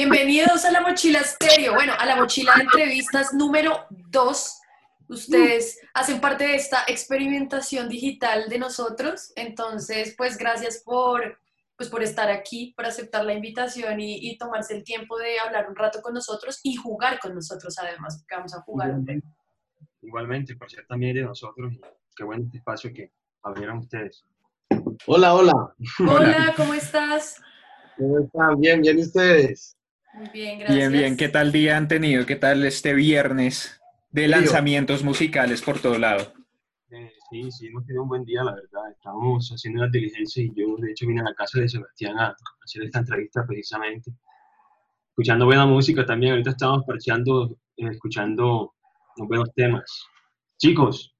Bienvenidos 0.00 0.64
a 0.64 0.70
la 0.70 0.80
Mochila 0.80 1.24
Stereo. 1.24 1.74
Bueno, 1.74 1.92
a 1.98 2.06
la 2.06 2.14
Mochila 2.14 2.52
de 2.54 2.62
Entrevistas 2.62 3.34
número 3.34 3.84
2. 3.90 4.60
Ustedes 5.08 5.80
hacen 5.92 6.20
parte 6.20 6.46
de 6.46 6.54
esta 6.54 6.84
experimentación 6.86 7.88
digital 7.88 8.48
de 8.48 8.60
nosotros. 8.60 9.32
Entonces, 9.34 10.14
pues 10.16 10.38
gracias 10.38 10.84
por, 10.84 11.40
pues, 11.76 11.88
por 11.88 12.04
estar 12.04 12.30
aquí, 12.30 12.72
por 12.76 12.86
aceptar 12.86 13.24
la 13.24 13.34
invitación 13.34 13.98
y, 13.98 14.38
tomarse 14.38 14.76
el 14.76 14.84
tiempo 14.84 15.18
de 15.18 15.40
hablar 15.40 15.68
un 15.68 15.74
rato 15.74 16.00
con 16.00 16.14
nosotros 16.14 16.60
y 16.62 16.76
jugar 16.76 17.18
con 17.18 17.34
nosotros 17.34 17.76
además, 17.80 18.18
porque 18.20 18.36
vamos 18.36 18.54
a 18.54 18.60
jugar. 18.60 18.90
Igualmente, 18.90 19.26
Igualmente 20.02 20.54
por 20.54 20.70
ser 20.70 20.86
también 20.86 21.16
de 21.16 21.22
nosotros. 21.22 21.74
Qué 22.14 22.22
buen 22.22 22.44
este 22.44 22.58
espacio 22.58 22.92
que 22.94 23.10
abrieron 23.42 23.78
ustedes. 23.78 24.24
Hola, 25.06 25.34
hola. 25.34 25.74
Hola, 26.08 26.54
¿cómo 26.56 26.72
estás? 26.74 27.42
¿Cómo 27.96 28.20
están? 28.20 28.60
Bien, 28.60 28.80
bien, 28.80 28.96
ustedes? 29.00 29.74
Muy 30.18 30.28
bien, 30.30 30.58
gracias. 30.58 30.76
Bien, 30.76 30.92
bien. 30.92 31.16
¿Qué 31.16 31.28
tal 31.28 31.52
día 31.52 31.76
han 31.76 31.86
tenido? 31.86 32.26
¿Qué 32.26 32.34
tal 32.34 32.64
este 32.64 32.92
viernes 32.92 33.80
de 34.10 34.26
lanzamientos 34.26 35.04
musicales 35.04 35.62
por 35.62 35.78
todo 35.78 35.96
lado? 35.96 36.32
Eh, 36.90 37.12
sí, 37.30 37.52
sí, 37.52 37.66
hemos 37.68 37.86
tenido 37.86 38.02
un 38.02 38.08
buen 38.08 38.24
día, 38.24 38.42
la 38.42 38.52
verdad. 38.52 38.90
Estábamos 38.90 39.48
haciendo 39.50 39.82
las 39.82 39.92
diligencias 39.92 40.44
y 40.44 40.52
yo, 40.56 40.74
de 40.78 40.90
hecho, 40.90 41.06
vine 41.06 41.20
a 41.20 41.24
la 41.24 41.34
casa 41.34 41.60
de 41.60 41.68
Sebastián 41.68 42.18
a 42.18 42.34
hacer 42.64 42.82
esta 42.82 42.98
entrevista 42.98 43.46
precisamente. 43.46 44.10
Escuchando 45.10 45.46
buena 45.46 45.66
música 45.66 46.04
también. 46.04 46.32
Ahorita 46.32 46.50
estamos 46.50 46.84
parcheando, 46.84 47.56
eh, 47.76 47.88
escuchando 47.88 48.74
unos 49.16 49.28
buenos 49.28 49.54
temas. 49.54 49.84
Chicos, 50.56 51.14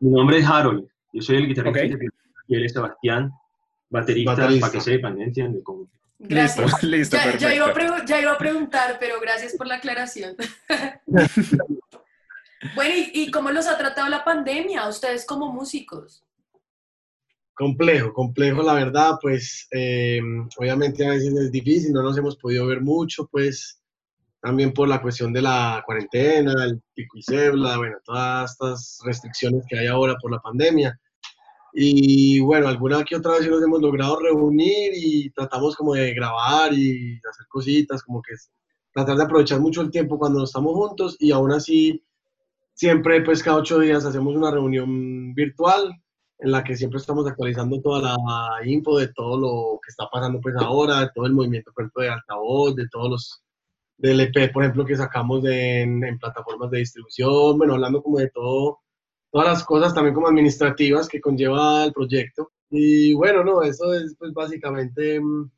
mi 0.00 0.10
nombre 0.10 0.38
es 0.38 0.46
Harold. 0.46 0.88
Yo 1.12 1.20
soy 1.20 1.36
el 1.36 1.48
guitarrista 1.48 1.98
y 2.46 2.56
él 2.56 2.64
es 2.64 2.72
Sebastián, 2.72 3.30
baterista, 3.90 4.36
para 4.36 4.72
que 4.72 4.80
sepan, 4.80 5.20
¿entiendes? 5.20 5.62
Gracias. 6.18 6.72
Listo, 6.82 7.16
ya, 7.38 7.54
iba 7.54 8.32
a 8.32 8.38
preguntar, 8.38 8.96
pero 8.98 9.20
gracias 9.20 9.54
por 9.54 9.66
la 9.66 9.76
aclaración. 9.76 10.36
bueno, 12.74 12.94
¿y, 13.12 13.30
cómo 13.30 13.50
los 13.50 13.66
ha 13.66 13.78
tratado 13.78 14.08
la 14.08 14.24
pandemia 14.24 14.88
ustedes 14.88 15.24
como 15.24 15.52
músicos? 15.52 16.24
Complejo, 17.54 18.12
complejo, 18.12 18.62
la 18.62 18.74
verdad, 18.74 19.14
pues 19.20 19.66
eh, 19.72 20.20
obviamente 20.56 21.04
a 21.04 21.10
veces 21.10 21.34
es 21.34 21.50
difícil, 21.50 21.92
no 21.92 22.02
nos 22.02 22.16
hemos 22.16 22.36
podido 22.36 22.66
ver 22.66 22.80
mucho, 22.80 23.26
pues 23.26 23.82
también 24.40 24.72
por 24.72 24.88
la 24.88 25.02
cuestión 25.02 25.32
de 25.32 25.42
la 25.42 25.82
cuarentena, 25.84 26.52
el 26.64 26.80
pico 26.94 27.18
y 27.18 27.22
cebla, 27.22 27.76
bueno, 27.76 27.96
todas 28.04 28.52
estas 28.52 29.00
restricciones 29.04 29.64
que 29.68 29.78
hay 29.78 29.88
ahora 29.88 30.14
por 30.20 30.30
la 30.30 30.38
pandemia. 30.38 30.98
Y 31.72 32.40
bueno, 32.40 32.68
alguna 32.68 33.04
que 33.04 33.16
otra 33.16 33.32
vez 33.38 33.48
nos 33.48 33.62
hemos 33.62 33.80
logrado 33.80 34.18
reunir 34.20 34.92
y 34.94 35.30
tratamos 35.30 35.76
como 35.76 35.94
de 35.94 36.14
grabar 36.14 36.72
y 36.72 37.20
hacer 37.28 37.46
cositas, 37.48 38.02
como 38.02 38.22
que 38.22 38.34
es 38.34 38.50
tratar 38.92 39.16
de 39.16 39.24
aprovechar 39.24 39.60
mucho 39.60 39.82
el 39.82 39.90
tiempo 39.90 40.18
cuando 40.18 40.44
estamos 40.44 40.74
juntos 40.74 41.16
y 41.18 41.30
aún 41.30 41.52
así 41.52 42.02
siempre 42.74 43.22
pues 43.22 43.42
cada 43.42 43.58
ocho 43.58 43.78
días 43.78 44.04
hacemos 44.04 44.34
una 44.34 44.50
reunión 44.50 45.34
virtual 45.34 45.92
en 46.38 46.52
la 46.52 46.64
que 46.64 46.76
siempre 46.76 46.98
estamos 46.98 47.26
actualizando 47.26 47.80
toda 47.80 48.00
la 48.00 48.66
info 48.66 48.98
de 48.98 49.08
todo 49.08 49.38
lo 49.38 49.80
que 49.84 49.90
está 49.90 50.08
pasando 50.10 50.40
pues 50.40 50.54
ahora, 50.56 51.00
de 51.00 51.10
todo 51.14 51.26
el 51.26 51.32
movimiento 51.32 51.72
por 51.72 51.84
ejemplo 51.84 52.02
de 52.02 52.10
altavoz, 52.10 52.76
de 52.76 52.88
todos 52.88 53.10
los 53.10 53.42
del 53.96 54.20
EP 54.20 54.52
por 54.52 54.62
ejemplo 54.62 54.84
que 54.84 54.96
sacamos 54.96 55.44
en, 55.44 56.04
en 56.04 56.18
plataformas 56.18 56.70
de 56.70 56.78
distribución, 56.78 57.58
bueno, 57.58 57.74
hablando 57.74 58.02
como 58.02 58.18
de 58.18 58.30
todo 58.30 58.80
todas 59.30 59.48
las 59.48 59.64
cosas 59.64 59.94
también 59.94 60.14
como 60.14 60.28
administrativas 60.28 61.08
que 61.08 61.20
conlleva 61.20 61.84
el 61.84 61.92
proyecto. 61.92 62.50
Y 62.70 63.14
bueno, 63.14 63.44
no, 63.44 63.62
eso 63.62 63.94
es 63.94 64.14
pues 64.18 64.32
básicamente 64.32 65.20
mm, 65.20 65.50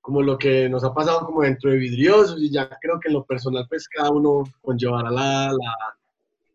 como 0.00 0.22
lo 0.22 0.38
que 0.38 0.68
nos 0.68 0.84
ha 0.84 0.94
pasado 0.94 1.26
como 1.26 1.42
dentro 1.42 1.70
de 1.70 1.78
Vidriosos 1.78 2.40
y 2.40 2.50
ya 2.50 2.68
creo 2.80 3.00
que 3.00 3.08
en 3.08 3.14
lo 3.14 3.24
personal 3.24 3.66
pues 3.68 3.88
cada 3.88 4.10
uno 4.10 4.44
conllevará 4.62 5.10
la, 5.10 5.48
la 5.52 5.96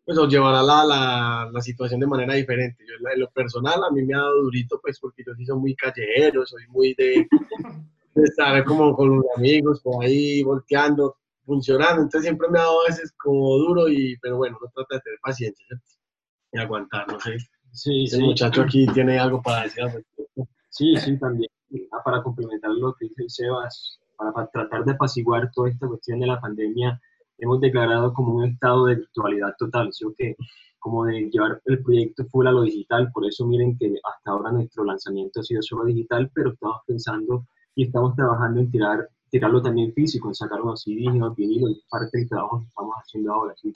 pues 0.04 0.18
o 0.18 0.26
llevará 0.26 0.62
la, 0.62 0.84
la, 0.84 1.50
la, 1.52 1.60
situación 1.60 2.00
de 2.00 2.06
manera 2.06 2.34
diferente. 2.34 2.84
Yo 2.86 2.94
en 3.08 3.20
lo 3.20 3.30
personal 3.30 3.84
a 3.84 3.90
mí 3.90 4.02
me 4.02 4.14
ha 4.14 4.18
dado 4.18 4.42
durito 4.42 4.80
pues 4.80 4.98
porque 4.98 5.22
yo 5.26 5.34
sí 5.34 5.44
soy 5.44 5.58
muy 5.58 5.74
callejero, 5.76 6.44
soy 6.46 6.66
muy 6.68 6.94
de, 6.94 7.28
de 8.14 8.22
estar 8.24 8.64
como 8.64 8.96
con 8.96 9.16
los 9.16 9.24
amigos 9.36 9.80
por 9.80 10.04
ahí 10.04 10.42
volteando, 10.42 11.16
funcionando, 11.44 12.02
entonces 12.02 12.22
siempre 12.22 12.48
me 12.48 12.58
ha 12.58 12.62
dado 12.62 12.82
a 12.82 12.88
veces 12.88 13.12
como 13.16 13.56
duro 13.58 13.88
y 13.88 14.16
pero 14.18 14.38
bueno, 14.38 14.58
no 14.60 14.70
trata 14.74 14.96
de 14.96 15.00
tener 15.02 15.18
paciencia, 15.22 15.64
¿cierto? 15.66 16.01
Y 16.52 16.58
aguantar, 16.58 17.06
no 17.10 17.18
sé. 17.20 17.38
Sí, 17.72 18.04
El 18.12 18.22
muchacho 18.22 18.62
aquí 18.62 18.86
tiene 18.88 19.18
algo 19.18 19.40
para 19.40 19.62
decir 19.62 19.84
Sí, 20.68 20.94
sí, 20.96 21.18
también. 21.18 21.50
Ah, 21.90 22.02
para 22.04 22.22
complementar 22.22 22.70
lo 22.70 22.94
que 22.94 23.06
dice 23.06 23.24
Sebas, 23.28 23.98
para, 24.16 24.46
tratar 24.48 24.84
de 24.84 24.92
apaciguar 24.92 25.50
toda 25.52 25.70
esta 25.70 25.86
cuestión 25.86 26.20
de 26.20 26.26
la 26.26 26.40
pandemia, 26.40 27.00
hemos 27.38 27.60
declarado 27.60 28.12
como 28.12 28.34
un 28.36 28.44
estado 28.44 28.86
de 28.86 28.96
virtualidad 28.96 29.54
total, 29.58 29.92
¿sí 29.92 30.04
que 30.16 30.36
como 30.78 31.04
de 31.04 31.30
llevar 31.30 31.62
el 31.66 31.82
proyecto 31.82 32.24
full 32.26 32.46
a 32.48 32.50
lo 32.50 32.62
digital, 32.62 33.10
por 33.12 33.24
eso 33.24 33.46
miren 33.46 33.78
que 33.78 33.94
hasta 34.02 34.32
ahora 34.32 34.50
nuestro 34.50 34.84
lanzamiento 34.84 35.38
ha 35.38 35.44
sido 35.44 35.62
solo 35.62 35.84
digital, 35.84 36.28
pero 36.34 36.50
estamos 36.50 36.78
pensando 36.84 37.46
y 37.76 37.84
estamos 37.84 38.16
trabajando 38.16 38.60
en 38.60 38.70
tirar, 38.70 39.08
tirarlo 39.30 39.62
también 39.62 39.92
físico, 39.92 40.26
en 40.28 40.34
sacar 40.34 40.60
unos 40.60 40.82
CDs, 40.82 41.06
unos 41.06 41.36
vinilos, 41.36 41.70
y 41.70 41.82
parte 41.88 42.18
del 42.18 42.28
trabajo 42.28 42.58
que 42.58 42.66
estamos 42.66 42.96
haciendo 42.96 43.32
ahora. 43.32 43.54
¿sí? 43.56 43.72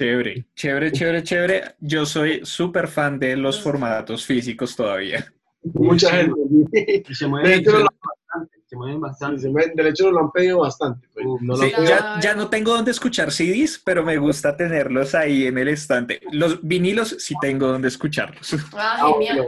Chévere, 0.00 0.46
chévere, 0.54 0.92
chévere, 0.92 1.22
chévere. 1.22 1.62
Yo 1.78 2.06
soy 2.06 2.40
súper 2.42 2.88
fan 2.88 3.18
de 3.18 3.36
los 3.36 3.60
formatos 3.60 4.24
físicos 4.24 4.74
todavía. 4.74 5.30
Mucha 5.62 6.10
gente. 6.10 7.04
Se 7.12 7.26
mueven, 7.26 7.62
bastante. 7.62 8.62
Se 8.64 8.76
mueven 8.76 8.98
bastante. 8.98 9.46
de 9.74 9.88
hecho, 9.90 10.10
lo 10.10 10.20
han 10.20 10.32
pedido 10.32 10.60
bastante. 10.60 11.06
Pues, 11.12 11.86
ya, 11.86 12.18
ya, 12.18 12.34
no 12.34 12.48
tengo 12.48 12.74
dónde 12.74 12.92
escuchar 12.92 13.30
CDs, 13.30 13.78
pero 13.84 14.02
me 14.02 14.16
gusta 14.16 14.56
tenerlos 14.56 15.14
ahí 15.14 15.46
en 15.46 15.58
el 15.58 15.68
estante. 15.68 16.18
Los 16.32 16.66
vinilos 16.66 17.16
sí 17.18 17.34
tengo 17.38 17.66
dónde 17.66 17.88
escucharlos. 17.88 18.56
Ah, 18.72 19.12
genial. 19.12 19.44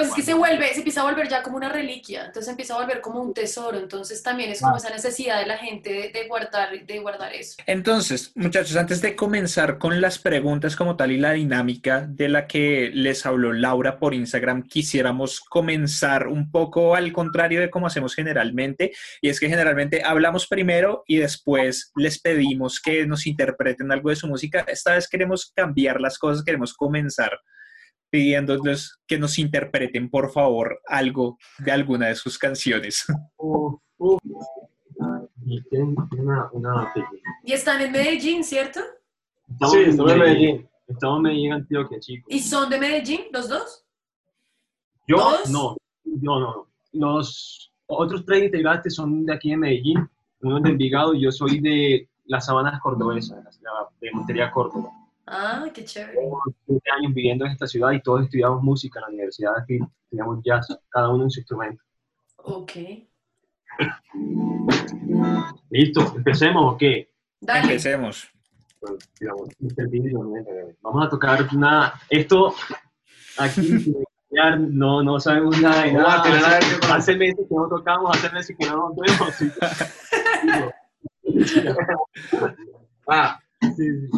Pues 0.00 0.08
es 0.08 0.14
que 0.14 0.22
se 0.22 0.34
vuelve, 0.34 0.72
se 0.72 0.78
empieza 0.78 1.02
a 1.02 1.04
volver 1.04 1.28
ya 1.28 1.42
como 1.42 1.58
una 1.58 1.68
reliquia, 1.68 2.24
entonces 2.24 2.48
empieza 2.48 2.74
a 2.74 2.80
volver 2.80 3.02
como 3.02 3.20
un 3.20 3.34
tesoro, 3.34 3.78
entonces 3.78 4.22
también 4.22 4.50
es 4.50 4.62
como 4.62 4.78
esa 4.78 4.88
necesidad 4.88 5.38
de 5.40 5.46
la 5.46 5.58
gente 5.58 6.10
de, 6.10 6.26
guardar, 6.26 6.86
de 6.86 6.98
guardar 7.00 7.34
eso. 7.34 7.56
Entonces, 7.66 8.32
muchachos, 8.34 8.76
antes 8.76 9.02
de 9.02 9.14
comenzar 9.14 9.76
con 9.76 10.00
las 10.00 10.18
preguntas 10.18 10.74
como 10.74 10.96
tal 10.96 11.12
y 11.12 11.18
la 11.18 11.32
dinámica 11.32 12.06
de 12.08 12.30
la 12.30 12.46
que 12.46 12.90
les 12.94 13.26
habló 13.26 13.52
Laura 13.52 13.98
por 13.98 14.14
Instagram, 14.14 14.62
quisiéramos 14.62 15.40
comenzar 15.40 16.28
un 16.28 16.50
poco 16.50 16.94
al 16.94 17.12
contrario 17.12 17.60
de 17.60 17.68
cómo 17.68 17.86
hacemos 17.86 18.14
generalmente, 18.14 18.92
y 19.20 19.28
es 19.28 19.38
que 19.38 19.50
generalmente 19.50 20.02
hablamos 20.02 20.46
primero 20.46 21.04
y 21.06 21.18
después 21.18 21.92
les 21.94 22.18
pedimos 22.18 22.80
que 22.80 23.06
nos 23.06 23.26
interpreten 23.26 23.92
algo 23.92 24.08
de 24.08 24.16
su 24.16 24.26
música. 24.28 24.64
Esta 24.66 24.94
vez 24.94 25.06
queremos 25.06 25.52
cambiar 25.54 26.00
las 26.00 26.18
cosas, 26.18 26.42
queremos 26.42 26.72
comenzar 26.72 27.38
pidiéndoles 28.10 28.98
que 29.06 29.18
nos 29.18 29.38
interpreten, 29.38 30.10
por 30.10 30.32
favor, 30.32 30.80
algo 30.86 31.38
de 31.58 31.72
alguna 31.72 32.08
de 32.08 32.16
sus 32.16 32.36
canciones. 32.38 33.06
y 37.44 37.52
están 37.52 37.80
en 37.80 37.92
Medellín, 37.92 38.44
¿cierto? 38.44 38.80
Estamos 39.48 39.74
sí, 39.74 39.80
estamos 39.80 40.12
en 40.12 40.18
Medellín. 40.18 40.68
Estamos 40.88 41.16
en 41.18 41.22
Medellín, 41.22 41.52
Antioquia, 41.52 42.00
chicos. 42.00 42.26
¿Y 42.34 42.40
son 42.40 42.68
de 42.68 42.78
Medellín, 42.78 43.20
los 43.32 43.48
dos? 43.48 43.84
Yo 45.06 45.16
no, 45.50 45.76
yo 46.04 46.40
no. 46.40 46.66
Los 46.92 47.72
otros 47.86 48.24
tres 48.24 48.44
integrantes 48.44 48.94
son 48.94 49.24
de 49.24 49.34
aquí 49.34 49.50
de 49.50 49.56
Medellín, 49.56 50.08
uno 50.42 50.58
es 50.58 50.62
de 50.64 50.70
Envigado 50.70 51.14
y 51.14 51.22
yo 51.22 51.30
soy 51.30 51.60
de 51.60 52.08
las 52.26 52.46
Sabanas 52.46 52.80
Cordobesas, 52.80 53.60
de 54.00 54.10
Montería, 54.12 54.50
Córdoba. 54.50 54.90
Ah, 55.32 55.64
qué 55.72 55.84
chévere. 55.84 56.14
Tengo 56.14 56.42
años 56.98 57.14
viviendo 57.14 57.44
en 57.44 57.52
esta 57.52 57.68
ciudad 57.68 57.92
y 57.92 58.02
todos 58.02 58.24
estudiamos 58.24 58.64
música 58.64 58.98
en 58.98 59.02
la 59.02 59.08
universidad 59.10 59.56
aquí, 59.56 59.78
estudiamos 60.04 60.40
jazz, 60.44 60.76
cada 60.88 61.08
uno 61.08 61.22
en 61.24 61.30
su 61.30 61.38
instrumento. 61.38 61.84
Ok. 62.38 62.72
Listo, 65.70 66.14
empecemos 66.16 66.74
o 66.74 66.76
qué? 66.76 67.12
Dale. 67.40 67.60
Empecemos. 67.60 68.28
Vamos 70.82 71.06
a 71.06 71.08
tocar 71.08 71.46
una. 71.54 71.94
Esto 72.08 72.52
aquí 73.38 73.94
no, 74.58 75.04
no 75.04 75.20
sabemos 75.20 75.60
nada 75.60 75.84
de 75.84 75.92
nada. 75.92 76.22
Hace, 76.22 76.92
hace 76.92 77.16
meses 77.16 77.46
que 77.48 77.54
no 77.54 77.68
tocamos, 77.68 78.16
hace 78.16 78.30
meses 78.30 78.56
que 78.58 78.66
no 78.66 78.88
nos 78.88 78.96
vemos. 78.96 79.32
ah, 83.06 83.38
sí, 83.76 84.08
sí. 84.08 84.10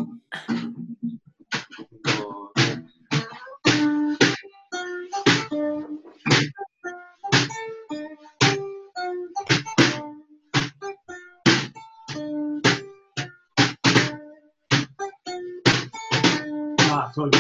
Ah, 16.94 17.10
soy. 17.14 17.30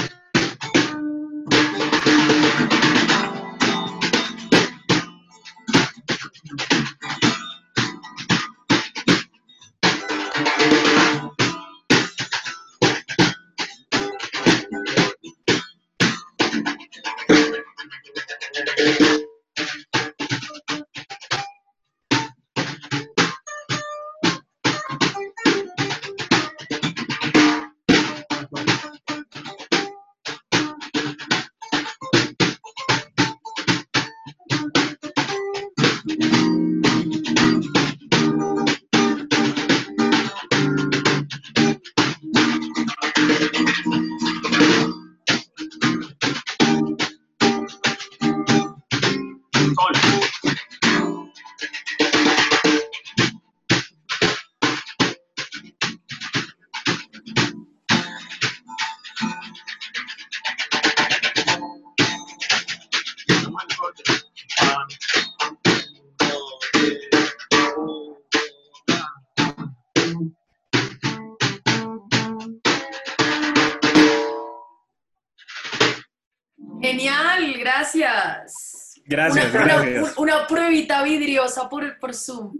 Gracias. 79.12 79.54
Una, 79.54 79.64
gracias. 79.64 80.16
Una, 80.16 80.36
una, 80.36 80.46
pruebita 80.46 81.02
vidriosa 81.02 81.68
por, 81.68 81.98
por 81.98 82.14
Zoom. 82.14 82.58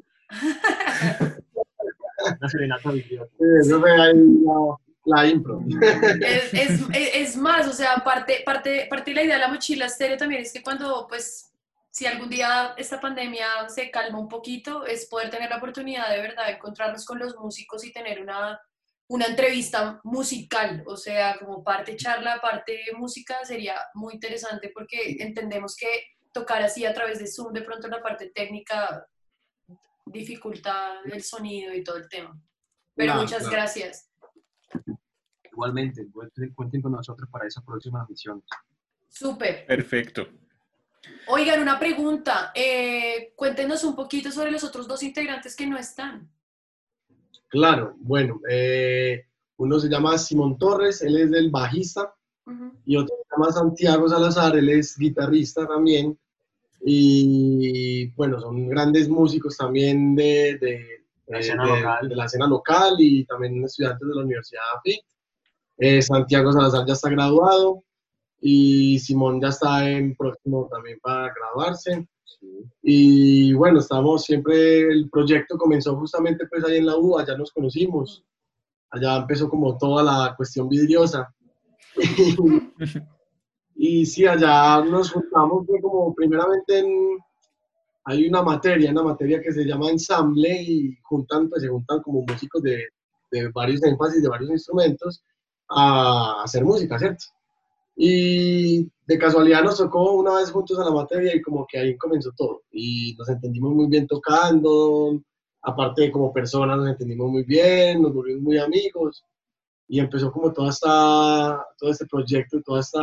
Una 2.38 2.48
serenata 2.48 2.90
vidriosa. 2.90 3.30
Sí, 3.38 3.44
eso 3.60 3.80
fue 3.80 3.90
ahí 3.90 4.12
la, 4.14 4.76
la 5.04 5.26
impro. 5.26 5.64
Es, 6.20 6.54
es, 6.54 6.80
es, 6.94 7.36
más, 7.36 7.66
o 7.66 7.72
sea, 7.72 7.96
parte, 7.96 8.42
parte, 8.44 8.86
parte 8.88 9.10
de 9.10 9.14
la 9.16 9.22
idea 9.24 9.34
de 9.36 9.40
la 9.40 9.48
mochila 9.48 9.86
estéreo 9.86 10.16
también 10.16 10.42
es 10.42 10.52
que 10.52 10.62
cuando, 10.62 11.06
pues, 11.08 11.52
si 11.90 12.06
algún 12.06 12.30
día 12.30 12.74
esta 12.76 13.00
pandemia 13.00 13.68
se 13.68 13.90
calma 13.90 14.18
un 14.18 14.28
poquito, 14.28 14.86
es 14.86 15.06
poder 15.06 15.30
tener 15.30 15.50
la 15.50 15.58
oportunidad 15.58 16.08
de 16.10 16.22
verdad 16.22 16.46
de 16.46 16.52
encontrarnos 16.52 17.04
con 17.04 17.18
los 17.18 17.36
músicos 17.36 17.84
y 17.84 17.92
tener 17.92 18.22
una, 18.22 18.58
una 19.08 19.26
entrevista 19.26 20.00
musical, 20.04 20.82
o 20.86 20.96
sea, 20.96 21.36
como 21.38 21.62
parte 21.62 21.96
charla, 21.96 22.40
parte 22.40 22.80
música, 22.96 23.44
sería 23.44 23.74
muy 23.94 24.14
interesante 24.14 24.70
porque 24.72 25.16
entendemos 25.18 25.76
que 25.76 25.88
tocar 26.32 26.62
así 26.62 26.84
a 26.84 26.94
través 26.94 27.18
de 27.18 27.26
Zoom, 27.26 27.52
de 27.52 27.62
pronto 27.62 27.88
la 27.88 28.02
parte 28.02 28.30
técnica 28.34 29.06
dificulta 30.06 31.00
el 31.04 31.22
sonido 31.22 31.72
y 31.74 31.84
todo 31.84 31.96
el 31.96 32.08
tema. 32.08 32.38
Pero 32.94 33.14
No, 33.14 33.22
muchas 33.22 33.44
no. 33.44 33.50
gracias. 33.50 34.10
Igualmente, 35.50 36.06
cuenten 36.54 36.80
con 36.82 36.92
nosotros 36.92 37.28
para 37.30 37.46
esa 37.46 37.62
próxima 37.62 38.04
misión. 38.08 38.42
Súper. 39.08 39.66
Perfecto. 39.66 40.26
Oigan, 41.28 41.60
una 41.60 41.78
pregunta. 41.78 42.52
Eh, 42.54 43.32
cuéntenos 43.36 43.84
un 43.84 43.94
poquito 43.94 44.30
sobre 44.30 44.50
los 44.50 44.64
otros 44.64 44.88
dos 44.88 45.02
integrantes 45.02 45.54
que 45.54 45.66
no 45.66 45.76
están. 45.76 46.30
Claro, 47.48 47.94
bueno, 47.98 48.40
eh, 48.48 49.26
uno 49.56 49.78
se 49.78 49.88
llama 49.88 50.16
Simón 50.16 50.56
Torres, 50.56 51.02
él 51.02 51.16
es 51.16 51.32
el 51.32 51.50
bajista, 51.50 52.14
y 52.86 52.96
otro 52.96 53.14
se 53.16 53.36
llama 53.36 53.52
Santiago 53.52 54.08
Salazar, 54.08 54.56
él 54.56 54.68
es 54.70 54.96
guitarrista 54.96 55.66
también. 55.66 56.18
Y 56.84 58.08
bueno, 58.12 58.40
son 58.40 58.68
grandes 58.68 59.08
músicos 59.08 59.56
también 59.56 60.14
de, 60.16 60.58
de, 60.58 60.86
La 61.28 61.38
eh, 61.38 61.40
escena 61.40 61.64
de- 61.64 61.70
local. 61.70 62.08
de 62.08 62.16
la 62.16 62.24
escena 62.24 62.46
local 62.46 62.94
y 62.98 63.24
también 63.24 63.64
estudiantes 63.64 64.08
de 64.08 64.14
la 64.14 64.22
Universidad 64.22 64.62
FIT. 64.82 65.00
Eh, 65.78 66.02
Santiago 66.02 66.52
Salazar 66.52 66.86
ya 66.86 66.92
está 66.94 67.08
graduado 67.10 67.82
y 68.40 68.98
Simón 68.98 69.40
ya 69.40 69.48
está 69.48 69.88
en 69.88 70.14
próximo 70.16 70.68
también 70.70 70.98
para 71.00 71.32
graduarse. 71.32 72.06
Y 72.82 73.52
bueno, 73.52 73.78
estamos 73.78 74.24
siempre, 74.24 74.80
el 74.80 75.08
proyecto 75.10 75.56
comenzó 75.56 75.96
justamente 75.96 76.46
pues 76.48 76.64
ahí 76.64 76.78
en 76.78 76.86
la 76.86 76.96
U, 76.96 77.16
allá 77.16 77.36
nos 77.36 77.52
conocimos, 77.52 78.24
allá 78.90 79.18
empezó 79.18 79.48
como 79.48 79.78
toda 79.78 80.02
la 80.02 80.34
cuestión 80.36 80.68
vidriosa. 80.68 81.32
y 83.74 84.06
sí, 84.06 84.26
allá 84.26 84.84
nos 84.84 85.12
juntamos, 85.12 85.66
fue 85.66 85.80
como 85.80 86.14
primeramente 86.14 86.78
en, 86.78 87.18
hay 88.04 88.28
una 88.28 88.42
materia, 88.42 88.90
una 88.90 89.02
materia 89.02 89.40
que 89.40 89.52
se 89.52 89.64
llama 89.64 89.90
ensamble 89.90 90.62
y 90.62 90.96
juntan, 91.02 91.48
pues 91.48 91.62
se 91.62 91.68
juntan 91.68 92.02
como 92.02 92.22
músicos 92.22 92.62
de, 92.62 92.84
de 93.30 93.48
varios 93.48 93.82
énfasis, 93.82 94.22
de 94.22 94.28
varios 94.28 94.50
instrumentos 94.50 95.22
a 95.68 96.42
hacer 96.42 96.64
música, 96.64 96.98
¿cierto? 96.98 97.24
Y 97.96 98.90
de 99.06 99.18
casualidad 99.18 99.62
nos 99.62 99.78
tocó 99.78 100.14
una 100.14 100.36
vez 100.36 100.50
juntos 100.50 100.78
a 100.78 100.84
la 100.84 100.90
materia 100.90 101.34
y 101.34 101.42
como 101.42 101.66
que 101.66 101.78
ahí 101.78 101.96
comenzó 101.96 102.30
todo. 102.36 102.62
Y 102.72 103.14
nos 103.18 103.28
entendimos 103.28 103.72
muy 103.72 103.86
bien 103.86 104.06
tocando, 104.06 105.20
aparte 105.62 106.02
de 106.02 106.12
como 106.12 106.32
personas 106.32 106.78
nos 106.78 106.88
entendimos 106.88 107.30
muy 107.30 107.44
bien, 107.44 108.02
nos 108.02 108.12
volvimos 108.12 108.42
muy 108.42 108.58
amigos. 108.58 109.24
Y 109.88 110.00
empezó 110.00 110.32
como 110.32 110.52
toda 110.52 110.70
esta, 110.70 111.66
todo 111.78 111.90
este 111.90 112.06
proyecto, 112.06 112.62
toda 112.62 112.80
esta 112.80 113.02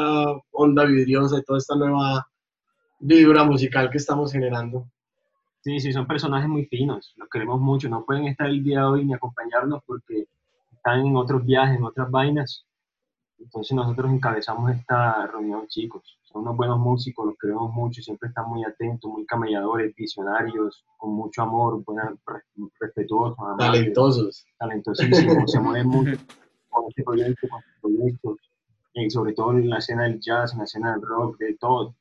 onda 0.52 0.86
vidriosa 0.86 1.38
y 1.38 1.44
toda 1.44 1.60
esta 1.60 1.76
nueva 1.76 2.28
vibra 3.00 3.44
musical 3.44 3.90
que 3.90 3.98
estamos 3.98 4.32
generando. 4.32 4.86
Sí, 5.62 5.80
sí, 5.80 5.92
son 5.92 6.08
personajes 6.08 6.48
muy 6.50 6.66
finos, 6.66 7.14
los 7.18 7.28
queremos 7.30 7.60
mucho, 7.60 7.90
no 7.90 8.06
pueden 8.06 8.26
estar 8.28 8.48
el 8.48 8.64
día 8.64 8.80
de 8.80 8.86
hoy 8.86 9.06
ni 9.06 9.14
acompañarnos 9.14 9.84
porque 9.86 10.26
están 10.72 11.06
en 11.06 11.16
otros 11.18 11.46
viajes, 11.46 11.78
en 11.78 11.84
otras 11.84 12.10
vainas. 12.10 12.66
Entonces 13.38 13.74
nosotros 13.76 14.12
encabezamos 14.12 14.72
esta 14.72 15.28
reunión, 15.28 15.68
chicos. 15.68 16.18
Son 16.24 16.42
unos 16.42 16.58
buenos 16.58 16.80
músicos, 16.80 17.26
los 17.26 17.38
queremos 17.38 17.72
mucho, 17.74 18.02
siempre 18.02 18.30
están 18.30 18.48
muy 18.50 18.64
atentos, 18.64 19.10
muy 19.12 19.26
camelladores, 19.26 19.94
visionarios, 19.96 20.86
con 20.98 21.14
mucho 21.14 21.42
amor, 21.42 21.84
buena- 21.84 22.14
re- 22.26 22.44
respetuosos, 22.80 23.38
amables, 23.40 23.68
Talentosos. 23.82 24.46
talentosísimos, 24.58 25.52
se 25.52 25.60
mueven 25.60 25.88
mucho 25.88 26.18
con 26.70 26.86
este 26.90 27.04
proyecto, 27.04 27.48
con 27.50 27.60
estos 27.60 27.82
proyectos, 27.82 28.36
y 28.94 29.10
sobre 29.10 29.34
todo 29.34 29.52
en 29.54 29.70
la 29.70 29.78
escena 29.78 30.04
del 30.04 30.20
jazz, 30.20 30.54
en 30.54 30.60
la 30.60 30.64
escena 30.66 30.92
del 30.94 31.02
rock, 31.02 31.38
de 31.40 31.56
todo. 31.56 31.96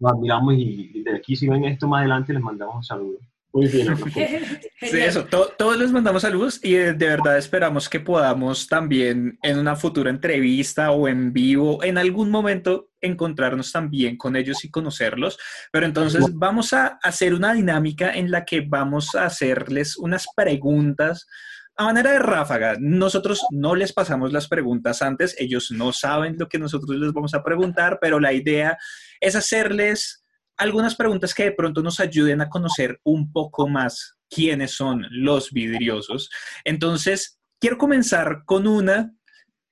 Nos 0.00 0.12
admiramos 0.12 0.54
y, 0.54 0.90
y 0.94 1.02
de 1.02 1.16
aquí 1.16 1.36
si 1.36 1.48
ven 1.48 1.64
esto 1.64 1.86
más 1.86 2.00
adelante 2.00 2.32
les 2.32 2.42
mandamos 2.42 2.76
un 2.76 2.82
saludo. 2.84 3.18
Muy 3.52 3.68
fino. 3.68 3.96
Sí, 3.96 4.98
eso, 4.98 5.24
to- 5.26 5.52
todos 5.56 5.78
les 5.78 5.92
mandamos 5.92 6.22
saludos 6.22 6.58
y 6.64 6.74
eh, 6.74 6.92
de 6.92 7.06
verdad 7.06 7.38
esperamos 7.38 7.88
que 7.88 8.00
podamos 8.00 8.66
también 8.66 9.38
en 9.42 9.58
una 9.60 9.76
futura 9.76 10.10
entrevista 10.10 10.90
o 10.90 11.06
en 11.06 11.32
vivo, 11.32 11.80
en 11.84 11.96
algún 11.96 12.30
momento, 12.32 12.88
encontrarnos 13.00 13.70
también 13.70 14.16
con 14.16 14.34
ellos 14.34 14.64
y 14.64 14.70
conocerlos. 14.70 15.38
Pero 15.70 15.86
entonces 15.86 16.24
vamos 16.34 16.72
a 16.72 16.98
hacer 17.00 17.32
una 17.32 17.54
dinámica 17.54 18.12
en 18.12 18.32
la 18.32 18.44
que 18.44 18.62
vamos 18.62 19.14
a 19.14 19.26
hacerles 19.26 19.96
unas 19.96 20.26
preguntas 20.34 21.28
a 21.76 21.84
manera 21.84 22.12
de 22.12 22.18
ráfaga. 22.18 22.76
Nosotros 22.78 23.40
no 23.50 23.74
les 23.74 23.92
pasamos 23.92 24.32
las 24.32 24.48
preguntas 24.48 25.02
antes, 25.02 25.34
ellos 25.38 25.70
no 25.70 25.92
saben 25.92 26.36
lo 26.38 26.48
que 26.48 26.58
nosotros 26.58 26.96
les 26.96 27.12
vamos 27.12 27.34
a 27.34 27.42
preguntar, 27.42 27.98
pero 28.00 28.20
la 28.20 28.32
idea 28.32 28.78
es 29.20 29.34
hacerles 29.34 30.24
algunas 30.56 30.94
preguntas 30.94 31.34
que 31.34 31.44
de 31.44 31.52
pronto 31.52 31.82
nos 31.82 31.98
ayuden 32.00 32.40
a 32.40 32.48
conocer 32.48 33.00
un 33.02 33.32
poco 33.32 33.68
más 33.68 34.16
quiénes 34.30 34.72
son 34.72 35.06
los 35.10 35.50
vidriosos. 35.50 36.30
Entonces, 36.64 37.40
quiero 37.60 37.78
comenzar 37.78 38.44
con 38.44 38.66
una 38.66 39.12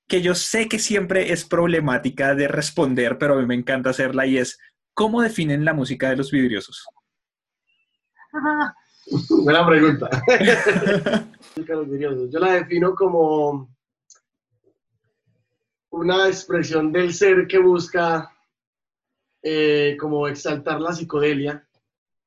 que 0.09 0.23
yo 0.23 0.35
sé 0.35 0.69
que 0.69 0.79
siempre 0.79 1.33
es 1.33 1.45
problemática 1.45 2.35
de 2.35 2.49
responder, 2.49 3.17
pero 3.19 3.35
a 3.35 3.39
mí 3.39 3.47
me 3.47 3.55
encanta 3.55 3.91
hacerla 3.91 4.27
y 4.27 4.39
es, 4.39 4.59
¿cómo 4.93 5.23
definen 5.23 5.65
la 5.65 5.73
música 5.73 6.11
de 6.11 6.17
los 6.17 6.31
vidriosos? 6.31 6.85
Buena 9.45 9.67
pregunta. 9.67 10.09
Yo 12.31 12.39
la 12.39 12.53
defino 12.53 12.95
como 12.95 13.69
una 15.91 16.29
expresión 16.29 16.91
del 16.93 17.13
ser 17.13 17.47
que 17.47 17.59
busca 17.59 18.31
eh, 19.43 19.97
como 20.01 20.27
exaltar 20.29 20.81
la 20.81 20.93
psicodelia 20.93 21.67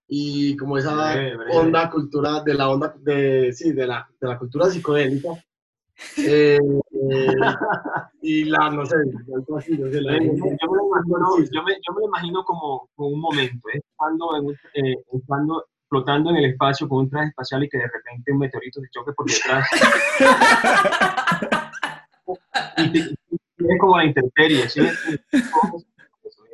y 0.08 0.56
como 0.58 0.78
esa 0.78 1.16
onda 1.52 1.90
cultura 1.90 2.44
de 2.44 2.54
la 2.54 2.70
onda 2.70 2.94
de 3.00 3.52
sí 3.54 3.72
de 3.72 3.88
la, 3.88 4.08
de 4.22 4.28
la 4.28 4.38
cultura 4.38 4.70
psicodélica 4.70 5.30
Eh, 6.18 6.60
eh, 7.10 7.36
y 8.22 8.44
la 8.46 8.70
no 8.70 8.86
sé 8.86 8.96
algo 9.34 9.58
así, 9.58 9.78
no 9.78 9.90
sé, 9.90 10.02
la- 10.02 10.18
Yo 10.18 10.24
me, 10.26 10.30
imagino, 10.36 11.38
yo 11.52 11.64
me- 11.64 11.74
yo 11.88 11.94
me 11.94 12.00
lo 12.02 12.06
imagino 12.08 12.44
como, 12.44 12.90
como 12.96 13.10
un 13.10 13.20
momento, 13.22 13.68
¿eh? 13.74 13.80
estando, 13.92 14.36
en 14.38 14.46
un- 14.46 14.58
eh, 14.74 14.96
estando 15.14 15.66
flotando 15.96 16.30
en 16.32 16.38
el 16.38 16.46
espacio 16.52 16.88
con 16.90 17.00
un 17.00 17.10
traje 17.10 17.30
espacial 17.30 17.64
y 17.64 17.70
que 17.70 17.78
de 17.78 17.88
repente 17.88 18.32
un 18.34 18.40
meteorito 18.40 18.82
se 18.82 18.90
choque 18.90 19.14
por 19.14 19.26
detrás. 19.30 19.66
y 22.78 22.92
te- 22.92 23.00
es 23.58 23.80
como 23.80 23.98
la 23.98 24.06
intemperie, 24.06 24.70
¿sí? 24.70 24.82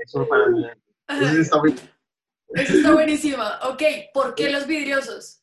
Eso 0.05 0.27
para 0.27 0.47
mí. 0.47 0.65
Eso 1.09 1.41
está 1.41 1.57
muy- 1.59 1.75
Eso 2.49 2.73
está 2.73 2.93
buenísima. 2.93 3.59
Ok, 3.69 3.81
¿por 4.13 4.35
qué 4.35 4.51
los 4.51 4.67
vidriosos? 4.67 5.41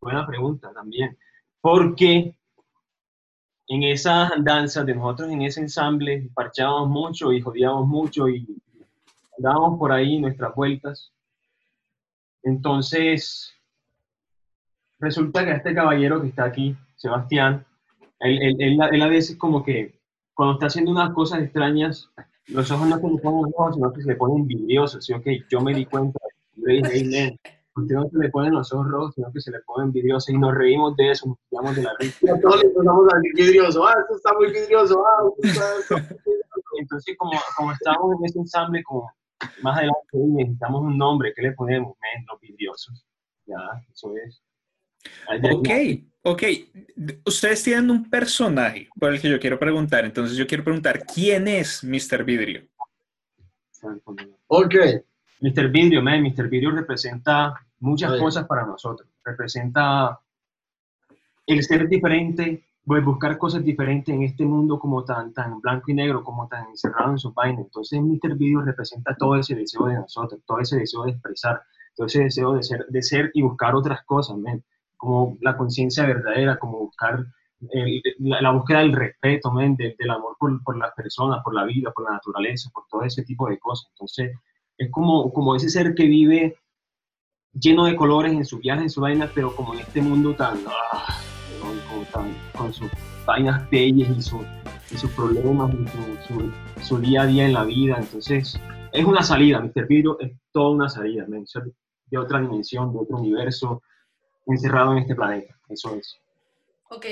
Buena 0.00 0.26
pregunta 0.26 0.72
también. 0.72 1.16
Porque 1.60 2.34
en 3.68 3.82
esas 3.82 4.32
andanzas 4.32 4.86
de 4.86 4.94
nosotros, 4.94 5.28
en 5.30 5.42
ese 5.42 5.60
ensamble, 5.60 6.30
parchábamos 6.34 6.88
mucho 6.88 7.32
y 7.32 7.40
jodíamos 7.42 7.86
mucho 7.86 8.28
y 8.28 8.46
dábamos 9.36 9.78
por 9.78 9.92
ahí 9.92 10.18
nuestras 10.18 10.54
vueltas. 10.54 11.12
Entonces, 12.46 13.52
resulta 15.00 15.44
que 15.44 15.50
este 15.50 15.74
caballero 15.74 16.22
que 16.22 16.28
está 16.28 16.44
aquí, 16.44 16.76
Sebastián, 16.94 17.66
él, 18.20 18.40
él- 18.40 18.56
él- 18.60 18.78
él 18.92 19.02
a 19.02 19.08
veces 19.08 19.36
como 19.36 19.64
que 19.64 19.98
cuando 20.32 20.54
está 20.54 20.66
haciendo 20.66 20.92
unas 20.92 21.12
cosas 21.12 21.40
extrañas, 21.42 22.08
los 22.46 22.70
ojos 22.70 22.86
no 22.86 22.98
se 23.00 23.08
le 23.08 23.18
ponen 23.18 23.52
rojos, 23.52 23.74
sino 23.74 23.92
que 23.92 24.02
se 24.02 24.08
le 24.08 24.14
ponen 24.16 24.46
vidriosos. 24.46 25.10
Ok, 25.10 25.26
yo 25.50 25.60
me 25.60 25.74
di 25.74 25.86
cuenta. 25.86 26.20
Yo 26.54 26.66
le 26.66 26.74
dije, 26.74 26.90
hey, 26.92 27.04
man, 27.74 27.82
usted 27.82 27.94
no 27.96 28.08
se 28.08 28.18
le 28.18 28.28
ponen 28.30 28.54
los 28.54 28.72
ojos 28.72 28.88
rojos, 28.88 29.14
sino 29.16 29.32
que 29.32 29.40
se 29.40 29.50
le 29.50 29.58
ponen 29.66 29.90
vidriosos. 29.90 30.28
Y 30.30 30.38
nos 30.38 30.54
reímos 30.54 30.94
de 30.96 31.10
eso, 31.10 31.26
nos 31.26 31.38
tiramos 31.50 31.74
de 31.74 31.82
la 31.82 31.92
risa. 31.98 32.38
Todos 32.40 32.56
les 32.62 32.64
empezamos 32.66 33.12
a 33.12 33.16
decir 33.16 33.32
vidrioso. 33.34 33.86
Ah, 33.88 33.94
esto 34.00 34.14
está 34.16 34.32
muy 34.34 34.52
vidrioso. 34.52 35.04
Ah, 35.04 35.24
esto 35.42 35.88
está- 35.88 36.16
Entonces, 36.78 37.16
como, 37.18 37.32
como 37.56 37.72
estamos 37.72 38.14
en 38.20 38.24
ese 38.26 38.38
ensamble, 38.38 38.84
como 38.84 39.10
más 39.62 39.78
adelante 39.78 40.08
"Oye, 40.12 40.44
necesitamos 40.44 40.82
un 40.82 40.98
nombre, 40.98 41.32
¿qué 41.34 41.42
le 41.42 41.52
ponemos? 41.52 41.96
Men, 42.00 42.24
los 42.26 42.40
vidriosos. 42.40 43.04
Ya, 43.46 43.56
eso 43.92 44.14
es. 44.16 44.42
Ok, 45.52 45.68
ok. 46.22 46.42
Ustedes 47.24 47.62
tienen 47.62 47.90
un 47.90 48.10
personaje 48.10 48.88
por 48.98 49.12
el 49.12 49.20
que 49.20 49.30
yo 49.30 49.38
quiero 49.38 49.58
preguntar. 49.58 50.04
Entonces 50.04 50.36
yo 50.36 50.46
quiero 50.46 50.64
preguntar, 50.64 51.04
¿quién 51.06 51.46
es 51.46 51.84
Mr. 51.84 52.24
Vidrio? 52.24 52.66
Ok. 54.48 54.74
Mr. 55.40 55.68
Vidrio, 55.68 56.02
man, 56.02 56.22
Mr. 56.22 56.48
Vidrio 56.48 56.70
representa 56.70 57.54
muchas 57.78 58.18
cosas 58.18 58.46
para 58.46 58.64
nosotros. 58.64 59.08
Representa 59.24 60.18
el 61.46 61.62
ser 61.62 61.88
diferente, 61.88 62.64
pues, 62.86 63.04
buscar 63.04 63.36
cosas 63.36 63.64
diferentes 63.64 64.14
en 64.14 64.22
este 64.22 64.44
mundo 64.46 64.78
como 64.78 65.04
tan, 65.04 65.32
tan 65.32 65.60
blanco 65.60 65.90
y 65.90 65.94
negro, 65.94 66.22
como 66.22 66.46
tan 66.48 66.68
encerrado 66.68 67.10
en 67.10 67.18
sus 67.18 67.34
vainas. 67.34 67.64
Entonces, 67.64 68.00
Mr. 68.00 68.36
Vidrio 68.36 68.62
representa 68.62 69.14
todo 69.16 69.34
ese 69.36 69.54
deseo 69.56 69.86
de 69.86 69.96
nosotros, 69.96 70.40
todo 70.46 70.60
ese 70.60 70.78
deseo 70.78 71.02
de 71.04 71.10
expresar, 71.10 71.60
todo 71.96 72.06
ese 72.06 72.22
deseo 72.24 72.52
de 72.54 72.62
ser, 72.62 72.86
de 72.88 73.02
ser 73.02 73.30
y 73.34 73.42
buscar 73.42 73.74
otras 73.74 74.04
cosas, 74.04 74.36
man, 74.38 74.62
como 74.96 75.36
la 75.40 75.56
conciencia 75.56 76.06
verdadera, 76.06 76.58
como 76.58 76.78
buscar 76.78 77.24
el- 77.70 78.02
la, 78.20 78.40
la 78.40 78.50
búsqueda 78.52 78.78
del 78.80 78.92
respeto, 78.92 79.50
man, 79.50 79.74
del, 79.76 79.96
del 79.98 80.10
amor 80.10 80.36
por, 80.38 80.62
por 80.62 80.76
las 80.78 80.92
personas, 80.94 81.42
por 81.42 81.54
la 81.54 81.64
vida, 81.64 81.90
por 81.92 82.04
la 82.04 82.12
naturaleza, 82.12 82.70
por 82.72 82.84
todo 82.88 83.02
ese 83.02 83.24
tipo 83.24 83.48
de 83.48 83.58
cosas. 83.58 83.88
Entonces, 83.94 84.32
es 84.78 84.90
como, 84.92 85.32
como 85.32 85.56
ese 85.56 85.68
ser 85.70 85.94
que 85.94 86.04
vive 86.04 86.56
lleno 87.52 87.86
de 87.86 87.96
colores 87.96 88.32
en 88.32 88.44
sus 88.44 88.60
viajes, 88.60 88.82
en 88.84 88.90
sus 88.90 89.00
vainas, 89.02 89.30
pero 89.34 89.54
como 89.56 89.72
en 89.74 89.80
este 89.80 90.02
mundo 90.02 90.34
tan, 90.34 90.58
ah, 90.68 91.18
tan- 92.12 92.45
con 92.56 92.72
sus 92.72 92.90
vainas 93.24 93.68
bellas 93.70 94.08
y, 94.16 94.22
su- 94.22 94.44
y 94.90 94.96
sus 94.96 95.10
problemas 95.12 95.72
y 95.74 95.88
su, 95.88 96.34
su- 96.34 96.52
su 96.82 96.98
día 96.98 97.22
a 97.22 97.26
día 97.26 97.44
en 97.46 97.52
la 97.52 97.64
vida. 97.64 97.96
Entonces, 97.98 98.58
es 98.92 99.04
una 99.04 99.22
salida, 99.22 99.60
Mr. 99.60 99.86
Vidrio 99.86 100.18
es 100.20 100.32
toda 100.52 100.70
una 100.70 100.88
salida, 100.88 101.26
de 102.08 102.18
otra 102.18 102.40
dimensión, 102.40 102.92
de 102.92 102.98
otro 102.98 103.16
universo, 103.18 103.82
encerrado 104.46 104.92
en 104.92 104.98
este 104.98 105.14
planeta. 105.14 105.54
Eso 105.68 105.94
es. 105.96 106.16
Ok. 106.88 107.06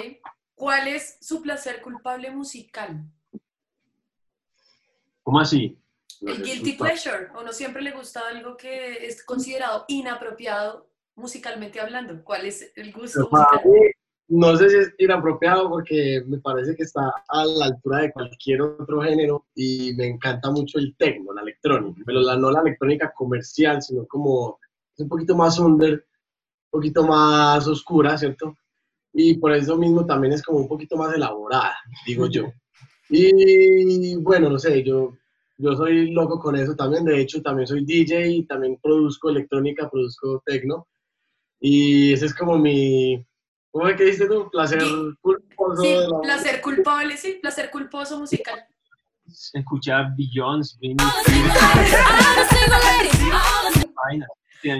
¿Cuál 0.54 0.86
es 0.88 1.18
su 1.20 1.42
placer 1.42 1.82
culpable 1.82 2.30
musical? 2.30 3.04
¿Cómo 5.24 5.40
así? 5.40 5.78
El 6.20 6.42
guilty 6.42 6.72
pleasure. 6.74 7.28
¿O 7.34 7.42
no 7.42 7.52
siempre 7.52 7.82
le 7.82 7.90
gusta 7.90 8.20
algo 8.28 8.56
que 8.56 9.04
es 9.06 9.24
considerado 9.24 9.84
inapropiado 9.88 10.88
musicalmente 11.16 11.80
hablando? 11.80 12.22
¿Cuál 12.22 12.46
es 12.46 12.72
el 12.76 12.92
gusto 12.92 13.28
musical? 13.30 13.60
mí, 13.64 13.80
no 14.28 14.56
sé 14.56 14.70
si 14.70 14.76
es 14.76 14.94
inapropiado 14.98 15.68
porque 15.68 16.22
me 16.26 16.38
parece 16.38 16.74
que 16.74 16.84
está 16.84 17.12
a 17.28 17.44
la 17.44 17.66
altura 17.66 17.98
de 17.98 18.12
cualquier 18.12 18.62
otro 18.62 19.02
género 19.02 19.46
y 19.54 19.92
me 19.96 20.06
encanta 20.06 20.50
mucho 20.50 20.78
el 20.78 20.96
techno, 20.96 21.32
la 21.34 21.42
electrónica, 21.42 22.02
pero 22.06 22.20
no 22.20 22.50
la 22.50 22.60
electrónica 22.60 23.12
comercial, 23.14 23.82
sino 23.82 24.06
como 24.06 24.58
un 24.98 25.08
poquito 25.08 25.36
más 25.36 25.58
under, 25.58 25.92
un 25.92 26.70
poquito 26.70 27.06
más 27.06 27.66
oscura, 27.68 28.16
¿cierto? 28.16 28.56
Y 29.12 29.34
por 29.34 29.52
eso 29.52 29.76
mismo 29.76 30.06
también 30.06 30.32
es 30.32 30.42
como 30.42 30.58
un 30.58 30.68
poquito 30.68 30.96
más 30.96 31.14
elaborada, 31.14 31.76
digo 32.06 32.26
yo. 32.26 32.50
Y 33.10 34.16
bueno, 34.16 34.48
no 34.48 34.58
sé, 34.58 34.82
yo, 34.82 35.16
yo 35.58 35.76
soy 35.76 36.10
loco 36.12 36.40
con 36.40 36.56
eso 36.56 36.74
también, 36.74 37.04
de 37.04 37.20
hecho 37.20 37.42
también 37.42 37.66
soy 37.66 37.84
DJ 37.84 38.28
y 38.28 38.46
también 38.46 38.78
produzco 38.82 39.28
electrónica, 39.28 39.90
produzco 39.90 40.42
techno. 40.44 40.88
Y 41.60 42.12
ese 42.12 42.26
es 42.26 42.34
como 42.34 42.58
mi, 42.58 43.24
¿cómo 43.74 43.88
es 43.88 43.96
que 43.96 44.04
dices 44.04 44.28
tú? 44.28 44.48
Placer 44.50 44.80
Sí. 44.80 44.94
culposo 45.20 45.82
Sí, 45.82 45.96
la 46.08 46.20
placer 46.20 46.60
culpable, 46.60 47.16
sí, 47.16 47.38
placer 47.42 47.70
culposo 47.70 48.18
musical. 48.20 48.64
Escuchar 49.52 50.14
Beyoncé, 50.16 50.78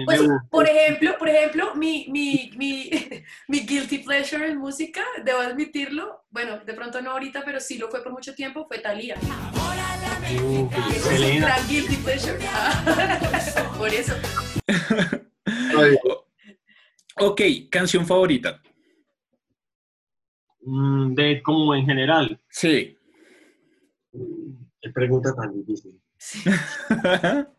Pues, 0.05 0.21
por 0.49 0.67
ejemplo, 0.67 1.17
por 1.19 1.29
ejemplo, 1.29 1.75
mi, 1.75 2.07
mi, 2.09 2.51
mi, 2.55 2.89
mi 3.49 3.59
guilty 3.59 3.99
pleasure 3.99 4.47
en 4.47 4.57
música, 4.57 5.03
debo 5.23 5.39
admitirlo, 5.39 6.23
bueno, 6.29 6.59
de 6.59 6.73
pronto 6.73 7.01
no 7.01 7.11
ahorita, 7.11 7.43
pero 7.43 7.59
sí 7.59 7.77
lo 7.77 7.89
fue 7.89 8.01
por 8.01 8.13
mucho 8.13 8.33
tiempo, 8.33 8.65
fue 8.65 8.79
Thalía. 8.79 9.15
Uh, 10.41 10.69
Es 10.95 11.05
un 11.21 11.41
gran 11.41 11.67
guilty 11.67 11.97
pleasure. 11.97 12.39
Por 13.77 13.89
eso. 13.89 14.13
Ay, 14.67 15.97
Ok, 17.17 17.41
canción 17.69 18.05
favorita. 18.05 18.61
Mm, 20.65 21.13
de 21.13 21.41
como 21.43 21.73
en 21.75 21.85
general. 21.85 22.39
Sí. 22.49 22.97
Qué 24.11 24.89
pregunta 24.93 25.33
tan 25.35 25.53
difícil. 25.53 25.99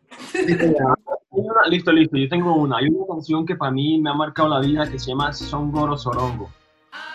Una- 1.31 1.67
listo, 1.69 1.93
listo, 1.93 2.17
yo 2.17 2.29
tengo 2.29 2.55
una. 2.57 2.79
Hay 2.79 2.89
una 2.89 3.07
canción 3.07 3.45
que 3.45 3.57
para 3.57 3.71
mí 3.73 4.01
me 4.01 4.11
ha 4.11 4.15
marcado 4.15 4.49
la 4.49 4.61
vida 4.61 4.91
que 4.91 4.99
se 4.99 5.11
llama 5.11 5.33
Songoro 5.33 5.97
Sorongo, 5.97 6.51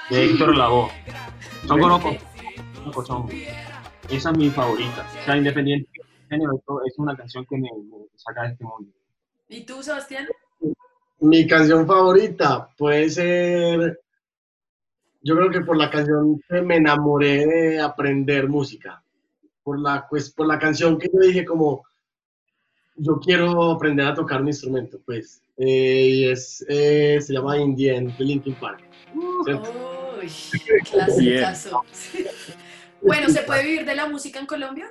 de 0.10 0.25
Héctor 0.25 0.55
Lavoe. 0.57 0.89
Songoro 1.65 1.95
Ok. 1.95 2.03
Cochongo. 2.93 3.29
Esa 4.10 4.31
es 4.31 4.38
mi 4.38 4.50
favorita. 4.50 5.05
O 5.21 5.25
sea, 5.25 5.38
independiente 5.38 5.89
del 5.93 6.27
género, 6.29 6.55
esto 6.57 6.81
es 6.86 6.98
una 7.00 7.15
canción 7.15 7.45
que 7.50 7.55
me, 7.57 7.69
me 7.89 7.98
saca 8.15 8.43
de 8.43 8.50
este 8.50 8.63
mundo. 8.63 8.91
¿Y 9.50 9.65
tú, 9.65 9.81
Sebastián? 9.83 10.27
Mi 11.19 11.45
canción 11.48 11.86
favorita 11.88 12.69
puede 12.77 13.10
ser, 13.10 14.00
yo 15.22 15.36
creo 15.36 15.50
que 15.50 15.62
por 15.62 15.78
la 15.78 15.90
canción 15.90 16.42
me 16.63 16.78
enamoré 16.78 17.46
de 17.46 17.80
aprender 17.80 18.50
música. 18.50 19.04
Por 19.63 19.80
la, 19.80 20.08
pues, 20.10 20.32
por 20.32 20.48
la 20.48 20.58
canción 20.58 20.98
que 20.98 21.10
yo 21.13 21.20
dije 21.20 21.46
como, 21.46 21.86
yo 22.96 23.20
quiero 23.20 23.72
aprender 23.72 24.08
a 24.08 24.13
tocar 24.13 24.42
un 24.42 24.48
instrumento, 24.48 25.00
pues. 25.06 25.42
Eh, 25.58 26.08
y 26.10 26.30
es, 26.30 26.66
eh, 26.68 27.20
se 27.22 27.34
llama 27.34 27.58
Indien 27.58 28.16
de 28.18 28.24
Linkin 28.24 28.56
Park. 28.56 28.82
¿cierto? 29.46 29.72
Uy. 30.20 30.32
Bueno, 33.04 33.30
¿se 33.30 33.42
puede 33.42 33.63
vivir 33.63 33.84
de 33.84 33.96
la 33.96 34.06
música 34.06 34.40
en 34.40 34.46
Colombia? 34.46 34.86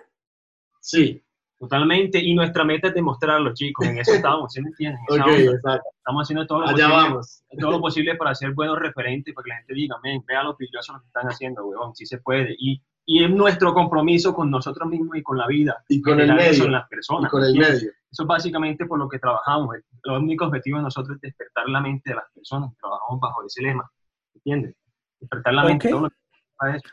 Sí, 0.81 1.23
Totalmente, 1.61 2.19
y 2.19 2.35
nuestra 2.35 2.65
meta 2.65 2.89
es 2.89 2.95
demostrarlo, 2.95 3.53
chicos. 3.53 3.87
En 3.87 3.99
eso 3.99 4.15
estamos, 4.15 4.51
¿sí 4.51 4.63
me 4.63 4.71
entienden? 4.71 4.99
Estamos 5.99 6.23
haciendo 6.23 6.47
todo 6.47 6.61
lo, 6.61 6.69
Allá 6.69 6.89
posible, 6.89 6.97
vamos. 6.97 7.45
todo 7.61 7.71
lo 7.73 7.81
posible 7.83 8.15
para 8.15 8.35
ser 8.35 8.55
buenos 8.55 8.79
referentes, 8.79 9.35
para 9.35 9.45
que 9.45 9.49
la 9.51 9.57
gente 9.57 9.75
diga, 9.75 9.97
men, 10.03 10.25
vean 10.27 10.47
lo 10.47 10.57
brillosos 10.57 10.95
lo 10.95 11.03
que 11.03 11.07
están 11.09 11.27
haciendo, 11.27 11.67
weón, 11.67 11.95
sí 11.95 12.07
se 12.07 12.17
puede. 12.17 12.57
Y, 12.59 12.83
y 13.05 13.25
es 13.25 13.31
nuestro 13.31 13.75
compromiso 13.75 14.35
con 14.35 14.51
nosotros 14.51 14.89
mismos 14.89 15.19
y 15.19 15.23
con 15.23 15.37
la 15.37 15.47
vida. 15.47 15.85
Y 15.91 16.01
con 16.01 16.19
el 16.19 16.33
medio. 16.35 16.65
en 16.65 16.73
las 16.73 16.87
Y 16.87 16.89
personas. 16.89 17.31
con 17.31 17.45
el 17.45 17.53
medio. 17.53 17.91
Eso 18.11 18.23
es 18.23 18.27
básicamente 18.27 18.87
por 18.87 18.99
lo 18.99 19.07
que 19.07 19.19
trabajamos. 19.19 19.77
El 20.05 20.13
único 20.13 20.47
objetivo 20.47 20.79
de 20.79 20.85
nosotros 20.85 21.17
es 21.17 21.21
despertar 21.21 21.69
la 21.69 21.83
mente 21.83 22.09
de 22.09 22.17
las 22.17 22.25
personas. 22.35 22.71
Trabajamos 22.81 23.21
bajo 23.21 23.45
ese 23.45 23.63
lema. 23.63 23.87
¿Entiendes? 24.35 24.75
Despertar 25.21 25.53
la 25.53 25.65
mente. 25.65 25.89
Ok. 25.89 25.91
todo 25.93 26.01
lo 26.05 26.09
que. 26.09 26.89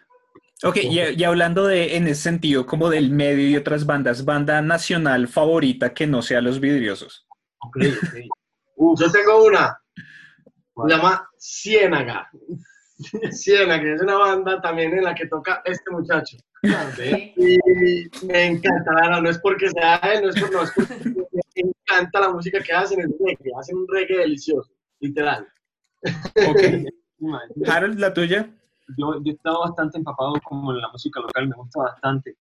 Ok, 0.64 0.78
y, 0.78 1.00
y 1.00 1.24
hablando 1.24 1.68
de, 1.68 1.98
en 1.98 2.08
ese 2.08 2.24
sentido, 2.24 2.66
como 2.66 2.90
del 2.90 3.12
medio 3.12 3.48
y 3.48 3.56
otras 3.56 3.86
bandas, 3.86 4.26
banda 4.26 4.62
nacional 4.62 5.28
favorita 5.28 5.94
que 5.94 6.08
no 6.08 6.22
sea 6.22 6.42
Los 6.42 6.60
Vidriosos. 6.60 7.28
Ok, 7.60 7.78
ok. 8.78 9.00
Yo 9.00 9.12
tengo 9.12 9.46
una. 9.46 9.80
¿Cuál? 10.74 10.90
Se 10.90 10.96
llama 10.98 11.30
Ciénaga. 11.38 12.30
Que 13.82 13.94
es 13.94 14.02
una 14.02 14.18
banda 14.18 14.60
también 14.60 14.98
en 14.98 15.04
la 15.04 15.14
que 15.14 15.28
toca 15.28 15.62
este 15.66 15.92
muchacho. 15.92 16.38
Y 16.64 17.58
me 18.26 18.46
encanta, 18.46 19.22
no 19.22 19.30
es 19.30 19.38
porque 19.38 19.70
sea 19.70 19.98
él, 19.98 20.24
no 20.24 20.30
es 20.30 20.40
por, 20.40 20.52
no, 20.52 20.64
es 20.64 20.72
porque 20.72 21.64
me 21.64 21.70
encanta 21.70 22.20
la 22.22 22.30
música 22.30 22.60
que 22.62 22.74
hacen, 22.74 23.00
es 23.00 23.10
reggae, 23.20 23.52
hacen 23.60 23.78
un 23.78 23.88
reggae 23.88 24.18
delicioso, 24.18 24.72
literal. 25.00 25.48
Ok. 26.50 26.62
Harold, 27.68 28.00
¿la 28.00 28.14
tuya? 28.14 28.50
Yo, 28.98 29.16
yo 29.24 29.32
he 29.32 29.36
estado 29.36 29.62
bastante 29.62 29.98
empapado 29.98 30.34
como 30.44 30.72
en 30.72 30.82
la 30.82 30.90
música 30.90 31.20
local, 31.20 31.48
me 31.48 31.56
gusta 31.56 31.82
bastante. 31.82 32.38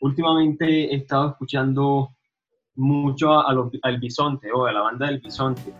Últimamente 0.00 0.92
he 0.92 0.96
estado 0.96 1.30
escuchando 1.30 2.10
mucho 2.74 3.40
a, 3.40 3.52
los, 3.52 3.70
al 3.82 3.98
Bisonte 3.98 4.50
o 4.52 4.66
a 4.66 4.72
la 4.72 4.80
banda 4.80 5.06
del 5.06 5.20
Bisonte. 5.20 5.72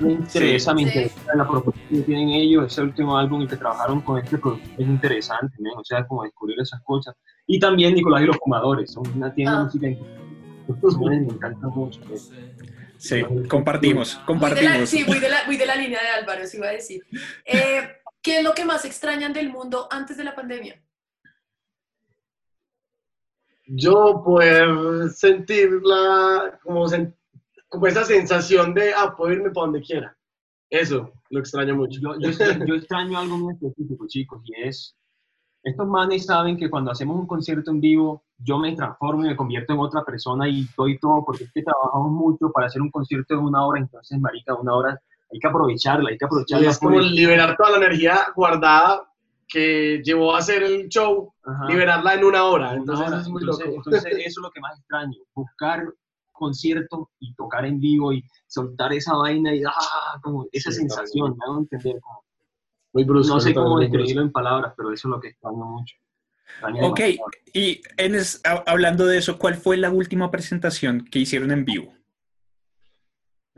Me 0.00 0.12
interesa, 0.12 0.74
me 0.74 0.82
interesa 0.82 1.34
la 1.34 1.48
propuesta 1.48 1.80
que 1.88 2.02
tienen 2.02 2.30
ellos, 2.30 2.66
ese 2.66 2.82
último 2.82 3.16
álbum 3.16 3.42
y 3.42 3.46
que 3.48 3.56
trabajaron 3.56 4.00
con 4.02 4.18
este 4.18 4.38
producto 4.38 4.68
es 4.78 4.86
interesante, 4.86 5.56
¿no? 5.58 5.72
o 5.80 5.84
sea, 5.84 6.06
como 6.06 6.22
descubrir 6.22 6.60
esas 6.60 6.80
cosas. 6.82 7.16
Y 7.46 7.58
también 7.58 7.94
Nicolás 7.94 8.22
y 8.22 8.26
los 8.26 8.36
Fumadores, 8.36 8.92
son 8.92 9.04
una 9.16 9.32
tienda 9.32 9.58
de 9.58 9.64
música 9.64 9.88
me 10.98 11.16
encanta 11.16 11.68
mucho. 11.68 12.00
Sí, 12.96 13.22
compartimos, 13.48 14.16
compartimos. 14.26 14.88
sí, 14.88 15.04
voy 15.04 15.18
de, 15.18 15.28
la, 15.30 15.44
de 15.44 15.66
la 15.66 15.74
línea 15.74 16.00
de 16.02 16.08
Álvaro, 16.20 16.46
sí 16.46 16.58
iba 16.58 16.68
a 16.68 16.72
decir. 16.72 17.02
Eh, 17.46 17.80
¿Qué 18.22 18.38
es 18.38 18.44
lo 18.44 18.52
que 18.54 18.64
más 18.64 18.84
extrañan 18.84 19.32
del 19.32 19.50
mundo 19.50 19.88
antes 19.90 20.16
de 20.16 20.24
la 20.24 20.34
pandemia? 20.34 20.82
Yo 23.66 24.22
poder 24.24 25.10
sentirla 25.10 26.58
como, 26.62 26.86
como 27.68 27.86
esa 27.86 28.04
sensación 28.04 28.74
de, 28.74 28.92
ah, 28.92 29.14
puedo 29.16 29.32
irme 29.32 29.50
para 29.50 29.66
donde 29.66 29.80
quiera. 29.80 30.16
Eso, 30.68 31.12
lo 31.30 31.40
extraño 31.40 31.76
mucho. 31.76 32.00
Yo, 32.00 32.14
yo, 32.18 32.74
extraño 32.74 33.18
algo 33.18 33.38
muy 33.38 33.54
específico, 33.54 34.06
chicos, 34.06 34.42
y 34.44 34.62
es, 34.62 34.96
estos 35.62 35.86
manes 35.86 36.26
saben 36.26 36.56
que 36.56 36.70
cuando 36.70 36.90
hacemos 36.90 37.16
un 37.16 37.26
concierto 37.26 37.70
en 37.70 37.80
vivo, 37.80 38.24
yo 38.38 38.58
me 38.58 38.74
transformo 38.74 39.24
y 39.24 39.28
me 39.28 39.36
convierto 39.36 39.72
en 39.72 39.80
otra 39.80 40.04
persona 40.04 40.48
y 40.48 40.66
doy 40.76 40.98
todo, 40.98 41.24
porque 41.24 41.44
es 41.44 41.52
que 41.52 41.62
trabajamos 41.62 42.12
mucho 42.12 42.50
para 42.52 42.66
hacer 42.66 42.82
un 42.82 42.90
concierto 42.90 43.34
de 43.34 43.40
una 43.40 43.66
hora, 43.66 43.80
entonces, 43.80 44.18
marica, 44.18 44.54
una 44.54 44.74
hora 44.74 45.02
hay 45.32 45.38
que 45.38 45.48
aprovecharla, 45.48 46.10
hay 46.10 46.18
que 46.18 46.24
aprovecharla. 46.24 46.66
Y 46.66 46.68
es 46.68 46.78
como 46.78 47.00
liberar 47.00 47.56
toda 47.56 47.70
la 47.70 47.76
energía 47.78 48.26
guardada 48.34 49.10
que 49.48 50.00
llevó 50.04 50.34
a 50.34 50.38
hacer 50.38 50.62
el 50.62 50.88
show, 50.88 51.32
liberarla 51.68 52.14
en 52.14 52.24
una 52.24 52.44
hora. 52.44 52.74
Entonces, 52.74 53.20
es 53.20 53.28
muy 53.28 53.42
loco. 53.42 53.62
entonces, 53.64 54.04
eso 54.04 54.40
es 54.40 54.42
lo 54.42 54.50
que 54.50 54.60
más 54.60 54.78
extraño, 54.78 55.18
buscar 55.34 55.84
concierto 56.32 57.10
y 57.18 57.34
tocar 57.34 57.66
en 57.66 57.78
vivo 57.78 58.12
y 58.12 58.24
soltar 58.46 58.92
esa 58.92 59.14
vaina 59.14 59.54
y 59.54 59.62
ah, 59.64 60.18
como 60.22 60.46
esa 60.52 60.72
sensación, 60.72 61.36
me 61.36 61.44
hago 61.44 61.58
entender. 61.58 62.00
Como, 62.00 62.24
muy 62.92 63.04
brusco, 63.04 63.34
no 63.34 63.40
sé 63.40 63.54
cómo 63.54 63.78
describirlo 63.78 64.22
en 64.22 64.32
palabras, 64.32 64.72
pero 64.76 64.92
eso 64.92 65.08
es 65.08 65.10
lo 65.10 65.20
que 65.20 65.28
extraño 65.28 65.64
mucho. 65.64 65.96
ok, 66.82 67.00
y 67.52 67.80
en 67.96 68.16
hablando 68.66 69.06
de 69.06 69.18
eso, 69.18 69.38
¿cuál 69.38 69.54
fue 69.54 69.76
la 69.76 69.90
última 69.90 70.30
presentación 70.30 71.04
que 71.04 71.20
hicieron 71.20 71.52
en 71.52 71.64
vivo? 71.64 71.92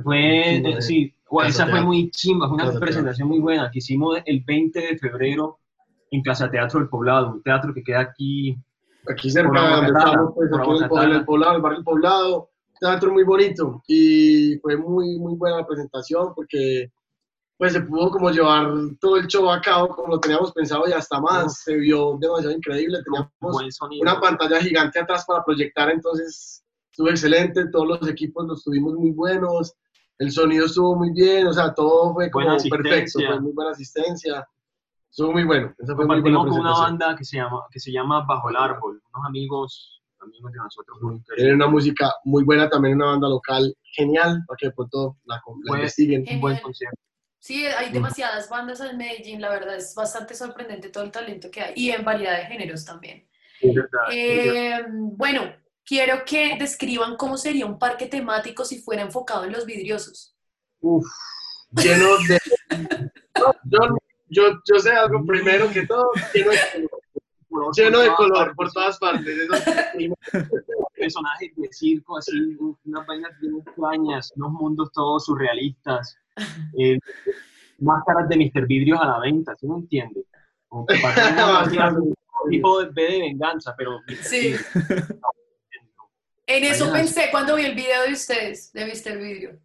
Fue, 0.03 0.57
eh, 0.57 0.83
sí, 0.83 1.15
esa 1.43 1.67
fue 1.67 1.81
muy 1.81 2.11
chimba, 2.11 2.49
fue 2.49 2.57
una 2.57 2.79
presentación 2.79 3.29
muy 3.29 3.39
buena 3.39 3.71
que 3.71 3.79
hicimos 3.79 4.19
el 4.27 4.43
20 4.45 4.81
de 4.81 4.99
febrero 4.99 5.59
en 6.11 6.23
Plaza 6.23 6.51
Teatro 6.51 6.81
del 6.81 6.89
Poblado, 6.89 7.33
un 7.33 7.43
teatro 7.43 7.73
que 7.73 7.83
queda 7.83 8.01
aquí. 8.01 8.57
Aquí 9.09 9.31
cerca 9.31 9.81
de 9.81 9.87
estamos, 9.87 10.35
pues, 10.35 10.51
aquí 10.53 10.71
en 10.71 11.13
el, 11.13 11.25
Poblado, 11.25 11.57
el 11.57 11.63
barrio 11.63 11.83
Poblado, 11.83 12.51
teatro 12.83 13.13
muy 13.13 13.25
bonito 13.25 13.83
y 13.87 14.59
fue 14.59 14.77
muy, 14.77 15.19
muy 15.19 15.35
buena 15.37 15.59
la 15.59 15.67
presentación 15.67 16.35
porque 16.35 16.91
pues 17.57 17.75
se 17.75 17.81
pudo 17.83 18.11
como 18.11 18.31
llevar 18.31 18.73
todo 19.01 19.17
el 19.17 19.29
show 19.29 19.49
a 19.49 19.61
cabo 19.61 19.89
como 19.89 20.15
lo 20.15 20.21
teníamos 20.21 20.53
pensado 20.53 20.89
y 20.89 20.93
hasta 20.93 21.21
más, 21.21 21.61
se 21.61 21.77
vio 21.77 22.19
demasiado 22.21 22.57
increíble, 22.57 22.99
teníamos 23.05 23.71
una 24.01 24.21
pantalla 24.21 24.61
gigante 24.61 24.99
atrás 24.99 25.25
para 25.25 25.45
proyectar, 25.45 25.89
entonces 25.91 26.65
estuvo 26.91 27.09
excelente, 27.09 27.69
todos 27.71 27.87
los 27.87 28.09
equipos 28.09 28.47
los 28.49 28.65
tuvimos 28.65 28.95
muy 28.95 29.13
buenos, 29.13 29.75
el 30.23 30.31
sonido 30.31 30.67
estuvo 30.67 30.95
muy 30.95 31.11
bien, 31.13 31.47
o 31.49 31.53
sea, 31.53 31.75
todo 31.75 32.15
fue 32.15 32.31
como 32.31 32.57
perfecto, 32.57 33.19
fue 33.19 33.41
muy 33.41 33.53
buena 33.53 33.73
asistencia, 33.73 34.47
estuvo 35.11 35.33
muy 35.33 35.45
bueno. 35.45 35.75
Esa 35.79 35.97
fue 35.97 36.07
muy 36.07 36.23
con 36.23 36.53
una 36.53 36.73
banda 36.73 37.17
que 37.17 37.25
se, 37.25 37.39
llama, 37.39 37.65
que 37.71 37.81
se 37.81 37.91
llama 37.91 38.25
Bajo 38.25 38.49
el 38.49 38.57
Árbol, 38.57 39.03
unos 39.13 39.29
amigos, 39.29 40.01
amigos 40.21 40.53
de 40.53 40.59
nosotros 40.59 40.99
muy 41.03 41.21
Tienen 41.35 41.57
una 41.57 41.67
música 41.67 42.13
muy 42.25 42.45
buena, 42.45 42.69
también 42.69 42.95
una 42.95 43.07
banda 43.07 43.29
local 43.29 43.75
genial, 43.83 44.45
para 44.47 44.57
que 44.59 44.67
de 44.67 44.73
pronto 44.73 45.17
la, 45.25 45.43
la 45.65 45.77
investiguen. 45.77 46.25
Un 46.31 46.41
buen 46.41 46.59
concierto. 46.61 47.01
Sí, 47.41 47.67
hay 47.67 47.91
demasiadas 47.91 48.49
bandas 48.49 48.81
en 48.81 48.97
Medellín, 48.97 49.41
la 49.41 49.51
verdad 49.51 49.75
es 49.75 49.93
bastante 49.97 50.37
sorprendente 50.37 50.91
todo 50.91 51.03
el 51.03 51.11
talento 51.11 51.51
que 51.51 51.61
hay 51.61 51.73
y 51.75 51.91
en 51.91 52.05
variedad 52.05 52.39
de 52.39 52.47
géneros 52.47 52.85
también. 52.85 53.27
Eh, 54.13 54.85
bueno, 54.89 55.53
quiero 55.85 56.25
que 56.25 56.57
describan 56.59 57.17
cómo 57.17 57.37
sería 57.37 57.67
un 57.67 57.79
parque 57.79 58.07
temático 58.07 58.65
si 58.65 58.81
fuera 58.81 59.03
enfocado 59.03 59.45
en 59.45 59.53
los 59.53 59.67
vidriosos. 59.67 60.35
Uf, 60.81 61.07
lleno 61.73 62.17
de... 62.29 62.39
yo, 64.29 64.43
yo, 64.65 64.79
sé 64.79 64.93
algo 64.93 65.25
primero 65.25 65.71
que 65.71 65.87
todo, 65.87 66.11
lleno 66.35 66.51
de 66.51 66.89
color, 67.49 67.75
lleno 67.77 67.99
de 68.01 68.15
color 68.15 68.55
por 68.57 68.73
todas 68.73 68.99
partes. 68.99 69.49
Personajes 70.95 71.53
de 71.57 71.69
circo, 71.73 72.19
así, 72.19 72.57
unas 72.85 73.07
vainas 73.07 73.33
bien 73.41 73.59
extrañas, 73.59 74.33
unos 74.37 74.53
mundos 74.53 74.91
todos 74.93 75.25
surrealistas. 75.25 76.17
Eh, 76.79 76.99
máscaras 77.79 78.29
de 78.29 78.37
Mr. 78.37 78.67
Vidrios 78.67 79.01
a 79.01 79.07
la 79.07 79.19
venta, 79.19 79.55
¿sí 79.57 79.67
me 79.67 79.77
entiende? 79.77 80.25
Como 80.69 80.87
que 80.87 80.95
un 80.95 82.15
tipo 82.51 82.83
de, 82.83 82.93
de 82.93 83.21
venganza, 83.21 83.75
pero... 83.77 84.01
Sí. 84.23 84.55
En 86.47 86.65
eso 86.65 86.93
pensé 86.93 87.29
cuando 87.31 87.57
vi 87.57 87.65
el 87.65 87.75
video 87.75 88.03
de 88.03 88.13
ustedes, 88.13 88.73
de 88.73 88.87
Mr. 88.87 89.19
Video. 89.19 89.59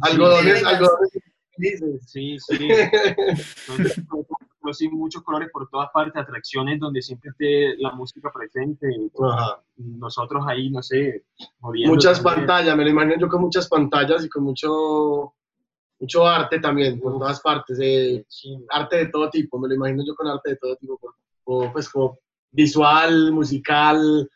Algodones, 0.00 0.64
algodones. 0.64 1.10
Sí, 2.06 2.38
sí. 2.38 2.68
sí, 4.72 4.88
muchos 4.88 5.22
colores 5.22 5.48
por 5.52 5.68
todas 5.68 5.90
partes, 5.92 6.20
atracciones 6.20 6.80
donde 6.80 7.02
siempre 7.02 7.30
esté 7.30 7.76
la 7.78 7.92
música 7.92 8.30
presente. 8.32 8.88
Nosotros 9.76 10.44
ahí, 10.46 10.70
no 10.70 10.82
sé, 10.82 11.24
Muchas 11.60 12.20
pantallas, 12.20 12.76
me 12.76 12.84
lo 12.84 12.90
imagino 12.90 13.16
yo 13.18 13.28
con 13.28 13.42
muchas 13.42 13.68
pantallas 13.68 14.24
y 14.24 14.28
con 14.28 14.44
mucho, 14.44 15.34
mucho 15.98 16.26
arte 16.26 16.58
también, 16.60 17.00
por 17.00 17.18
todas 17.18 17.40
partes. 17.40 17.78
arte 18.70 18.96
de 18.96 19.06
todo 19.06 19.30
tipo, 19.30 19.58
me 19.58 19.68
lo 19.68 19.74
imagino 19.74 20.04
yo 20.06 20.14
con 20.14 20.28
arte 20.28 20.50
de 20.50 20.56
todo 20.56 20.76
tipo, 20.76 20.98
pues 21.72 21.88
como 21.88 22.18
visual, 22.50 23.32
musical, 23.32 24.28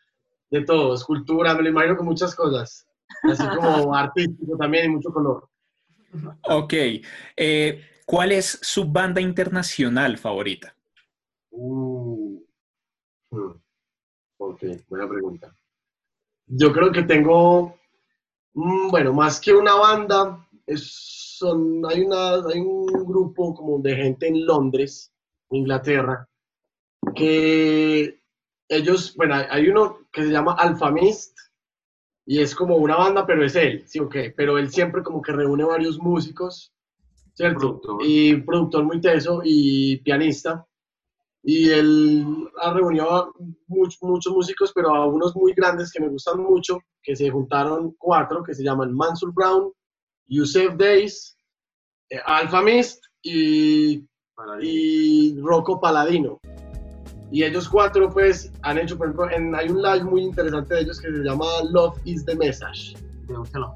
de 0.51 0.65
todo, 0.65 0.93
escultura, 0.93 1.55
me 1.55 1.63
lo 1.63 1.69
imagino 1.69 1.97
con 1.97 2.05
muchas 2.05 2.35
cosas, 2.35 2.85
así 3.23 3.43
como 3.55 3.95
artístico 3.95 4.57
también 4.57 4.85
y 4.85 4.95
mucho 4.95 5.11
color. 5.11 5.47
Ok, 6.43 6.73
eh, 7.37 7.81
¿cuál 8.05 8.33
es 8.33 8.59
su 8.61 8.85
banda 8.85 9.21
internacional 9.21 10.17
favorita? 10.17 10.75
Uh, 11.51 12.43
hmm, 13.31 13.51
ok, 14.37 14.63
buena 14.89 15.07
pregunta. 15.07 15.55
Yo 16.47 16.73
creo 16.73 16.91
que 16.91 17.03
tengo, 17.03 17.77
mm, 18.53 18.89
bueno, 18.89 19.13
más 19.13 19.39
que 19.39 19.53
una 19.53 19.75
banda, 19.75 20.45
son, 20.75 21.81
hay, 21.89 22.01
una, 22.01 22.35
hay 22.35 22.59
un 22.59 22.87
grupo 23.05 23.53
como 23.55 23.79
de 23.79 23.95
gente 23.95 24.27
en 24.27 24.45
Londres, 24.45 25.13
Inglaterra, 25.49 26.27
que 27.15 28.20
ellos, 28.71 29.13
bueno, 29.17 29.35
hay 29.49 29.67
uno 29.67 29.97
que 30.11 30.23
se 30.23 30.31
llama 30.31 30.55
Alphamist 30.57 31.37
y 32.25 32.39
es 32.39 32.55
como 32.55 32.77
una 32.77 32.95
banda, 32.95 33.25
pero 33.25 33.43
es 33.43 33.55
él, 33.55 33.83
sí, 33.85 33.99
ok, 33.99 34.15
pero 34.35 34.57
él 34.57 34.71
siempre 34.71 35.03
como 35.03 35.21
que 35.21 35.33
reúne 35.33 35.65
varios 35.65 35.99
músicos, 35.99 36.73
¿cierto? 37.33 37.81
Y 38.01 38.37
productor 38.37 38.85
muy 38.85 39.01
teso 39.01 39.41
y 39.43 39.97
pianista. 39.97 40.65
Y 41.43 41.69
él 41.69 42.25
ha 42.61 42.71
reunido 42.71 43.11
a 43.11 43.31
muchos 43.67 44.31
músicos, 44.31 44.71
pero 44.73 44.95
a 44.95 45.05
unos 45.07 45.35
muy 45.35 45.53
grandes 45.53 45.91
que 45.91 45.99
me 45.99 46.07
gustan 46.07 46.39
mucho, 46.39 46.79
que 47.01 47.15
se 47.15 47.29
juntaron 47.29 47.95
cuatro, 47.97 48.43
que 48.43 48.53
se 48.53 48.63
llaman 48.63 48.93
Mansur 48.93 49.33
Brown, 49.33 49.73
Yusef 50.27 50.75
Days, 50.77 51.35
eh, 52.09 52.19
Alphamist 52.25 53.03
y, 53.23 54.07
y 54.61 55.39
Rocco 55.41 55.81
Paladino. 55.81 56.39
Y 57.31 57.43
ellos 57.43 57.69
cuatro, 57.69 58.09
pues, 58.09 58.51
han 58.61 58.77
hecho, 58.77 58.97
por 58.97 59.07
ejemplo, 59.07 59.31
en, 59.31 59.55
hay 59.55 59.69
un 59.69 59.81
live 59.81 60.03
muy 60.03 60.23
interesante 60.23 60.75
de 60.75 60.81
ellos 60.81 60.99
que 60.99 61.11
se 61.11 61.23
llama 61.23 61.45
Love 61.71 61.97
is 62.03 62.25
the 62.25 62.35
Message. 62.35 62.97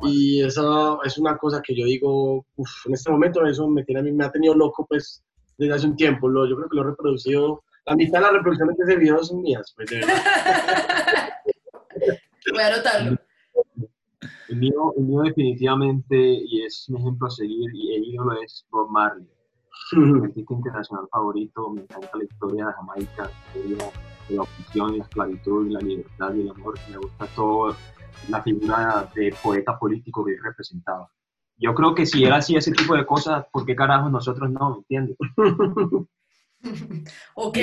Y 0.04 0.44
eso 0.44 1.02
es 1.04 1.18
una 1.18 1.38
cosa 1.38 1.62
que 1.62 1.74
yo 1.74 1.86
digo, 1.86 2.46
uf, 2.58 2.70
en 2.86 2.94
este 2.94 3.10
momento 3.10 3.46
eso 3.46 3.66
me, 3.70 3.86
tiene, 3.86 4.12
me 4.12 4.26
ha 4.26 4.32
tenido 4.32 4.54
loco, 4.54 4.86
pues, 4.88 5.24
desde 5.58 5.74
hace 5.74 5.88
un 5.88 5.96
tiempo. 5.96 6.28
Lo, 6.28 6.46
yo 6.48 6.58
creo 6.58 6.68
que 6.70 6.76
lo 6.76 6.82
he 6.82 6.88
reproducido, 6.88 7.64
la 7.86 7.96
mitad 7.96 8.20
de 8.20 8.26
las 8.26 8.34
reproducciones 8.34 8.76
de 8.78 8.84
ese 8.84 8.98
video 8.98 9.24
son 9.24 9.42
mías. 9.42 9.74
Pues, 9.76 9.90
Voy 12.52 12.62
a 12.62 12.68
anotarlo. 12.68 13.18
El 14.50 14.58
mío, 14.58 14.94
el 14.98 15.04
mío 15.04 15.22
definitivamente, 15.22 16.18
y 16.18 16.64
es 16.64 16.90
un 16.90 16.98
ejemplo 16.98 17.28
a 17.28 17.32
seguir, 17.32 17.74
y 17.74 17.96
el 17.96 18.04
ídolo 18.06 18.34
es 18.44 18.66
Bob 18.70 18.92
Marley. 18.92 19.26
Mi 19.94 20.26
artista 20.26 20.54
internacional 20.54 21.08
favorito, 21.12 21.70
me 21.70 21.82
encanta 21.82 22.18
la 22.18 22.24
historia 22.24 22.68
de 22.68 22.74
Jamaica, 22.74 23.30
de 23.54 24.36
la 24.36 24.42
opresión, 24.42 24.98
la 24.98 25.04
esclavitud, 25.04 25.70
la 25.70 25.80
libertad 25.80 26.34
y 26.34 26.42
el 26.42 26.50
amor, 26.50 26.76
me 26.90 26.98
gusta 26.98 27.28
todo 27.36 27.76
la 28.30 28.42
figura 28.42 29.10
de 29.14 29.36
poeta 29.42 29.78
político 29.78 30.26
que 30.26 30.34
él 30.34 30.40
representaba. 30.44 31.12
Yo 31.58 31.74
creo 31.74 31.96
que 31.96 32.06
si 32.06 32.26
era 32.26 32.38
así 32.38 32.56
ese 32.56 32.72
tipo 32.72 32.96
de 32.96 33.06
cosas, 33.06 33.46
¿por 33.52 33.66
qué 33.66 33.76
carajos 33.76 34.12
nosotros 34.12 34.50
no? 34.52 34.72
¿Me 34.72 34.78
entiendes? 34.78 35.18
ok, 37.36 37.58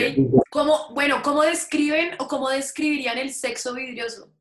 ¿Cómo, 0.51 0.94
bueno, 0.94 1.16
¿cómo 1.22 1.42
describen 1.42 2.14
o 2.18 2.27
cómo 2.27 2.48
describirían 2.48 3.18
el 3.18 3.31
sexo 3.31 3.75
vidrioso? 3.75 4.33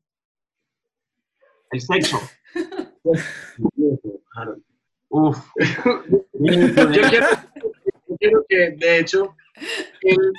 El 1.70 1.80
sexo. 1.80 2.18
Uf. 5.14 5.38
yo, 6.32 7.02
quiero, 7.10 7.26
yo 8.08 8.16
quiero 8.18 8.44
que, 8.48 8.70
de 8.78 8.98
hecho, 8.98 9.36
el, 10.00 10.32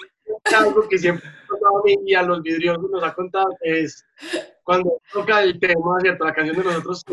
algo 0.55 0.88
que 0.89 0.97
siempre 0.97 1.29
a 1.29 1.86
mí 1.86 1.95
y 2.07 2.15
a 2.15 2.23
los 2.23 2.41
vidriosos 2.41 2.89
nos 2.89 3.03
ha 3.03 3.13
contado 3.13 3.49
es 3.62 4.03
cuando 4.63 4.99
toca 5.12 5.43
el 5.43 5.59
tema, 5.59 5.99
¿cierto? 6.01 6.25
La 6.25 6.33
canción 6.33 6.57
de 6.57 6.63
nosotros, 6.63 7.03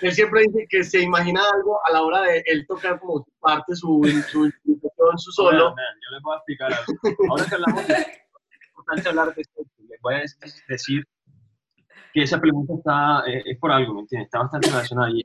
él 0.00 0.12
siempre 0.12 0.44
dice 0.44 0.66
que 0.70 0.82
se 0.82 1.02
imagina 1.02 1.42
algo 1.52 1.78
a 1.86 1.92
la 1.92 2.02
hora 2.02 2.22
de 2.22 2.42
él 2.46 2.66
tocar 2.66 2.98
como 2.98 3.26
parte 3.40 3.76
su, 3.76 4.02
su, 4.30 4.50
su 5.16 5.32
solo. 5.32 5.68
yo 5.68 6.10
les 6.12 6.22
voy 6.22 6.34
a 6.34 6.36
explicar 6.38 6.72
algo. 6.72 6.94
Ahora 7.30 7.44
que 7.44 7.54
hablamos 7.56 7.88
de 7.88 8.06
importante 8.68 9.08
hablar 9.10 9.34
de 9.34 9.42
esto, 9.42 9.62
les 9.86 10.00
voy 10.00 10.14
a 10.14 10.22
decir 10.68 11.06
que 12.12 12.22
esa 12.22 12.40
pregunta 12.40 12.74
está, 12.74 13.22
eh, 13.28 13.42
es 13.44 13.58
por 13.58 13.70
algo, 13.70 13.94
¿me 13.94 14.00
entiendes? 14.00 14.26
Está 14.26 14.40
bastante 14.40 14.68
relacionada. 14.68 15.10
Y 15.10 15.24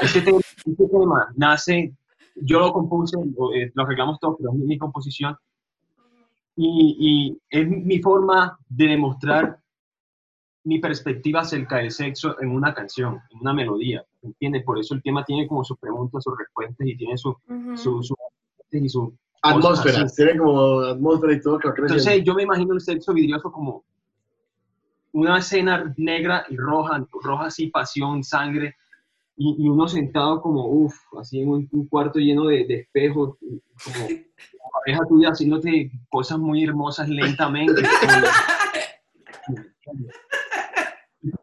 este, 0.00 0.22
tema, 0.22 0.38
este 0.56 0.88
tema 0.88 1.28
nace, 1.36 1.94
yo 2.36 2.60
lo 2.60 2.72
compuse, 2.72 3.16
lo, 3.36 3.54
eh, 3.54 3.70
lo 3.74 3.82
arreglamos 3.82 4.18
todo, 4.20 4.36
pero 4.36 4.52
es 4.52 4.58
mi 4.58 4.78
composición, 4.78 5.36
y, 6.56 6.96
y, 7.00 7.38
es 7.50 7.68
mi 7.68 7.98
forma 8.00 8.56
de 8.68 8.88
demostrar 8.88 9.58
mi 10.64 10.78
perspectiva 10.78 11.40
acerca 11.40 11.76
del 11.76 11.90
sexo 11.90 12.40
en 12.40 12.50
una 12.50 12.72
canción, 12.72 13.20
en 13.30 13.40
una 13.40 13.52
melodía, 13.52 14.04
¿entiendes? 14.22 14.64
Por 14.64 14.78
eso 14.78 14.94
el 14.94 15.02
tema 15.02 15.24
tiene 15.24 15.46
como 15.46 15.64
sus 15.64 15.78
preguntas, 15.78 16.24
sus 16.24 16.38
respuestas 16.38 16.86
y 16.86 16.96
tiene 16.96 17.18
su, 17.18 17.36
su, 17.76 18.02
su, 18.02 18.14
y 18.70 18.88
su 18.88 19.14
atmósfera, 19.42 20.06
tiene 20.06 20.38
como 20.38 20.80
atmósfera 20.80 21.34
y 21.34 21.40
todo. 21.40 21.58
Que 21.58 21.68
Entonces 21.68 22.24
yo 22.24 22.34
me 22.34 22.44
imagino 22.44 22.74
el 22.74 22.80
sexo 22.80 23.12
vidrioso 23.12 23.52
como 23.52 23.84
una 25.12 25.38
escena 25.38 25.92
negra 25.96 26.44
y 26.48 26.56
roja, 26.56 27.06
roja 27.22 27.46
así, 27.46 27.68
pasión, 27.68 28.24
sangre, 28.24 28.76
y, 29.36 29.56
y 29.58 29.68
uno 29.68 29.88
sentado 29.88 30.40
como, 30.40 30.66
uff, 30.66 30.94
así 31.18 31.40
en 31.40 31.48
un, 31.48 31.68
un, 31.72 31.88
cuarto 31.88 32.18
lleno 32.18 32.46
de, 32.46 32.64
de 32.66 32.80
espejos, 32.80 33.36
como 33.84 34.08
la 34.08 34.80
pareja 34.80 35.00
tuya 35.08 35.30
haciéndote 35.30 35.90
cosas 36.08 36.38
muy 36.38 36.64
hermosas 36.64 37.08
lentamente. 37.08 37.82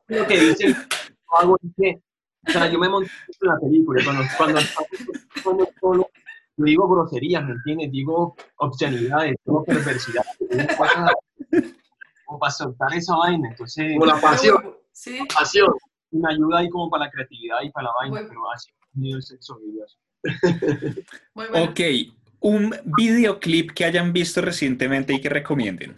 lo 0.07 0.27
que 0.27 0.39
dice 0.39 0.75
hago 1.39 1.57
es 1.63 1.71
que, 1.77 2.01
o 2.47 2.51
sea, 2.51 2.69
yo 2.69 2.79
me 2.79 2.89
monté 2.89 3.09
en 3.41 3.47
la 3.47 3.59
película, 3.59 4.03
cuando, 4.03 4.23
cuando, 4.37 4.59
cuando, 5.43 5.69
cuando 5.79 6.09
yo 6.57 6.65
digo 6.65 6.87
groserías, 6.87 7.43
¿me 7.45 7.53
entiendes? 7.53 7.91
Digo 7.91 8.35
obscenidades, 8.57 9.35
digo 9.45 9.63
perversidad, 9.63 10.23
como 12.25 12.39
para 12.39 12.51
soltar 12.51 12.93
esa 12.93 13.15
vaina, 13.17 13.49
entonces... 13.49 13.93
Como 13.93 14.05
la 14.05 14.19
pasión. 14.19 14.75
Sí. 14.91 15.19
Pasión. 15.33 15.73
Me 16.11 16.29
ayuda 16.29 16.59
ahí 16.59 16.69
como 16.69 16.89
para 16.89 17.05
la 17.05 17.11
creatividad 17.11 17.61
y 17.63 17.71
para 17.71 17.87
la 17.87 17.93
vaina, 17.99 18.27
pero 18.27 18.51
así 18.51 18.71
ni 18.93 19.13
el 19.13 19.23
sexo 19.23 19.59
videos. 19.59 19.97
Muy 21.33 21.47
bueno. 21.47 21.71
Ok, 21.71 21.79
un 22.41 22.75
videoclip 22.97 23.71
que 23.71 23.85
hayan 23.85 24.13
visto 24.13 24.41
recientemente 24.41 25.13
y 25.13 25.21
que 25.21 25.29
recomienden. 25.29 25.95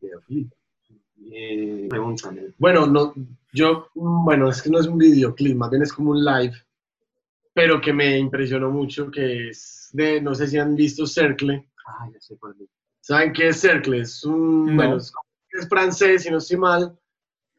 Videoclip. 0.00 0.52
Eh, 1.30 1.86
pregúntame. 1.88 2.54
Bueno, 2.58 2.86
no, 2.86 3.14
yo, 3.52 3.88
bueno, 3.94 4.48
es 4.48 4.62
que 4.62 4.70
no 4.70 4.80
es 4.80 4.86
un 4.86 4.98
videoclip, 4.98 5.56
más 5.56 5.70
bien 5.70 5.82
es 5.82 5.92
como 5.92 6.10
un 6.10 6.24
live, 6.24 6.54
pero 7.52 7.80
que 7.80 7.92
me 7.92 8.18
impresionó 8.18 8.70
mucho, 8.70 9.10
que 9.10 9.50
es 9.50 9.90
de, 9.92 10.20
no 10.20 10.34
sé 10.34 10.46
si 10.48 10.58
han 10.58 10.74
visto 10.74 11.06
Cercle. 11.06 11.68
Ah, 11.86 12.08
ya 12.12 12.20
sé 12.20 12.36
cuál 12.38 12.54
es. 12.60 12.68
¿Saben 13.00 13.32
qué 13.32 13.48
es 13.48 13.60
Cercle? 13.60 14.00
Es 14.00 14.24
un, 14.24 14.66
No. 14.66 14.74
bueno, 14.76 14.96
es, 14.96 15.12
es 15.52 15.68
francés, 15.68 16.22
si 16.22 16.30
no 16.30 16.38
estoy 16.38 16.58
mal, 16.58 16.97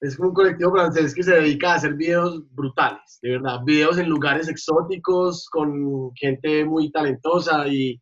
es 0.01 0.15
como 0.15 0.29
un 0.29 0.35
colectivo 0.35 0.71
francés 0.71 1.13
que 1.13 1.23
se 1.23 1.35
dedica 1.35 1.73
a 1.73 1.75
hacer 1.75 1.95
videos 1.95 2.43
brutales, 2.53 3.19
de 3.21 3.31
verdad, 3.31 3.59
videos 3.65 3.97
en 3.97 4.09
lugares 4.09 4.47
exóticos, 4.47 5.47
con 5.49 6.11
gente 6.15 6.63
muy 6.65 6.91
talentosa 6.91 7.67
y 7.67 8.01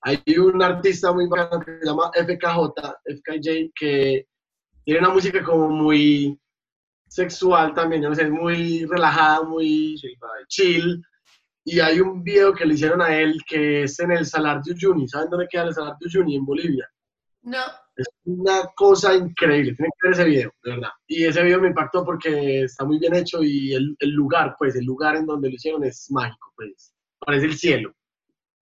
hay 0.00 0.22
un 0.38 0.62
artista 0.62 1.12
muy 1.12 1.26
bacano 1.28 1.64
que 1.64 1.78
se 1.78 1.86
llama 1.86 2.10
FKJ, 2.14 2.58
FKJ, 3.04 3.72
que 3.74 4.26
tiene 4.84 5.00
una 5.00 5.10
música 5.10 5.42
como 5.42 5.68
muy 5.70 6.38
sexual 7.08 7.72
también, 7.74 8.02
no 8.02 8.14
sé, 8.14 8.24
es 8.24 8.30
muy 8.30 8.84
relajada, 8.86 9.42
muy 9.42 9.96
chill. 10.48 11.02
Y 11.66 11.80
hay 11.80 12.00
un 12.00 12.22
video 12.22 12.52
que 12.52 12.66
le 12.66 12.74
hicieron 12.74 13.00
a 13.00 13.16
él 13.16 13.38
que 13.46 13.84
es 13.84 13.98
en 13.98 14.12
el 14.12 14.26
Salar 14.26 14.62
de 14.62 14.72
Uyuni. 14.72 15.08
¿Saben 15.08 15.30
dónde 15.30 15.48
queda 15.50 15.64
el 15.64 15.74
Salar 15.74 15.96
de 15.98 16.06
Uyuni? 16.06 16.36
En 16.36 16.44
Bolivia. 16.44 16.86
No. 17.42 17.62
Es 17.96 18.06
una 18.24 18.62
cosa 18.74 19.14
increíble, 19.14 19.74
tienen 19.74 19.90
que 20.00 20.08
ver 20.08 20.12
ese 20.12 20.24
video, 20.24 20.52
de 20.64 20.70
verdad. 20.72 20.88
Y 21.06 21.24
ese 21.24 21.42
video 21.42 21.60
me 21.60 21.68
impactó 21.68 22.04
porque 22.04 22.62
está 22.62 22.84
muy 22.84 22.98
bien 22.98 23.14
hecho 23.14 23.42
y 23.42 23.72
el, 23.72 23.96
el 24.00 24.10
lugar, 24.10 24.56
pues, 24.58 24.74
el 24.74 24.84
lugar 24.84 25.16
en 25.16 25.26
donde 25.26 25.48
lo 25.48 25.54
hicieron 25.54 25.84
es 25.84 26.10
mágico, 26.10 26.52
pues. 26.56 26.92
Parece 27.20 27.46
el 27.46 27.56
cielo. 27.56 27.94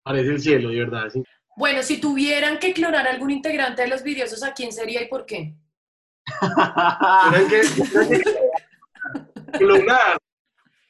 Parece 0.03 0.31
el 0.31 0.41
cielo, 0.41 0.71
de 0.71 0.79
verdad. 0.79 1.09
sí. 1.11 1.23
Bueno, 1.57 1.83
si 1.83 2.01
tuvieran 2.01 2.59
que 2.59 2.73
clonar 2.73 3.07
algún 3.07 3.31
integrante 3.31 3.83
de 3.83 3.89
los 3.89 4.03
vidriosos, 4.03 4.43
¿a 4.43 4.55
quién 4.55 4.73
sería 4.73 5.03
y 5.03 5.09
por 5.09 5.27
qué? 5.27 5.55
Tienen 7.31 7.49
que, 7.49 7.61
tienen 7.91 8.23
que 8.23 9.53
clonar. 9.59 10.19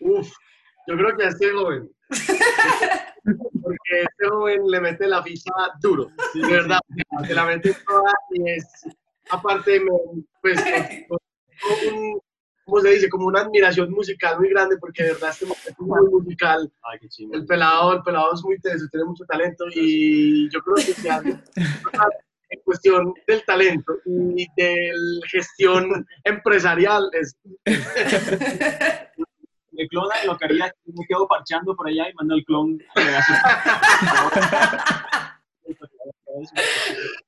Uf, 0.01 0.31
yo 0.87 0.97
creo 0.97 1.17
que 1.17 1.25
a 1.25 1.29
este 1.29 1.51
joven. 1.53 1.91
Porque 3.63 4.03
este 4.03 4.29
joven 4.29 4.63
le 4.69 4.81
mete 4.81 5.07
la 5.07 5.23
ficha 5.23 5.51
duro, 5.81 6.11
de 6.35 6.47
verdad. 6.47 6.79
Se 7.27 7.35
la 7.35 7.45
mete 7.45 7.75
toda 7.87 8.13
y 8.33 8.51
es, 8.51 8.67
aparte, 9.31 9.81
me- 9.81 10.23
pues, 10.43 10.59
un- 11.93 12.21
¿cómo 12.65 12.81
se 12.83 12.91
dice? 12.91 13.09
Como 13.09 13.27
una 13.27 13.41
admiración 13.41 13.91
musical 13.91 14.39
muy 14.39 14.49
grande, 14.51 14.77
porque 14.79 15.03
de 15.05 15.13
verdad 15.13 15.31
este 15.31 15.45
es 15.47 15.79
muy 15.79 16.11
musical. 16.11 16.71
Ay, 16.83 16.99
qué 17.01 17.09
chingo. 17.09 17.35
El 17.35 17.45
pelado, 17.47 17.95
el 17.95 18.03
pelado 18.03 18.33
es 18.35 18.43
muy 18.45 18.59
teso, 18.61 18.87
tiene 18.91 19.07
mucho 19.07 19.25
talento 19.25 19.65
y 19.75 20.49
yo 20.51 20.61
creo 20.61 20.75
que 20.77 20.83
se 20.95 21.11
hace 21.11 21.31
en 22.53 22.61
cuestión 22.65 23.15
del 23.29 23.45
talento 23.45 23.93
y 24.07 24.45
de 24.57 24.91
la 24.95 25.27
gestión 25.29 26.05
empresarial 26.25 27.09
es 27.13 27.37
Me 29.81 29.89
clona 29.89 30.15
y 30.23 30.27
lo 30.27 30.37
que 30.37 30.45
haría 30.45 30.67
es 30.67 30.75
me 30.95 31.07
quedo 31.07 31.27
parchando 31.27 31.75
por 31.75 31.89
allá 31.89 32.07
y 32.11 32.13
mando 32.13 32.35
el 32.35 32.45
clon. 32.45 32.79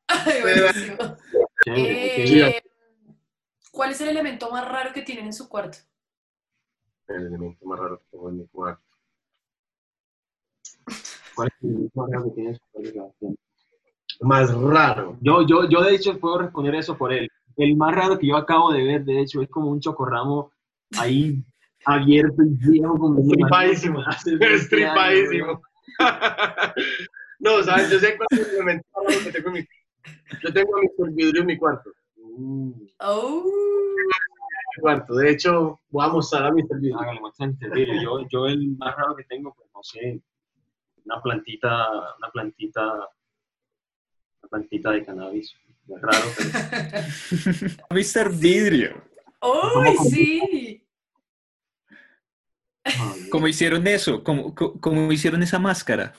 Ay, 0.07 0.43
ok. 0.99 1.19
Eh, 1.65 2.63
¿Cuál 3.71 3.93
es 3.93 4.01
el 4.03 4.09
elemento 4.11 4.51
más 4.51 4.69
raro 4.69 4.93
que 4.93 5.01
tienen 5.01 5.25
en 5.27 5.33
su 5.33 5.49
cuarto? 5.49 5.79
el 7.09 7.27
elemento 7.27 7.65
más 7.65 7.79
raro 7.79 7.99
que 7.99 8.05
tengo 8.11 8.29
en 8.29 8.37
mi 8.37 8.47
cuarto. 8.49 8.83
¿Cuál 11.35 11.49
es 11.49 11.55
el 11.63 11.91
más 11.95 12.11
raro 12.11 12.25
que 12.25 12.31
tienes? 12.33 12.61
Más 14.21 14.55
raro. 14.55 15.17
Yo, 15.23 15.47
yo, 15.47 15.67
yo 15.71 15.83
de 15.83 15.95
hecho 15.95 16.21
puedo 16.21 16.37
responder 16.37 16.75
eso 16.75 16.99
por 16.99 17.15
él. 17.15 17.31
El 17.57 17.77
más 17.77 17.95
raro 17.95 18.19
que 18.19 18.27
yo 18.27 18.37
acabo 18.37 18.73
de 18.73 18.85
ver, 18.85 19.05
de 19.07 19.23
hecho, 19.23 19.41
es 19.41 19.49
como 19.49 19.71
un 19.71 19.81
chocorramo 19.81 20.53
ahí 20.99 21.43
abierto 21.87 22.43
y 22.43 22.71
viejo. 22.71 22.99
Como 22.99 23.21
Estripadísimo. 23.21 24.01
Hace 24.07 24.31
20 24.37 24.47
años, 24.47 24.61
Estripadísimo. 24.63 25.63
no, 27.41 27.63
¿sabes? 27.65 27.91
Yo 27.91 27.99
sé 27.99 28.17
cuál 28.17 28.29
es 28.31 28.49
el 28.49 28.67
raro 28.67 29.25
que 29.25 29.33
tengo 29.33 29.49
en 29.49 29.55
mi 29.55 29.67
Yo 30.43 30.53
tengo 30.53 30.77
a 30.77 30.81
Mr. 30.81 31.13
Vidrio 31.15 31.41
en 31.43 31.47
mi 31.47 31.57
cuarto. 31.59 31.91
Oh. 33.01 33.45
Mi 34.77 34.81
cuarto. 34.81 35.15
De 35.17 35.31
hecho, 35.31 35.81
voy 35.91 36.05
a 36.07 36.09
mostrar 36.09 36.45
a 36.45 36.53
Mr. 36.53 36.81
Vidrio. 36.81 36.99
hágale, 36.99 37.21
muestra 37.21 37.51
terrible. 37.59 38.03
Yo, 38.03 38.27
yo 38.29 38.47
el 38.47 38.77
más 38.77 38.97
raro 38.97 39.17
que 39.17 39.25
tengo, 39.25 39.53
pues 39.55 39.69
no 39.75 39.83
sé, 39.83 40.21
una 41.05 41.21
plantita, 41.21 41.89
una 42.19 42.31
plantita, 42.33 42.83
una 42.95 44.49
plantita 44.51 44.91
de 44.93 45.05
cannabis. 45.05 45.55
Es 45.89 46.01
raro, 46.01 46.25
pero 46.39 47.77
Mr. 47.91 48.31
Vidrio. 48.39 49.03
¡Uy, 49.43 49.97
sí! 50.09 50.82
¿Cómo 53.31 53.49
hicieron 53.49 53.87
eso? 53.87 54.23
¿Cómo, 54.25 54.55
cómo, 54.55 55.13
hicieron 55.13 55.43
esa 55.43 55.59
máscara? 55.59 56.13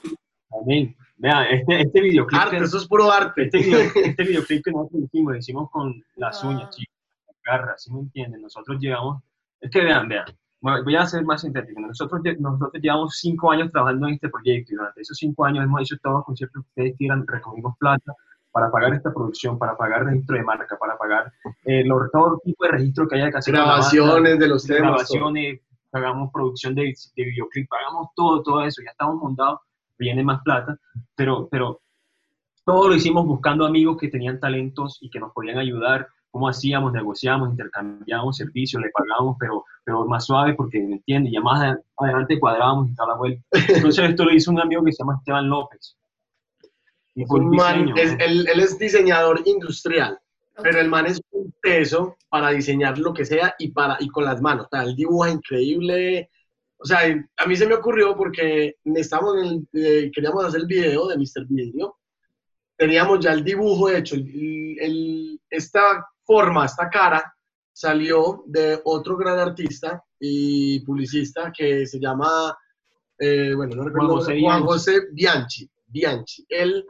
Amén. 0.62 0.96
Vean, 1.18 1.46
este, 1.52 1.82
este 1.82 2.02
videoclip, 2.02 2.40
Arte, 2.42 2.58
que, 2.58 2.64
eso 2.64 2.78
es 2.78 2.88
puro 2.88 3.12
arte. 3.12 3.44
este, 3.44 3.58
video- 3.60 3.92
este 3.96 4.24
videoclip 4.24 4.64
que 4.66 4.72
nosotros 4.72 5.04
hicimos, 5.04 5.34
lo 5.34 5.38
hicimos 5.40 5.72
con 5.72 6.04
las 6.16 6.44
Ah. 6.44 6.48
uñas, 6.50 6.70
chicos, 6.76 6.96
las 7.28 7.38
garras, 7.46 7.84
¿sí 7.84 7.94
me 7.94 8.00
entienden? 8.02 8.42
Nosotros 8.42 8.78
llegamos, 8.80 9.22
es 9.62 9.70
que 9.72 9.82
vean, 9.84 10.08
vean, 10.10 10.26
voy 10.62 10.96
a 10.96 11.06
ser 11.06 11.24
más 11.24 11.42
sintético. 11.42 11.82
Nosotros, 11.82 12.22
nosotros 12.40 12.82
llevamos 12.82 13.18
cinco 13.20 13.52
años 13.52 13.72
trabajando 13.72 14.08
en 14.08 14.16
este 14.16 14.30
proyecto 14.30 14.74
y 14.74 14.76
durante 14.76 15.02
esos 15.02 15.18
cinco 15.18 15.46
años 15.46 15.64
hemos 15.64 15.82
hecho 15.82 15.98
todos 16.02 16.18
los 16.18 16.26
conciertos 16.26 16.64
que 16.64 16.70
ustedes 16.82 16.98
quieran, 16.98 17.26
recogimos 17.28 17.78
plata 17.78 18.14
para 18.52 18.70
pagar 18.72 18.94
esta 18.94 19.14
producción, 19.14 19.58
para 19.58 19.76
pagar 19.78 20.06
registro 20.06 20.36
de 20.38 20.44
marca, 20.44 20.78
para 20.78 20.98
pagar 20.98 21.32
eh, 21.66 21.84
todo 22.12 22.40
tipo 22.44 22.64
de 22.66 22.72
registro 22.72 23.08
que 23.08 23.16
haya 23.16 23.32
que 23.32 23.38
hacer. 23.38 23.54
Grabaciones 23.54 24.40
de 24.40 24.48
los 24.48 24.66
temas. 24.66 24.82
Grabaciones, 24.82 25.62
pagamos 25.94 26.32
producción 26.34 26.74
de, 26.74 26.92
de 27.16 27.24
videoclip, 27.24 27.70
pagamos 27.70 28.08
todo, 28.16 28.42
todo 28.42 28.64
eso, 28.64 28.82
ya 28.84 28.90
estamos 28.90 29.22
montados, 29.22 29.60
viene 29.98 30.24
más 30.24 30.42
plata, 30.44 30.76
pero, 31.16 31.48
pero 31.50 31.80
todo 32.66 32.90
lo 32.90 32.96
hicimos 32.96 33.28
buscando 33.28 33.66
amigos 33.66 33.98
que 33.98 34.08
tenían 34.08 34.40
talentos 34.40 34.98
y 35.02 35.10
que 35.12 35.20
nos 35.20 35.32
podían 35.34 35.60
ayudar. 35.60 36.08
¿Cómo 36.32 36.48
hacíamos? 36.48 36.92
Negociábamos, 36.94 37.52
intercambiábamos 37.52 38.38
servicios, 38.38 38.82
le 38.82 38.90
pagábamos, 38.90 39.38
pero, 39.40 39.64
pero 39.84 40.06
más 40.06 40.26
suave 40.26 40.56
porque, 40.56 40.80
¿me 40.80 40.96
entiendes? 40.96 41.32
Ya 41.32 41.42
más 41.42 41.78
adelante 41.98 42.40
cuadrábamos 42.40 42.90
y 42.90 42.96
tal 42.96 43.10
la 43.10 43.16
vuelta. 43.16 43.44
Entonces 43.52 44.10
esto 44.10 44.26
lo 44.26 44.34
hizo 44.34 44.50
un 44.50 44.60
amigo 44.60 44.84
que 44.84 44.94
se 44.94 45.04
llama 45.04 45.18
Esteban 45.20 45.48
López. 45.48 45.96
Y 47.14 47.26
un 47.30 47.50
man, 47.52 47.94
es, 47.96 48.14
él, 48.20 48.48
él, 48.52 48.60
es 48.60 48.80
diseñador 48.80 49.42
industrial, 49.46 50.18
pero 50.62 50.80
el 50.80 50.90
man 50.90 51.06
es 51.06 51.22
un 51.32 51.54
peso 51.62 52.18
para 52.30 52.50
diseñar 52.50 52.98
lo 52.98 53.14
que 53.14 53.26
sea 53.26 53.56
y, 53.58 53.72
para, 53.72 53.98
y 54.00 54.08
con 54.10 54.26
las 54.26 54.42
manos. 54.42 54.66
O 54.66 54.70
sea, 54.72 54.84
él 54.84 54.96
dibuja 54.96 55.30
increíble. 55.30 56.30
O 56.78 56.86
sea, 56.86 57.00
a 57.38 57.46
mí 57.46 57.56
se 57.56 57.66
me 57.66 57.76
ocurrió 57.76 58.16
porque 58.16 58.76
estábamos 58.84 59.42
en 59.42 59.68
eh, 59.74 60.12
queríamos 60.14 60.46
hacer 60.46 60.62
el 60.62 60.68
video 60.68 61.08
de 61.08 61.18
Mr. 61.18 61.46
Video 61.48 61.98
teníamos 62.78 63.20
ya 63.20 63.32
el 63.32 63.44
dibujo 63.44 63.90
hecho, 63.90 64.16
el, 64.16 65.40
esta 65.50 66.06
forma, 66.24 66.66
esta 66.66 66.90
cara, 66.90 67.34
salió 67.72 68.44
de 68.46 68.80
otro 68.84 69.18
gran 69.18 69.40
artista 69.40 70.04
y 70.20 70.80
publicista 70.82 71.52
que 71.56 71.86
se 71.86 72.00
llama, 72.00 72.56
eh, 73.18 73.54
bueno, 73.56 73.76
no 73.76 73.86
recuerdo, 73.86 74.24
Juan 74.42 74.64
José, 74.64 75.08
Bianchi. 75.12 75.70
Bianchi. 75.88 76.46
Él, 76.50 76.86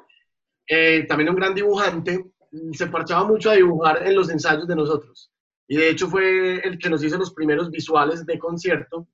eh, 0.67 1.05
también 1.07 1.29
un 1.29 1.35
gran 1.35 1.53
dibujante, 1.53 2.32
se 2.73 2.87
parchaba 2.87 3.25
mucho 3.25 3.49
a 3.49 3.55
dibujar 3.55 4.05
en 4.05 4.15
los 4.15 4.29
ensayos 4.29 4.67
de 4.67 4.75
nosotros. 4.75 5.31
Y 5.67 5.77
de 5.77 5.89
hecho 5.89 6.07
fue 6.07 6.59
el 6.59 6.77
que 6.77 6.89
nos 6.89 7.03
hizo 7.03 7.17
los 7.17 7.33
primeros 7.33 7.71
visuales 7.71 8.25
de 8.25 8.37
concierto, 8.37 9.07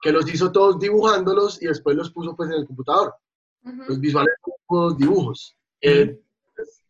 que 0.00 0.12
los 0.12 0.32
hizo 0.32 0.52
todos 0.52 0.78
dibujándolos 0.78 1.62
y 1.62 1.66
después 1.66 1.96
los 1.96 2.10
puso 2.10 2.36
pues 2.36 2.50
en 2.50 2.56
el 2.56 2.66
computador. 2.66 3.14
Los 3.62 3.98
visuales, 3.98 4.34
los 4.68 4.98
dibujos. 4.98 5.56
Eh, 5.80 6.20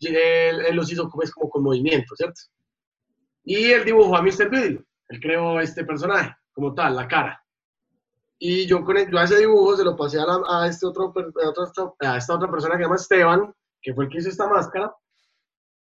él, 0.01 0.77
los 0.77 0.91
hizo 0.93 1.09
como, 1.09 1.23
es 1.23 1.31
como 1.31 1.49
con 1.49 1.63
movimiento, 1.63 2.17
¿cierto? 2.17 2.41
Y 3.45 3.71
él 3.71 3.85
dibujó 3.85 4.17
a 4.17 4.23
Mr. 4.23 4.51
Video. 4.51 4.85
Él 5.09 5.21
creó 5.21 5.61
este 5.61 5.85
personaje, 5.85 6.35
como 6.53 6.75
tal, 6.75 6.97
la 6.97 7.07
cara. 7.07 7.41
Y 8.39 8.67
yo, 8.67 8.85
con 8.85 8.97
yo 8.97 9.19
a 9.19 9.25
ese 9.25 9.39
dibujo 9.39 9.77
se 9.77 9.85
lo 9.85 9.97
pasé 9.97 10.19
a, 10.19 10.67
este 10.67 10.87
otro, 10.87 11.15
a, 12.01 12.17
esta 12.17 12.35
otra 12.35 12.51
persona 12.51 12.75
que 12.75 12.79
se 12.79 12.85
llama 12.85 12.97
Esteban, 12.97 13.55
que 13.81 13.95
fue 13.95 14.05
el 14.05 14.11
que 14.11 14.19
hizo 14.19 14.29
esta 14.29 14.49
máscara. 14.49 14.93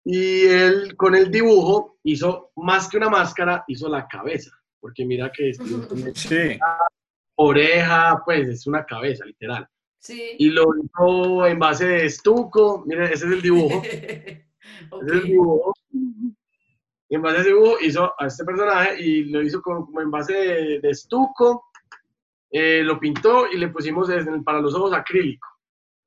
Y 0.04 0.44
él 0.46 0.96
con 0.96 1.14
el 1.14 1.30
dibujo 1.30 1.98
hizo 2.02 2.52
más 2.56 2.88
que 2.88 2.98
una 2.98 3.08
máscara, 3.08 3.64
hizo 3.68 3.88
la 3.88 4.06
cabeza. 4.06 4.50
Porque 4.80 5.04
mira 5.04 5.32
que 5.32 5.50
es, 5.50 5.58
sí. 6.14 6.58
oreja, 7.36 8.22
pues 8.24 8.48
es 8.48 8.66
una 8.66 8.84
cabeza, 8.84 9.24
literal. 9.24 9.66
Y 10.38 10.50
lo 10.50 10.64
hizo 10.76 11.46
en 11.46 11.58
base 11.58 11.86
de 11.86 12.04
estuco. 12.06 12.84
Miren, 12.86 13.04
ese 13.04 13.26
es 13.26 13.32
el 13.32 13.42
dibujo. 13.42 13.82
Ese 15.02 15.06
es 15.06 15.12
el 15.12 15.22
dibujo. 15.24 15.72
Y 17.08 17.14
en 17.14 17.22
base 17.22 17.36
a 17.36 17.40
ese 17.40 17.50
dibujo 17.50 17.76
hizo 17.80 18.12
a 18.18 18.26
este 18.26 18.44
personaje 18.44 19.00
y 19.00 19.24
lo 19.24 19.42
hizo 19.42 19.60
como, 19.60 20.00
en 20.00 20.10
base 20.10 20.32
de, 20.32 20.90
estuco. 20.90 21.66
Eh, 22.50 22.82
lo 22.82 22.98
pintó 22.98 23.46
y 23.50 23.58
le 23.58 23.68
pusimos 23.68 24.08
para 24.44 24.60
los 24.60 24.74
ojos 24.74 24.92
acrílico. 24.92 25.46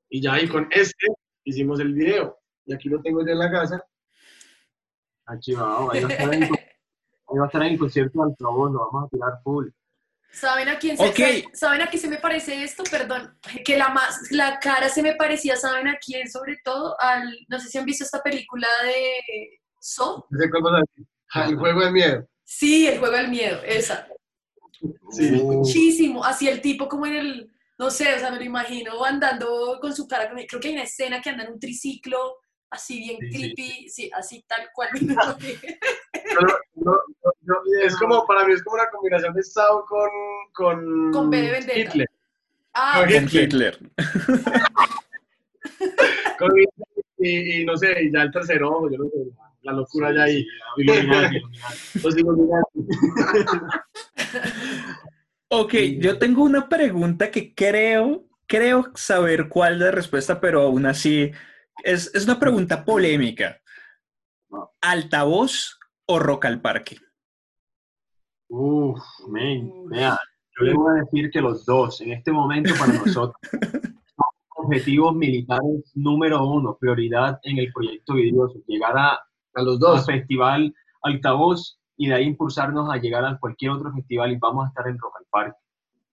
Y 0.08 0.20
ya 0.20 0.34
ahí 0.34 0.48
con 0.48 0.66
este 0.70 1.06
hicimos 1.44 1.80
el 1.80 1.94
video. 1.94 2.38
Y 2.68 2.74
aquí 2.74 2.90
lo 2.90 3.00
tengo 3.00 3.24
ya 3.24 3.32
en 3.32 3.38
la 3.38 3.50
casa. 3.50 3.82
Aquí 5.24 5.54
va, 5.54 5.90
ahí 5.90 6.02
va 6.04 6.08
a 6.08 6.12
estar 6.12 6.34
en, 6.34 6.42
ahí 6.42 7.38
va 7.38 7.44
a 7.44 7.46
estar 7.46 7.62
en 7.62 7.72
el 7.72 7.78
concierto 7.78 8.24
de 8.24 8.34
lo 8.38 8.90
vamos 8.92 9.04
a 9.04 9.08
tirar 9.08 9.32
full. 9.42 9.68
¿Saben 10.30 10.68
a 10.68 10.78
quién 10.78 10.94
se, 10.98 11.44
¿saben 11.54 11.80
a 11.80 11.86
quién 11.86 12.02
se 12.02 12.08
me 12.08 12.18
parece 12.18 12.62
esto? 12.62 12.82
Perdón, 12.90 13.38
que 13.64 13.78
la, 13.78 13.88
más, 13.88 14.30
la 14.30 14.58
cara 14.58 14.90
se 14.90 15.02
me 15.02 15.14
parecía, 15.14 15.56
¿saben 15.56 15.88
a 15.88 15.96
quién? 15.96 16.30
Sobre 16.30 16.58
todo 16.62 16.94
al, 17.00 17.34
no 17.48 17.58
sé 17.58 17.68
si 17.68 17.78
han 17.78 17.86
visto 17.86 18.04
esta 18.04 18.22
película 18.22 18.68
de 18.84 19.58
So. 19.80 20.26
El 20.30 21.56
juego 21.56 21.80
del 21.80 21.92
miedo. 21.92 22.28
Sí, 22.44 22.86
el 22.86 22.98
juego 22.98 23.16
del 23.16 23.28
miedo, 23.28 23.62
esa. 23.64 24.06
Sí. 25.10 25.30
Muchísimo, 25.30 26.22
así 26.22 26.46
el 26.46 26.60
tipo 26.60 26.88
como 26.88 27.06
en 27.06 27.14
el, 27.14 27.52
no 27.78 27.90
sé, 27.90 28.14
o 28.14 28.18
sea, 28.18 28.30
me 28.30 28.38
lo 28.38 28.44
imagino 28.44 29.02
andando 29.02 29.78
con 29.80 29.94
su 29.94 30.06
cara, 30.06 30.30
creo 30.30 30.60
que 30.60 30.68
hay 30.68 30.74
una 30.74 30.84
escena 30.84 31.22
que 31.22 31.30
anda 31.30 31.44
en 31.44 31.52
un 31.52 31.60
triciclo, 31.60 32.36
así 32.70 32.98
bien 32.98 33.18
creepy, 33.18 33.88
sí. 33.88 34.10
así 34.14 34.44
tal 34.46 34.68
cual. 34.74 34.90
es 37.82 37.96
como, 37.96 38.26
para 38.26 38.46
mí 38.46 38.52
es 38.52 38.62
como 38.62 38.76
una 38.76 38.90
combinación 38.90 39.34
de 39.34 39.42
Sao 39.42 39.84
con... 39.86 40.08
Con, 40.52 41.10
con 41.12 41.30
B 41.30 41.42
de 41.42 41.80
Hitler. 41.80 42.08
Ah, 42.74 43.04
con 43.04 43.10
Hitler. 43.10 43.78
con 46.38 46.52
y, 47.18 47.60
y, 47.60 47.64
no 47.64 47.76
sé, 47.76 48.04
y 48.04 48.12
ya 48.12 48.22
el 48.22 48.30
tercer 48.30 48.62
ojo, 48.62 48.88
yo 48.90 48.98
no 48.98 49.06
sé, 49.06 49.16
la 49.62 49.72
locura 49.72 50.14
ya 50.14 50.24
ahí. 50.24 50.46
ok, 55.48 55.74
yo 55.98 56.18
tengo 56.18 56.44
una 56.44 56.68
pregunta 56.68 57.30
que 57.30 57.54
creo, 57.54 58.26
creo 58.46 58.92
saber 58.94 59.48
cuál 59.48 59.74
es 59.74 59.80
la 59.80 59.90
respuesta, 59.90 60.40
pero 60.40 60.62
aún 60.62 60.86
así 60.86 61.32
es, 61.84 62.14
es 62.14 62.24
una 62.24 62.38
pregunta 62.38 62.84
polémica. 62.84 63.60
¿Altavoz 64.80 65.78
o 66.06 66.18
Rock 66.18 66.46
al 66.46 66.60
Parque? 66.60 66.98
Uf, 68.48 69.02
men, 69.28 69.70
vea, 69.88 70.18
yo 70.58 70.64
le 70.64 70.74
voy 70.74 70.90
a 70.90 71.04
decir 71.04 71.30
que 71.30 71.40
los 71.40 71.66
dos, 71.66 72.00
en 72.00 72.12
este 72.12 72.32
momento 72.32 72.72
para 72.78 72.92
nosotros, 73.04 73.36
son 73.52 74.66
objetivos 74.66 75.14
militares 75.14 75.92
número 75.94 76.44
uno, 76.46 76.76
prioridad 76.80 77.38
en 77.42 77.58
el 77.58 77.70
proyecto 77.72 78.14
Vidrioso, 78.14 78.58
llegar 78.66 78.96
a, 78.96 79.20
los 79.54 79.78
dos, 79.78 80.06
festival 80.06 80.74
Altavoz 81.02 81.78
y 81.96 82.08
de 82.08 82.14
ahí 82.14 82.24
impulsarnos 82.24 82.90
a 82.90 82.96
llegar 82.96 83.24
a 83.24 83.38
cualquier 83.38 83.72
otro 83.72 83.92
festival 83.92 84.32
y 84.32 84.36
vamos 84.36 84.64
a 84.64 84.68
estar 84.68 84.88
en 84.88 84.98
Rock 84.98 85.16
al 85.18 85.26
Parque. 85.30 85.58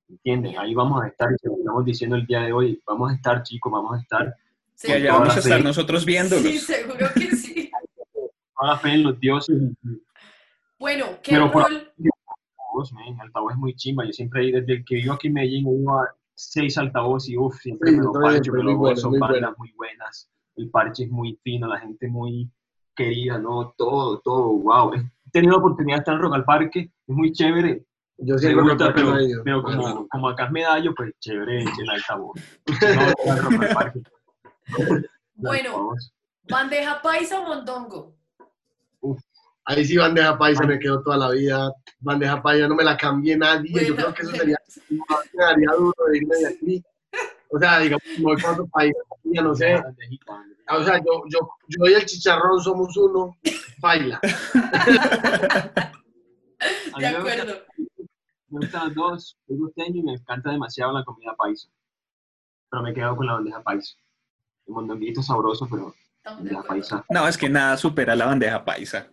¿Entienden? 0.09 0.57
Ahí 0.57 0.75
vamos 0.75 1.01
a 1.03 1.07
estar, 1.07 1.29
y 1.31 1.47
lo 1.47 1.57
estamos 1.57 1.85
diciendo 1.85 2.15
el 2.15 2.25
día 2.25 2.41
de 2.41 2.53
hoy, 2.53 2.81
vamos 2.85 3.11
a 3.11 3.15
estar, 3.15 3.41
chicos, 3.43 3.71
vamos 3.71 3.97
a 3.97 4.01
estar. 4.01 4.35
Sí, 4.75 4.91
allá 4.91 5.13
vamos 5.13 5.35
a 5.35 5.39
estar 5.39 5.63
nosotros 5.63 6.05
viéndolos. 6.05 6.43
Sí, 6.43 6.59
seguro 6.59 7.07
que 7.13 7.35
sí. 7.35 7.71
Toda 8.57 8.73
la 8.73 8.77
fe 8.77 8.89
en 8.93 9.03
los 9.03 9.19
dioses. 9.19 9.57
Bueno, 10.77 11.05
¿qué 11.23 11.37
rol? 11.37 11.91
altavoz, 12.75 12.93
altavoz 13.19 13.53
es 13.53 13.57
muy 13.57 13.75
chimba. 13.75 14.05
Yo 14.05 14.11
siempre, 14.11 14.51
desde 14.51 14.83
que 14.83 14.95
vivo 14.95 15.13
aquí 15.13 15.27
en 15.27 15.33
Medellín, 15.33 15.67
ido 15.67 15.97
a 15.97 16.13
seis 16.33 16.77
altavoz 16.77 17.29
y 17.29 17.37
uff, 17.37 17.55
siempre 17.59 17.91
me 17.91 18.03
lo 18.03 18.11
parcho, 18.11 18.51
me 18.51 18.63
lo 18.63 18.95
son 18.95 19.17
bandas 19.17 19.57
muy 19.57 19.71
buenas. 19.71 20.29
El 20.57 20.69
parche 20.69 21.03
es 21.05 21.09
muy 21.09 21.39
fino, 21.43 21.67
la 21.67 21.79
gente 21.79 22.07
muy 22.07 22.49
querida, 22.95 23.37
¿no? 23.37 23.73
Todo, 23.77 24.19
todo, 24.19 24.47
wow. 24.49 24.93
He 24.93 25.29
tenido 25.31 25.53
la 25.53 25.59
oportunidad 25.59 25.97
de 25.97 25.99
estar 25.99 26.15
en 26.15 26.21
Rock 26.21 26.35
al 26.35 26.45
Parque, 26.45 26.79
es 26.79 27.15
muy 27.15 27.31
chévere. 27.31 27.85
Yo 28.17 28.37
siempre 28.37 28.63
me 28.63 28.69
gusta, 28.69 28.93
pero, 28.93 29.13
pero 29.43 29.63
como, 29.63 30.07
como, 30.07 30.29
acá 30.29 30.45
es 30.45 30.51
medallo, 30.51 30.95
pues 30.95 31.13
chévere 31.19 31.63
el 31.63 31.89
altavoz. 31.89 32.39
bueno, 35.35 35.93
bandeja 36.43 37.01
paisa 37.01 37.39
o 37.39 37.45
mondongo. 37.45 38.15
Ahí 39.65 39.83
sí 39.83 39.97
bandeja 39.97 40.37
paisa 40.37 40.63
me 40.63 40.77
quedó 40.77 41.01
toda 41.01 41.17
la 41.17 41.31
vida. 41.31 41.73
Bandeja 41.99 42.41
paisa 42.41 42.67
no 42.67 42.75
me 42.75 42.83
la 42.83 42.95
cambié 42.95 43.35
nadie. 43.35 43.87
Yo 43.87 43.95
creo 43.95 44.13
que 44.13 44.21
eso 44.21 44.31
sería, 44.31 44.57
me 44.89 45.43
daría 45.43 45.69
duro 45.77 45.95
de 46.11 46.17
irme 46.17 46.35
de 46.37 46.47
aquí. 46.47 46.83
O 47.49 47.59
sea, 47.59 47.79
digamos, 47.79 48.03
voy 48.19 48.41
para 48.41 48.53
otro 48.53 48.67
país, 48.67 48.93
ya 49.23 49.41
no 49.41 49.55
sé. 49.55 49.81
O 50.69 50.83
sea, 50.83 50.97
yo, 50.97 51.23
yo, 51.29 51.49
yo 51.67 51.85
y 51.85 51.93
el 51.93 52.05
chicharrón 52.05 52.61
somos 52.61 52.95
uno, 52.97 53.37
baila. 53.79 54.19
de 56.99 57.07
acuerdo. 57.07 57.53
Me 58.49 58.59
gustan 58.59 58.87
los 58.87 58.95
dos, 58.95 59.37
soy 59.47 59.57
gusteño 59.57 59.99
y 59.99 60.03
me 60.03 60.13
encanta 60.13 60.51
demasiado 60.51 60.93
la 60.93 61.03
comida 61.03 61.35
paisa. 61.35 61.67
Pero 62.69 62.83
me 62.83 62.93
quedo 62.93 63.15
con 63.15 63.27
la 63.27 63.33
bandeja 63.33 63.63
paisa. 63.63 63.95
El 64.67 64.73
mondonguito 64.73 65.21
sabroso, 65.21 65.67
pero 65.69 65.93
no, 67.09 67.27
es 67.27 67.37
que 67.37 67.49
nada 67.49 67.77
supera 67.77 68.15
la 68.15 68.25
bandeja 68.25 68.65
paisa. 68.65 69.07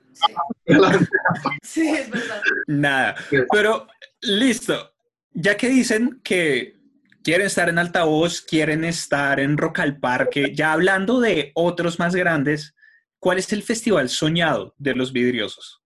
Sí, 1.62 1.88
es 1.88 2.10
verdad. 2.10 2.42
Nada. 2.66 3.14
Pero 3.50 3.86
listo. 4.22 4.92
Ya 5.34 5.56
que 5.56 5.68
dicen 5.68 6.20
que 6.22 6.76
quieren 7.22 7.46
estar 7.46 7.68
en 7.68 7.78
altavoz, 7.78 8.40
quieren 8.42 8.84
estar 8.84 9.40
en 9.40 9.56
Rock 9.56 9.80
al 9.80 9.98
Parque, 9.98 10.54
ya 10.54 10.72
hablando 10.72 11.20
de 11.20 11.52
otros 11.54 11.98
más 11.98 12.14
grandes, 12.14 12.74
¿cuál 13.18 13.38
es 13.38 13.52
el 13.52 13.62
festival 13.62 14.08
soñado 14.08 14.74
de 14.78 14.94
los 14.94 15.12
vidriosos? 15.12 15.78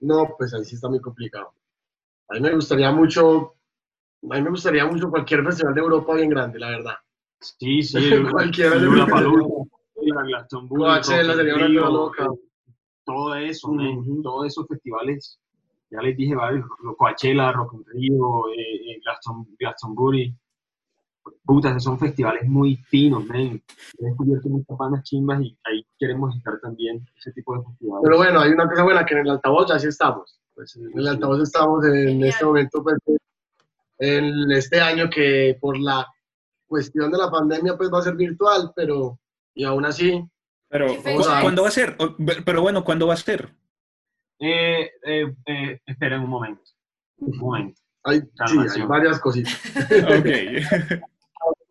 no, 0.00 0.34
pues 0.38 0.54
ahí 0.54 0.64
sí 0.64 0.76
está 0.76 0.88
muy 0.88 1.00
complicado. 1.00 1.52
A 2.28 2.34
mí 2.34 2.40
me 2.40 2.54
gustaría 2.54 2.90
mucho, 2.90 3.54
a 4.30 4.34
mí 4.34 4.42
me 4.42 4.50
gustaría 4.50 4.86
mucho 4.86 5.10
cualquier 5.10 5.44
festival 5.44 5.74
de 5.74 5.80
Europa 5.80 6.14
bien 6.14 6.30
grande, 6.30 6.58
la 6.58 6.70
verdad. 6.70 6.94
Sí, 7.42 7.82
sí. 7.82 7.98
Cualquiera 8.30 8.70
de 8.78 8.86
la 8.86 8.94
los- 8.96 9.10
Palusa, 9.10 10.22
Glastonbury, 10.26 10.80
Coachella 10.82 11.56
una 11.56 11.68
loca. 11.90 12.28
Todo 13.04 13.34
eso, 13.34 13.68
Ujú. 13.68 13.76
men, 13.76 14.22
todos 14.22 14.46
esos 14.46 14.66
festivales, 14.68 15.38
ya 15.90 16.00
les 16.02 16.16
dije 16.16 16.34
varios, 16.34 16.64
Coachella, 16.96 17.50
Rock 17.52 17.74
in 17.74 17.84
Rio, 17.86 18.48
eh, 18.50 18.92
eh, 18.92 19.00
Glaston- 19.04 19.46
Glastonbury, 19.58 20.34
puta, 21.44 21.70
esos 21.70 21.82
son 21.84 21.98
festivales 21.98 22.48
muy 22.48 22.76
finos, 22.76 23.24
men. 23.26 23.62
He 23.98 24.04
descubierto 24.06 24.48
muchas 24.48 24.76
bandas 24.78 25.02
chimbas 25.02 25.40
y 25.42 25.56
ahí 25.64 25.84
queremos 25.98 26.34
estar 26.36 26.60
también, 26.60 27.04
ese 27.16 27.32
tipo 27.32 27.56
de 27.58 27.64
festivales. 27.64 28.02
Pero 28.04 28.16
bueno, 28.18 28.40
hay 28.40 28.50
una 28.52 28.68
cosa 28.68 28.84
buena 28.84 29.04
que 29.04 29.14
en 29.14 29.20
el 29.20 29.30
altavoz 29.30 29.68
ya 29.68 29.78
sí 29.80 29.88
estamos. 29.88 30.40
Pues 30.54 30.76
en 30.76 30.96
el 30.96 31.08
altavoz 31.08 31.40
estamos 31.42 31.84
en 31.86 32.22
este 32.24 32.44
momento, 32.44 32.82
pues, 32.84 32.98
en 33.98 34.50
este 34.52 34.80
año 34.80 35.08
que 35.10 35.56
por 35.60 35.78
la 35.78 36.06
cuestión 36.72 37.12
de 37.12 37.18
la 37.18 37.30
pandemia 37.30 37.76
pues 37.76 37.90
va 37.92 37.98
a 37.98 38.02
ser 38.02 38.14
virtual, 38.16 38.72
pero 38.74 39.18
y 39.54 39.64
aún 39.64 39.84
así, 39.84 40.24
Pero, 40.68 40.86
¿Qué 40.86 41.00
fecha 41.02 41.16
¿cu- 41.16 41.20
es? 41.36 41.40
¿cuándo 41.42 41.62
va 41.62 41.68
a 41.68 41.70
ser? 41.70 41.96
Pero 42.46 42.62
bueno, 42.62 42.82
¿cuándo 42.82 43.06
va 43.08 43.12
a 43.14 43.18
ser? 43.18 43.54
Eh, 44.38 44.90
eh, 45.04 45.34
eh, 45.44 45.80
esperen 45.84 46.20
un 46.22 46.30
momento, 46.30 46.62
un 47.18 47.36
momento. 47.36 47.78
hay, 48.04 48.20
sí, 48.20 48.24
hay 48.34 48.46
Calmación. 48.48 48.88
varias 48.88 49.20
cositas. 49.20 49.52
Ok. 50.18 50.26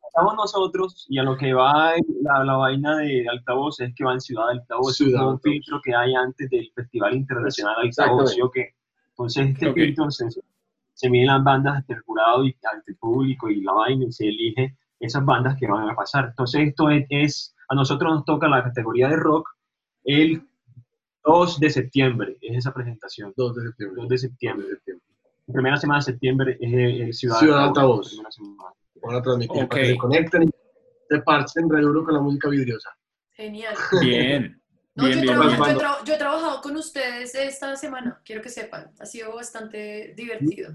Estamos 0.08 0.36
nosotros 0.36 1.06
y 1.10 1.18
a 1.20 1.24
lo 1.24 1.36
que 1.38 1.54
va 1.54 1.94
la, 2.22 2.44
la 2.44 2.58
vaina 2.58 2.98
de 2.98 3.26
altavoz 3.30 3.80
es 3.80 3.96
que 3.96 4.04
va 4.04 4.12
en 4.14 4.20
Ciudad 4.22 4.48
de 4.48 4.60
Altavoz, 4.60 4.98
Ciudad 4.98 5.10
es 5.14 5.16
un 5.16 5.22
Altavoz. 5.22 5.42
filtro 5.42 5.82
que 5.84 5.96
hay 5.96 6.14
antes 6.14 6.50
del 6.50 6.70
Festival 6.76 7.16
Internacional 7.16 7.76
de 7.82 7.88
Altavoz. 7.88 8.32
¿sí 8.34 8.42
o 8.42 8.52
qué? 8.52 8.76
Entonces 9.10 9.48
este 9.48 9.74
filtro 9.74 10.12
se, 10.12 10.26
se 10.94 11.10
miden 11.10 11.28
las 11.28 11.44
bandas 11.44 11.78
ante 11.78 11.94
el 11.94 12.02
jurado 12.02 12.46
y 12.46 12.56
ante 12.72 12.92
el 12.92 12.98
público 12.98 13.50
y 13.50 13.62
la 13.62 13.72
vaina 13.74 14.06
y 14.06 14.12
se 14.12 14.28
elige 14.28 14.76
esas 15.02 15.26
bandas 15.26 15.58
que 15.60 15.68
van 15.68 15.90
a 15.90 15.96
pasar. 15.96 16.26
Entonces 16.30 16.70
esto 16.70 16.90
es, 16.90 17.06
es- 17.10 17.56
a 17.70 17.76
nosotros 17.76 18.14
nos 18.14 18.26
toca 18.26 18.48
la 18.48 18.64
categoría 18.64 19.08
de 19.10 19.16
rock 19.18 19.50
el 20.04 20.44
2 21.24 21.60
de 21.60 21.70
septiembre, 21.70 22.38
es 22.42 22.58
esa 22.58 22.74
presentación, 22.74 23.34
2 23.36 23.56
de 23.56 23.62
septiembre. 23.64 24.02
2 24.02 24.10
de 24.10 24.18
septiembre. 24.18 24.68
La 25.48 25.54
primera 25.54 25.78
semana 25.78 26.00
de 26.00 26.04
septiembre 26.06 26.58
es, 26.60 27.10
es 27.10 27.20
Ciudad, 27.20 27.38
Ciudad 27.40 27.64
Altavoz. 27.66 28.18
Van 29.04 29.16
a 29.16 29.22
transmitir 29.22 29.68
para 29.68 29.82
que 29.82 29.88
Ok. 29.88 29.92
se 29.94 29.98
conecten 29.98 30.44
y 30.44 30.50
se 31.10 31.20
parchen 31.22 31.70
re 31.70 31.82
duro 31.82 32.04
con 32.06 32.14
la 32.14 32.22
música 32.22 32.50
vidriosa. 32.50 32.90
Genial. 33.32 33.76
Bien. 34.02 34.58
No, 34.94 35.06
Bien, 35.06 35.20
yo, 35.20 35.20
he 35.20 35.22
bien, 35.24 35.40
traba- 35.40 35.48
bien. 35.48 35.74
yo 35.76 35.80
tra- 35.80 36.04
yo 36.04 36.14
he 36.16 36.18
trabajado 36.18 36.62
con 36.62 36.76
ustedes 36.76 37.34
esta 37.34 37.78
semana, 37.78 38.20
quiero 38.26 38.42
que 38.42 38.50
sepan. 38.50 38.92
Ha 39.00 39.06
sido 39.06 39.34
bastante 39.34 40.14
divertido. 40.18 40.74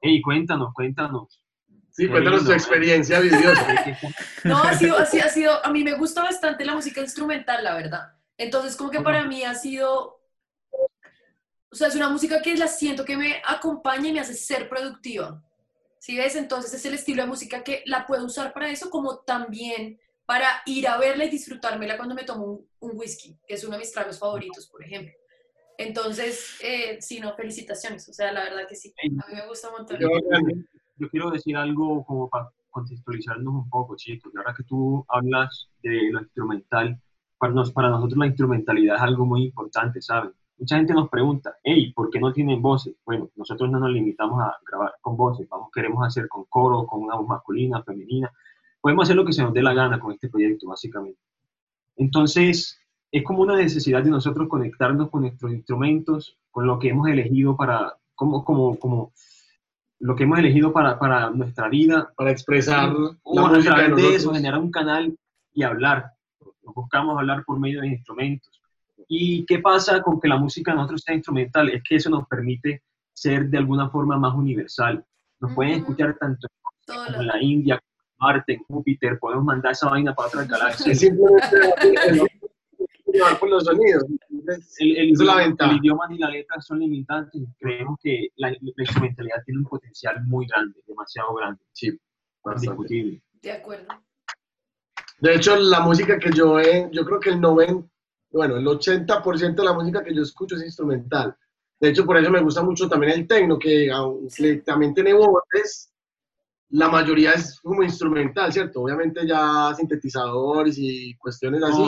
Hey, 0.00 0.22
cuéntanos, 0.22 0.72
cuéntanos. 0.72 1.38
Sí, 1.92 2.08
cuéntanos 2.08 2.44
tu 2.44 2.52
experiencia. 2.52 3.20
No, 4.44 4.62
ha 4.62 4.74
sido, 4.74 4.96
ha 4.96 5.04
sido, 5.06 5.24
ha 5.24 5.28
sido- 5.28 5.64
a 5.66 5.70
mí 5.70 5.84
me 5.84 5.94
gusta 5.94 6.22
bastante 6.22 6.64
la 6.64 6.74
música 6.74 7.00
instrumental, 7.00 7.62
la 7.64 7.74
verdad. 7.74 8.12
Entonces, 8.38 8.76
como 8.76 8.90
que 8.90 9.00
para 9.00 9.24
mí 9.26 9.44
ha 9.44 9.54
sido, 9.54 10.20
o 11.72 11.74
sea, 11.76 11.88
es 11.88 11.94
una 11.94 12.08
música 12.08 12.42
que 12.42 12.56
la 12.56 12.66
siento 12.68 13.04
que 13.04 13.16
me 13.16 13.40
acompaña 13.46 14.08
y 14.08 14.12
me 14.12 14.20
hace 14.20 14.34
ser 14.34 14.68
productiva. 14.68 15.42
¿Sí 15.98 16.16
ves? 16.16 16.34
Entonces 16.36 16.72
es 16.72 16.84
el 16.86 16.94
estilo 16.94 17.22
de 17.22 17.28
música 17.28 17.62
que 17.62 17.82
la 17.86 18.06
puedo 18.06 18.24
usar 18.24 18.52
para 18.54 18.70
eso, 18.70 18.88
como 18.90 19.18
también 19.18 20.00
para 20.24 20.62
ir 20.64 20.88
a 20.88 20.96
verla 20.96 21.24
y 21.24 21.30
disfrutármela 21.30 21.96
cuando 21.96 22.14
me 22.14 22.24
tomo 22.24 22.44
un, 22.46 22.68
un 22.80 22.96
whisky, 22.98 23.36
que 23.46 23.54
es 23.54 23.64
uno 23.64 23.72
de 23.74 23.80
mis 23.80 23.92
tragos 23.92 24.18
favoritos, 24.18 24.66
por 24.68 24.82
ejemplo. 24.82 25.12
Entonces, 25.76 26.56
eh, 26.62 26.98
sí, 27.00 27.20
no, 27.20 27.34
felicitaciones. 27.36 28.08
O 28.08 28.12
sea, 28.12 28.32
la 28.32 28.44
verdad 28.44 28.66
que 28.68 28.76
sí. 28.76 28.94
A 29.24 29.28
mí 29.28 29.34
me 29.34 29.46
gusta 29.46 29.68
un 29.68 29.74
montón. 29.76 29.98
Bacán. 30.00 30.68
Yo 31.00 31.08
quiero 31.08 31.30
decir 31.30 31.56
algo 31.56 32.04
como 32.04 32.28
para 32.28 32.50
contextualizarnos 32.68 33.54
un 33.54 33.70
poco, 33.70 33.96
chicos. 33.96 34.30
Y 34.34 34.36
ahora 34.36 34.52
que 34.54 34.64
tú 34.64 35.02
hablas 35.08 35.70
de 35.82 36.10
lo 36.12 36.20
instrumental, 36.20 37.00
para, 37.38 37.54
nos, 37.54 37.72
para 37.72 37.88
nosotros 37.88 38.18
la 38.18 38.26
instrumentalidad 38.26 38.96
es 38.96 39.02
algo 39.02 39.24
muy 39.24 39.44
importante, 39.44 40.02
¿saben? 40.02 40.32
Mucha 40.58 40.76
gente 40.76 40.92
nos 40.92 41.08
pregunta, 41.08 41.56
hey, 41.64 41.90
¿por 41.94 42.10
qué 42.10 42.20
no 42.20 42.34
tienen 42.34 42.60
voces? 42.60 42.94
Bueno, 43.06 43.30
nosotros 43.34 43.70
no 43.70 43.78
nos 43.78 43.90
limitamos 43.90 44.42
a 44.42 44.54
grabar 44.70 44.92
con 45.00 45.16
voces, 45.16 45.48
vamos, 45.48 45.70
queremos 45.72 46.06
hacer 46.06 46.28
con 46.28 46.44
coro, 46.50 46.86
con 46.86 47.02
una 47.02 47.16
voz 47.16 47.26
masculina, 47.26 47.82
femenina. 47.82 48.30
Podemos 48.78 49.04
hacer 49.04 49.16
lo 49.16 49.24
que 49.24 49.32
se 49.32 49.42
nos 49.42 49.54
dé 49.54 49.62
la 49.62 49.72
gana 49.72 49.98
con 49.98 50.12
este 50.12 50.28
proyecto, 50.28 50.68
básicamente. 50.68 51.18
Entonces, 51.96 52.78
es 53.10 53.24
como 53.24 53.40
una 53.40 53.56
necesidad 53.56 54.02
de 54.02 54.10
nosotros 54.10 54.48
conectarnos 54.48 55.08
con 55.08 55.22
nuestros 55.22 55.50
instrumentos, 55.50 56.36
con 56.50 56.66
lo 56.66 56.78
que 56.78 56.90
hemos 56.90 57.08
elegido 57.08 57.56
para, 57.56 57.96
como, 58.14 58.44
como, 58.44 58.78
como 58.78 59.12
lo 60.00 60.16
que 60.16 60.24
hemos 60.24 60.38
elegido 60.38 60.72
para, 60.72 60.98
para 60.98 61.30
nuestra 61.30 61.68
vida, 61.68 62.12
Para 62.16 62.30
expresar 62.30 62.92
o 63.22 63.46
a 63.46 63.52
de 63.52 63.62
través 63.62 63.96
de 63.96 64.14
eso, 64.14 64.32
generar 64.32 64.58
un 64.58 64.70
canal 64.70 65.16
y 65.52 65.62
hablar. 65.62 66.12
Nos 66.62 66.74
buscamos 66.74 67.18
hablar 67.18 67.44
por 67.44 67.60
medio 67.60 67.82
de 67.82 67.88
instrumentos. 67.88 68.60
¿Y 69.08 69.44
qué 69.44 69.58
pasa 69.58 70.00
con 70.02 70.20
que 70.20 70.28
la 70.28 70.38
música 70.38 70.74
nosotros 70.74 71.02
sea 71.02 71.14
instrumental? 71.14 71.68
Es 71.68 71.82
que 71.82 71.96
eso 71.96 72.08
nos 72.08 72.26
permite 72.26 72.82
ser 73.12 73.48
de 73.50 73.58
alguna 73.58 73.90
forma 73.90 74.16
más 74.18 74.34
universal. 74.34 75.04
Nos 75.40 75.54
pueden 75.54 75.80
escuchar 75.80 76.16
tanto 76.18 76.48
Todo 76.86 77.20
en 77.20 77.26
la 77.26 77.42
India, 77.42 77.74
en 77.74 77.80
Marte, 78.18 78.54
en 78.54 78.64
Júpiter, 78.64 79.18
podemos 79.18 79.44
mandar 79.44 79.72
esa 79.72 79.90
vaina 79.90 80.14
para 80.14 80.28
otras 80.28 80.44
Es 80.44 80.50
galaxias. 80.50 80.98
simplemente 80.98 82.26
por 83.40 83.48
los 83.50 83.64
sonidos. 83.64 84.04
El, 84.46 84.96
el 84.96 85.12
es 85.12 85.20
idioma, 85.20 85.44
el 85.44 85.76
idioma 85.76 86.08
ni 86.08 86.18
la 86.18 86.30
letra 86.30 86.60
son 86.60 86.78
limitantes. 86.78 87.42
Creemos 87.58 87.98
que 88.02 88.28
la, 88.36 88.50
la 88.50 88.84
instrumentalidad 88.84 89.42
tiene 89.44 89.60
un 89.60 89.66
potencial 89.66 90.22
muy 90.24 90.46
grande, 90.46 90.80
demasiado 90.86 91.34
grande, 91.34 91.62
sí, 91.72 91.98
bastante. 92.42 92.66
indiscutible. 92.66 93.22
De 93.42 93.52
acuerdo. 93.52 93.86
De 95.20 95.34
hecho, 95.34 95.56
la 95.56 95.80
música 95.80 96.18
que 96.18 96.30
yo 96.32 96.58
he, 96.58 96.88
yo 96.92 97.04
creo 97.04 97.20
que 97.20 97.30
el 97.30 97.40
90, 97.40 97.86
bueno, 98.32 98.56
el 98.56 98.66
80% 98.66 99.54
de 99.54 99.64
la 99.64 99.74
música 99.74 100.02
que 100.02 100.14
yo 100.14 100.22
escucho 100.22 100.56
es 100.56 100.62
instrumental. 100.62 101.36
De 101.78 101.90
hecho, 101.90 102.04
por 102.04 102.16
eso 102.16 102.30
me 102.30 102.42
gusta 102.42 102.62
mucho 102.62 102.88
también 102.88 103.12
el 103.12 103.26
techno, 103.26 103.58
que 103.58 103.90
aunque 103.90 104.56
también 104.58 104.94
tiene 104.94 105.12
voces, 105.12 105.92
la 106.70 106.88
mayoría 106.88 107.32
es 107.32 107.60
como 107.60 107.82
instrumental, 107.82 108.52
¿cierto? 108.52 108.82
Obviamente 108.82 109.26
ya 109.26 109.74
sintetizadores 109.74 110.76
y 110.78 111.14
cuestiones 111.16 111.62
así, 111.62 111.82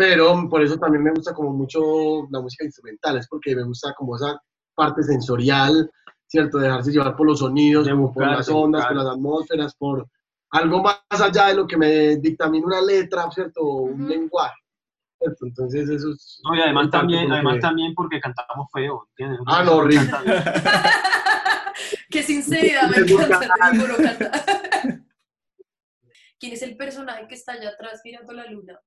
pero 0.00 0.48
por 0.48 0.62
eso 0.62 0.78
también 0.78 1.04
me 1.04 1.10
gusta 1.10 1.34
como 1.34 1.52
mucho 1.52 2.26
la 2.30 2.40
música 2.40 2.64
instrumental, 2.64 3.18
es 3.18 3.28
porque 3.28 3.54
me 3.54 3.64
gusta 3.64 3.92
como 3.94 4.16
esa 4.16 4.40
parte 4.74 5.02
sensorial, 5.02 5.90
¿cierto? 6.26 6.56
Dejarse 6.56 6.90
llevar 6.90 7.14
por 7.14 7.26
los 7.26 7.40
sonidos, 7.40 7.84
De 7.84 7.90
como 7.92 8.06
buscar, 8.06 8.28
por 8.28 8.36
las 8.38 8.48
ondas, 8.48 8.86
por 8.86 8.96
las 8.96 9.06
atmósferas, 9.06 9.74
por 9.76 10.06
algo 10.52 10.82
más 10.82 10.96
allá 11.10 11.48
de 11.48 11.54
lo 11.54 11.66
que 11.66 11.76
me 11.76 12.16
dictamina 12.16 12.64
una 12.66 12.80
letra, 12.80 13.30
¿cierto? 13.30 13.60
O 13.60 13.82
Un 13.82 14.08
lenguaje, 14.08 14.54
¿cierto? 15.18 15.44
Entonces 15.46 15.90
eso 15.90 16.12
es... 16.12 16.40
no, 16.44 16.56
y 16.56 16.62
además 16.62 16.88
también, 16.90 17.24
porque- 17.24 17.34
además 17.34 17.60
también 17.60 17.94
porque 17.94 18.20
cantamos 18.20 18.68
feo, 18.72 19.06
¿entiendes? 19.10 19.40
Ah, 19.46 19.62
no, 19.62 19.72
horrible. 19.74 20.10
Qué 22.10 22.22
sinceridad, 22.22 22.88
me 22.88 22.96
encanta. 23.12 23.70
Ninguno 23.70 23.96
canta. 23.98 24.30
¿Quién 26.40 26.54
es 26.54 26.62
el 26.62 26.74
personaje 26.78 27.28
que 27.28 27.34
está 27.34 27.52
allá 27.52 27.68
atrás 27.68 28.00
mirando 28.02 28.32
la 28.32 28.46
luna? 28.46 28.80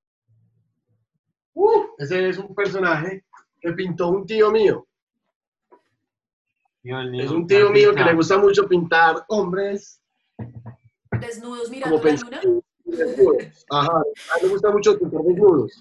¡Uh! 1.53 1.83
ese 1.97 2.29
es 2.29 2.37
un 2.37 2.53
personaje 2.53 3.23
que 3.59 3.71
pintó 3.73 4.09
un 4.09 4.25
tío 4.25 4.51
mío. 4.51 4.85
Dios 6.83 7.05
Es 7.13 7.31
un 7.31 7.47
tío 7.47 7.69
mío 7.69 7.95
que 7.95 8.03
le 8.03 8.13
gusta 8.13 8.37
mucho 8.37 8.67
pintar 8.67 9.23
hombres 9.29 10.01
Desnudos 11.19 11.69
mirando 11.69 12.01
como 12.01 12.13
la 12.29 12.41
luna. 12.41 12.61
desnudos. 12.83 13.65
Ajá, 13.69 13.97
a 13.97 14.37
él 14.39 14.43
le 14.43 14.49
gusta 14.49 14.71
mucho 14.71 14.99
pintar 14.99 15.21
desnudos. 15.21 15.79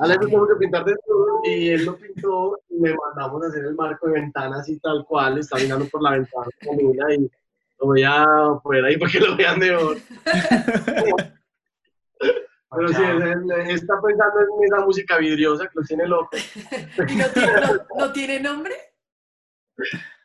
A 0.00 0.04
él 0.06 0.10
le 0.10 0.16
gusta 0.16 0.38
mucho 0.38 0.58
pintar 0.58 0.84
desnudos 0.86 1.40
y 1.44 1.68
él 1.68 1.84
lo 1.84 1.96
pintó 1.98 2.58
y 2.70 2.80
le 2.80 2.94
mandamos 2.94 3.44
a 3.44 3.48
hacer 3.48 3.66
el 3.66 3.74
marco 3.74 4.06
de 4.06 4.14
ventana 4.14 4.60
así 4.60 4.78
tal 4.78 5.04
cual, 5.04 5.38
está 5.38 5.58
mirando 5.58 5.84
por 5.86 6.02
la 6.02 6.12
ventana 6.12 6.46
con 6.64 6.76
luna 6.78 7.14
y 7.14 7.30
lo 7.80 7.86
voy 7.86 8.02
a 8.02 8.24
poner 8.62 8.86
ahí 8.86 8.96
para 8.96 9.12
que 9.12 9.20
lo 9.20 9.36
vean 9.36 9.58
mejor. 9.58 9.98
Pero 12.74 12.88
sí, 12.88 13.02
él, 13.02 13.22
él 13.22 13.70
está 13.70 13.94
pensando 14.00 14.40
en 14.40 14.64
esa 14.64 14.84
música 14.84 15.18
vidriosa 15.18 15.64
que 15.64 15.72
lo 15.74 15.82
tiene 15.82 16.06
loco. 16.06 16.30
¿Y 17.08 17.16
no 17.16 17.28
tiene, 17.30 17.52
no- 17.60 17.86
no 17.98 18.12
tiene 18.12 18.40
nombre? 18.40 18.74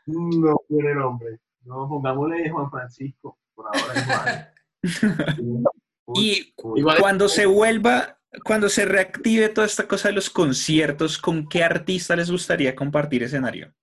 No 0.05 0.55
tiene 0.67 0.95
nombre. 0.95 1.39
No, 1.65 1.88
pongámosle 1.89 2.49
Juan 2.49 2.69
Francisco, 2.72 3.38
por 3.53 3.65
ahora 3.67 4.51
igual. 5.34 5.74
Y 6.15 6.53
Igual- 6.76 6.99
cuando 6.99 7.28
se 7.28 7.45
vuelva, 7.45 8.17
cuando 8.45 8.69
se 8.69 8.86
reactive 8.86 9.49
toda 9.49 9.67
esta 9.67 9.88
cosa 9.88 10.07
de 10.07 10.13
los 10.15 10.30
conciertos, 10.30 11.17
¿con 11.17 11.49
qué 11.49 11.63
artista 11.63 12.15
les 12.15 12.32
gustaría 12.32 12.76
compartir 12.76 13.24
escenario? 13.24 13.74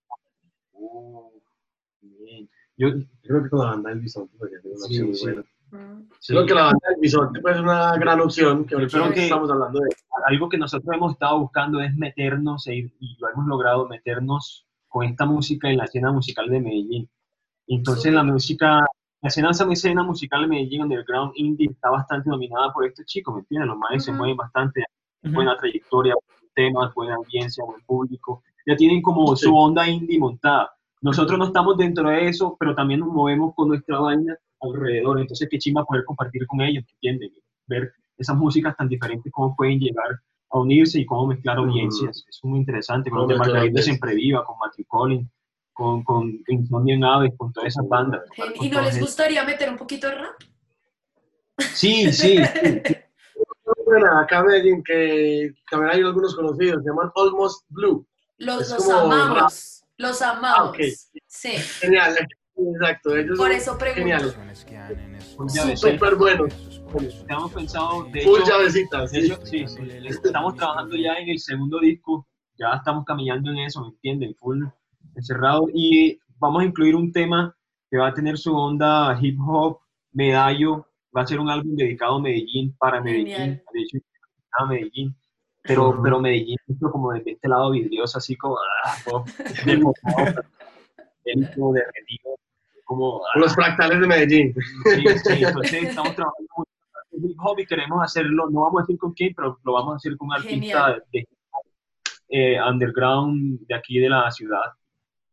bien. 2.01 2.49
Yo, 2.77 2.89
Creo 3.23 3.43
que 3.43 3.51
con 3.51 3.59
la 3.61 3.67
banda 3.73 3.91
del 3.91 4.01
Bisonte 4.01 4.37
podría 4.39 4.61
ser 4.63 4.71
una 4.73 4.87
Sí, 4.87 5.01
opción 5.03 5.09
muy 5.11 5.21
buena. 5.35 5.51
Sí, 6.21 6.33
Creo 6.33 6.47
que 6.47 6.55
la 6.55 6.65
banda 6.65 6.89
del 6.91 7.01
Bisonte 7.01 7.41
puede 7.41 7.57
ser 7.57 7.65
una 7.65 7.97
gran 7.97 8.21
opción, 8.21 8.65
que 8.65 8.75
ahorita 8.75 8.99
creo 8.99 9.13
que- 9.13 9.25
estamos 9.25 9.51
hablando 9.51 9.81
de 9.81 9.89
algo 10.27 10.49
que 10.49 10.57
nosotros 10.59 10.89
hemos 10.95 11.13
estado 11.13 11.41
buscando 11.41 11.81
es 11.81 11.95
meternos 11.97 12.67
e 12.67 12.75
ir- 12.75 12.93
y 13.01 13.17
lo 13.19 13.29
hemos 13.31 13.47
logrado 13.47 13.87
meternos 13.89 14.67
con 14.89 15.05
esta 15.05 15.27
música 15.27 15.69
en 15.69 15.79
la 15.79 15.85
escena 15.85 16.13
musical 16.13 16.49
de 16.49 16.61
Medellín. 16.61 17.09
Entonces 17.67 18.13
la 18.13 18.23
música, 18.23 18.81
la 19.23 19.29
escena, 19.29 19.51
esa 19.51 19.71
escena 19.71 20.03
musical 20.03 20.43
de 20.43 20.49
Medellín 20.49 20.83
Underground 20.83 21.33
Indie 21.35 21.69
está 21.71 21.91
bastante 21.91 22.31
dominada 22.31 22.73
por 22.73 22.87
estos 22.87 23.05
chicos, 23.07 23.35
¿me 23.35 23.41
entiendes? 23.41 23.69
Los 23.69 23.79
maestros 23.79 24.05
se 24.05 24.11
Ujú. 24.13 24.19
mueven 24.19 24.37
bastante, 24.37 24.85
Ujú. 25.25 25.35
buena 25.35 25.57
trayectoria, 25.57 26.15
buen 26.15 26.51
temas, 26.55 26.95
buena 26.95 27.17
audiencia, 27.17 27.65
buen 27.65 27.81
público. 27.85 28.43
Ya 28.67 28.77
tienen 28.77 29.03
como 29.03 29.35
Sí. 29.37 29.47
su 29.47 29.57
onda 29.57 29.89
indie 29.89 30.19
montada. 30.19 30.71
Nosotros 31.03 31.39
no 31.39 31.47
estamos 31.47 31.77
dentro 31.77 32.09
de 32.09 32.29
eso, 32.29 32.57
pero 32.59 32.75
también 32.75 33.01
nos 33.01 33.11
movemos 33.11 33.55
con 33.55 33.69
nuestra 33.69 33.99
vaina 33.99 34.37
alrededor. 34.73 35.21
Entonces, 35.21 35.49
qué 35.51 35.59
chimba 35.59 35.85
poder 35.85 36.05
compartir 36.05 36.47
con 36.47 36.61
ellos, 36.61 36.85
¿entiendes? 36.95 37.33
Ver 37.67 37.93
esas 38.17 38.37
músicas 38.37 38.77
tan 38.77 38.89
diferentes, 38.89 39.31
cómo 39.33 39.55
pueden 39.57 39.79
llegar 39.79 40.21
a 40.51 40.59
unirse 40.59 41.01
y 41.01 41.07
cómo 41.07 41.27
mezclar 41.27 41.59
audiencias. 41.59 42.25
Es 42.29 42.41
muy 42.45 42.61
interesante. 42.61 43.11
Con 43.11 43.21
los 43.21 43.29
de 43.29 43.37
Margarita. 43.37 43.83
Siempre 43.83 44.15
Viva, 44.15 44.45
con 44.45 44.57
Matthew 44.59 44.85
Collins, 44.87 45.29
con, 45.73 46.05
con 46.05 46.33
Insomnio 46.49 46.95
en 46.95 47.05
Aves, 47.05 47.33
con 47.37 47.53
todas 47.53 47.69
esas 47.69 47.89
bandas. 47.89 48.23
¿Y 48.61 48.69
no 48.69 48.81
les 48.81 48.91
esas- 48.91 49.01
gustaría 49.01 49.43
meter 49.45 49.69
un 49.71 49.77
poquito 49.77 50.09
de 50.09 50.15
rap? 50.15 50.35
Sí, 51.73 52.13
sí. 52.13 52.39
Bueno, 53.87 54.19
acá 54.21 54.41
en 54.41 54.47
Medellín, 54.47 54.83
que 54.85 55.53
también 55.71 55.93
hay 55.93 56.01
algunos 56.03 56.35
conocidos, 56.35 56.83
se 56.83 56.89
llaman 56.91 57.11
Almost 57.15 57.65
Blue. 57.69 58.07
Los, 58.39 58.71
los 58.71 58.91
amamos, 58.91 59.85
los 59.97 60.21
amamos. 60.23 60.59
Ah, 60.59 60.65
ok. 60.71 60.79
Sí, 61.27 61.51
Genial, 61.81 62.15
exacto. 62.57 63.17
Ellos 63.17 63.39
por 63.39 63.49
son 63.49 63.57
eso 63.57 63.79
geniales, 63.95 64.37
eh, 65.67 65.77
súper 65.77 66.17
buenos. 66.17 66.81
Hemos 67.29 67.53
pensado, 67.53 68.05
de 68.05 68.21
Full 68.23 68.41
hecho, 68.41 68.51
llavecitas, 68.51 69.11
De 69.13 69.21
sí. 69.21 69.27
hecho, 69.27 69.47
sí, 69.47 69.67
sí. 69.67 69.89
Estamos 70.07 70.55
trabajando 70.55 70.97
ya 70.97 71.15
en 71.15 71.29
el 71.29 71.39
segundo 71.39 71.81
disco, 71.81 72.27
ya 72.57 72.75
estamos 72.75 73.05
caminando 73.05 73.51
en 73.51 73.59
eso, 73.59 73.83
¿me 73.83 73.89
entienden? 73.89 74.35
Full 74.37 74.65
encerrado. 75.17 75.69
Y 75.73 76.19
vamos 76.39 76.63
a 76.63 76.67
incluir 76.67 76.95
un 76.95 77.13
tema 77.13 77.57
que 77.91 77.99
va 77.99 78.09
a 78.09 78.15
tener 78.15 78.39
su 78.39 78.55
onda 78.55 79.19
hip 79.21 79.39
hop, 79.41 79.81
medallo, 80.13 80.87
va 81.17 81.23
a 81.23 81.27
ser 81.27 81.41
un 81.41 81.49
álbum 81.49 81.77
dedicado 81.77 82.17
a 82.17 82.21
Medellín, 82.21 82.77
para 82.77 83.01
Medellín, 83.01 83.63
de 83.73 83.81
hecho, 83.81 83.99
a 84.59 84.67
Medellín. 84.67 85.17
Pero, 85.63 85.99
pero 86.03 86.21
Medellín, 86.21 86.59
como 86.93 87.13
desde 87.13 87.33
este 87.33 87.49
lado 87.49 87.71
vidrioso, 87.71 88.19
así 88.19 88.37
como, 88.37 88.57
ah, 88.85 89.25
deformado, 89.65 90.43
como 91.55 91.73
derretido, 91.73 92.37
como, 92.85 93.23
Los 93.37 93.55
fractales 93.55 94.01
de 94.01 94.07
Medellín. 94.07 94.55
Sí, 94.85 95.05
sí, 95.25 95.45
entonces 95.45 95.83
estamos 95.85 96.15
trabajando 96.15 96.49
mucho 96.57 96.71
en 97.13 97.31
hip 97.31 97.39
hop 97.41 97.59
y 97.59 97.67
queremos 97.67 98.03
hacerlo, 98.03 98.51
no 98.51 98.63
vamos 98.63 98.81
a 98.81 98.83
decir 98.83 98.99
con 98.99 99.13
quién, 99.13 99.35
pero 99.35 99.59
lo 99.65 99.73
vamos 99.73 99.95
a 99.95 99.97
hacer 99.97 100.17
con 100.17 100.29
un 100.29 100.35
artista 100.35 100.99
de, 101.13 101.29
eh, 102.29 102.61
underground 102.61 103.67
de 103.67 103.75
aquí 103.75 103.99
de 103.99 104.09
la 104.09 104.31
ciudad, 104.31 104.73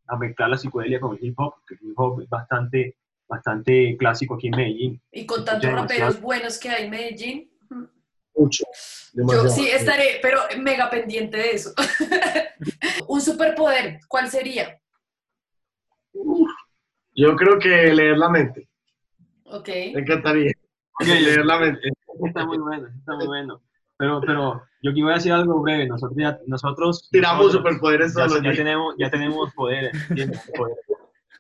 a 0.08 0.18
mezclar 0.18 0.50
la 0.50 0.58
psicodelia 0.58 1.00
con 1.00 1.18
el 1.18 1.24
hip 1.26 1.40
hop, 1.40 1.56
porque 1.56 1.84
el 1.84 1.92
hip 1.92 2.00
hop 2.00 2.22
es 2.22 2.30
bastante, 2.30 2.98
bastante 3.28 3.96
clásico 3.98 4.36
aquí 4.36 4.48
en 4.48 4.56
Medellín. 4.56 5.02
Y 5.12 5.26
con 5.26 5.44
tantos 5.44 5.72
raperos 5.72 6.22
buenos 6.22 6.60
que 6.60 6.70
hay 6.70 6.86
en 6.86 6.90
Medellín, 6.92 7.52
Mucho. 8.36 8.64
yo 8.64 9.24
Demasiado. 9.26 9.50
sí 9.50 9.70
estaré, 9.70 10.20
pero 10.22 10.40
mega 10.60 10.90
pendiente 10.90 11.38
de 11.38 11.52
eso. 11.52 11.74
un 13.08 13.22
superpoder, 13.22 14.00
¿cuál 14.08 14.30
sería? 14.30 14.80
Yo 17.16 17.36
creo 17.36 17.60
que 17.60 17.94
leer 17.94 18.18
la 18.18 18.30
mente. 18.30 18.68
Ok. 19.46 19.68
Me 19.68 20.00
encantaría. 20.02 20.52
Ok, 21.00 21.08
leer 21.08 21.46
la 21.46 21.60
mente. 21.60 21.90
Está 22.26 22.46
muy 22.46 22.58
bueno, 22.58 22.88
está 22.98 23.16
muy 23.16 23.28
bueno. 23.28 23.62
Pero, 23.98 24.20
pero 24.22 24.64
yo 24.82 24.92
aquí 24.92 25.02
voy 25.02 25.12
a 25.12 25.16
decir 25.16 25.32
algo 25.32 25.62
breve. 25.62 25.88
Nosotros, 25.88 26.18
ya, 26.18 26.40
nosotros 26.48 27.10
Tiramos 27.12 27.46
nosotros- 27.48 27.64
superpoderes 27.74 28.14
ya, 28.14 28.26
todos 28.26 28.32
los 28.34 28.38
ya 28.38 28.50
días. 28.52 28.58
tenemos, 28.58 28.96
ya 28.98 29.10
tenemos 29.12 29.54
poderes, 29.54 29.94
¿entiendes? 30.10 30.42
Poder 30.56 30.76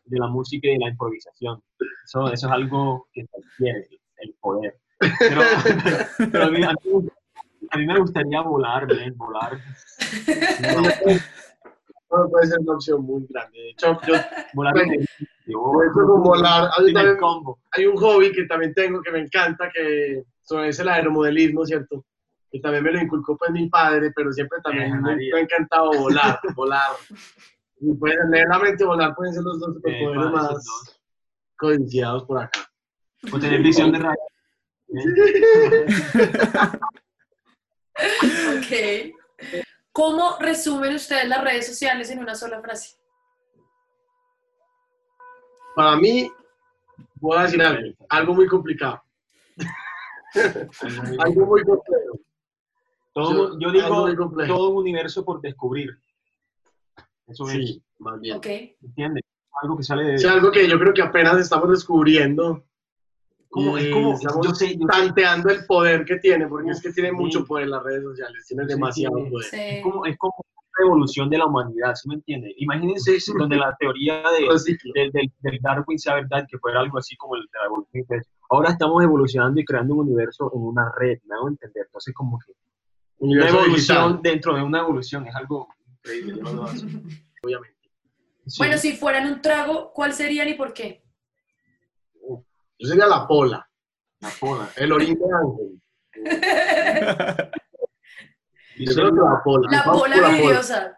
de 0.06 0.20
la 0.20 0.28
música 0.28 0.68
y 0.68 0.74
de 0.74 0.80
la 0.80 0.90
improvisación. 0.90 1.64
Eso, 2.06 2.32
eso 2.32 2.48
es 2.48 2.52
algo 2.54 3.08
que 3.14 3.24
se 3.26 3.30
adquiere, 3.38 3.88
el 4.18 4.34
poder. 4.42 4.78
Pero, 5.00 5.42
pero 6.32 6.44
a, 6.44 6.50
mí, 6.50 6.64
a, 6.64 6.72
mí, 6.74 7.10
a 7.72 7.78
mí 7.78 7.86
me 7.86 8.00
gustaría 8.00 8.42
volar, 8.42 8.88
man, 8.88 9.14
volar. 9.18 9.58
No, 10.76 10.84
puede 12.30 12.48
ser 12.48 12.60
una 12.60 12.74
opción 12.76 13.02
muy 13.04 13.26
grande. 13.30 13.58
De 13.58 13.70
hecho, 13.72 14.00
yo, 14.08 14.14
volar 14.54 14.78
en 14.78 15.06
volar, 15.48 16.70
también- 16.76 17.18
combo. 17.18 17.60
hay 17.72 17.86
un 17.86 17.98
hobby 17.98 18.32
que 18.32 18.46
también 18.46 18.74
tengo 18.74 19.02
que 19.02 19.12
me 19.12 19.20
encanta, 19.20 19.70
que 19.74 20.24
es 20.66 20.80
el 20.80 20.90
aeromodelismo, 20.90 21.66
¿cierto? 21.66 22.04
Que 22.52 22.60
también 22.60 22.84
me 22.84 22.92
lo 22.92 23.00
inculcó 23.02 23.38
pues 23.38 23.52
mi 23.52 23.70
padre, 23.70 24.12
pero 24.16 24.32
siempre 24.34 24.60
también 24.64 24.92
Eh, 24.94 25.00
me, 25.02 25.38
ha 25.38 25.42
encantado 25.42 25.92
volar, 25.94 26.40
volar. 26.56 26.92
Y 27.80 27.94
la 28.48 28.60
mente, 28.60 28.84
volar 28.86 29.16
pueden 29.16 29.34
ser 29.34 29.44
los 29.44 29.60
dos 29.60 29.74
superpoderes 29.76 30.26
Eh, 30.26 30.30
más 30.30 30.50
dos. 30.50 31.00
codiciados 31.58 32.24
por 32.26 32.40
acá. 32.44 32.60
O 33.34 33.40
tener 33.40 33.62
visión 33.62 33.92
de 33.92 34.00
radio. 34.00 34.18
Ok. 38.58 39.62
¿Cómo 39.92 40.38
resumen 40.40 40.96
ustedes 40.96 41.28
las 41.28 41.44
redes 41.44 41.68
sociales 41.68 42.10
en 42.10 42.20
una 42.20 42.36
sola 42.36 42.62
frase? 42.62 42.98
Para 45.76 45.98
mí, 45.98 46.32
voy 47.16 47.38
a 47.38 47.44
decir 47.44 47.62
algo, 47.62 47.94
algo 48.10 48.34
muy 48.34 48.48
complicado, 48.48 49.02
algo 51.20 51.46
muy 51.46 51.64
complejo. 51.64 52.20
Todo, 53.14 53.60
yo 53.60 53.70
Algo 53.70 54.08
digo, 54.08 54.32
todo 54.48 54.70
un 54.70 54.78
universo 54.78 55.26
por 55.26 55.42
descubrir. 55.42 55.98
Eso 57.28 57.46
es, 57.46 57.52
Sí, 57.52 57.84
más 58.00 58.20
bien. 58.22 58.38
Ok. 58.38 58.48
¿entiendes? 58.82 59.24
Algo 59.62 59.78
que 59.78 59.84
sale 59.84 60.06
de... 60.06 60.16
Es 60.16 60.26
algo 60.26 60.50
que 60.50 60.68
yo 60.68 60.80
creo 60.80 60.94
que 60.94 61.02
apenas 61.02 61.38
estamos 61.38 61.70
descubriendo. 61.70 62.64
Como, 63.52 63.78
es 63.78 63.90
como, 63.90 64.14
estamos 64.14 64.48
yo 64.48 64.56
sé, 64.56 64.74
yo 64.78 64.80
sé, 64.82 64.88
tanteando 64.88 65.50
el 65.50 65.66
poder 65.66 66.06
que 66.06 66.16
tiene, 66.18 66.48
porque 66.48 66.72
es 66.72 66.82
que 66.82 66.92
tiene 66.92 67.10
sí. 67.10 67.16
mucho 67.16 67.46
poder 67.46 67.68
las 67.68 67.84
redes 67.84 68.04
sociales, 68.04 68.46
tiene 68.48 68.64
Sí, 68.64 68.70
demasiado 68.70 69.16
tiene- 69.16 69.30
poder. 69.30 69.46
Sí. 69.50 69.58
es 69.60 69.84
como, 69.84 70.06
es 70.06 70.18
como 70.18 70.34
una 70.40 70.86
evolución 70.88 71.30
de 71.30 71.38
la 71.38 71.46
humanidad, 71.48 71.94
¿sí 71.96 72.08
me 72.08 72.16
entiende? 72.16 72.54
Imagínense 72.58 73.12
donde 73.38 73.58
la 73.58 73.76
teoría 73.78 74.24
de, 74.32 74.48
del, 74.96 75.12
del, 75.12 75.32
del 75.42 75.60
Darwin 75.62 76.00
sea 76.00 76.16
verdad, 76.16 76.46
que 76.50 76.58
fuera 76.58 76.80
algo 76.80 76.98
así 76.98 77.16
como 77.18 77.36
el 77.36 77.42
de 77.44 77.60
la 77.60 77.66
evolución. 77.66 78.06
Ahora 78.50 78.70
estamos 78.72 79.04
evolucionando 79.04 79.60
y 79.60 79.66
creando 79.66 79.94
un 79.96 80.08
universo 80.08 80.52
en 80.56 80.62
una 80.62 80.92
red, 80.98 81.20
¿me 81.26 81.36
hago 81.36 81.50
entender? 81.50 81.86
Entonces, 81.88 82.14
como 82.14 82.40
que 82.40 82.54
una 83.20 83.48
evolución 83.50 83.74
digital, 84.14 84.20
dentro 84.24 84.56
de 84.56 84.64
una 84.64 84.80
evolución 84.80 85.28
es 85.28 85.36
algo 85.36 85.68
increíble. 85.98 86.36
yo 86.38 86.42
lo 86.44 86.54
veo 86.54 86.64
así. 86.64 86.86
obviamente. 87.44 87.78
Sí. 88.48 88.56
Bueno, 88.58 88.78
si 88.78 88.94
fueran 88.94 89.28
un 89.32 89.42
trago, 89.42 89.92
¿cuál 89.94 90.14
serían 90.14 90.48
y 90.50 90.56
por 90.56 90.74
qué? 90.74 91.01
Yo 92.82 92.88
sería 92.90 93.06
la 93.08 93.28
pola, 93.28 93.70
La 94.20 94.30
pola. 94.40 94.70
el 94.76 94.92
orín 94.92 95.16
de 95.20 95.26
ángel. 95.34 95.82
Y 98.76 98.86
Yo 98.88 98.94
creo 98.96 99.12
que 99.12 99.18
la 99.20 99.42
pola. 99.44 99.70
La 99.72 99.84
pola 99.84 100.30
vidriosa. 100.30 100.98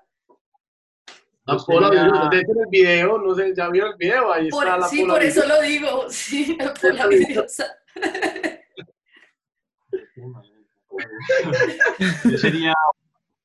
La 1.45 1.57
pola 1.57 1.89
vidriosa. 1.89 2.29
De 2.29 2.38
hecho, 2.39 2.51
en 2.53 2.59
el 2.59 2.67
video, 2.69 3.17
no 3.17 3.36
sé, 3.36 3.53
¿ya 3.55 3.69
vieron 3.69 3.91
el 3.91 3.97
video? 3.97 4.31
Ahí 4.31 4.49
Por- 4.49 4.63
está 4.65 4.77
la 4.77 4.88
sí, 4.88 5.01
pola 5.01 5.13
por 5.15 5.23
eso 5.23 5.45
lo 5.47 5.61
digo. 5.61 6.05
Sí, 6.09 6.55
la 6.57 6.73
pola 6.73 7.07
vidriosa. 7.07 7.65
Yo 12.23 12.38
sería, 12.38 12.73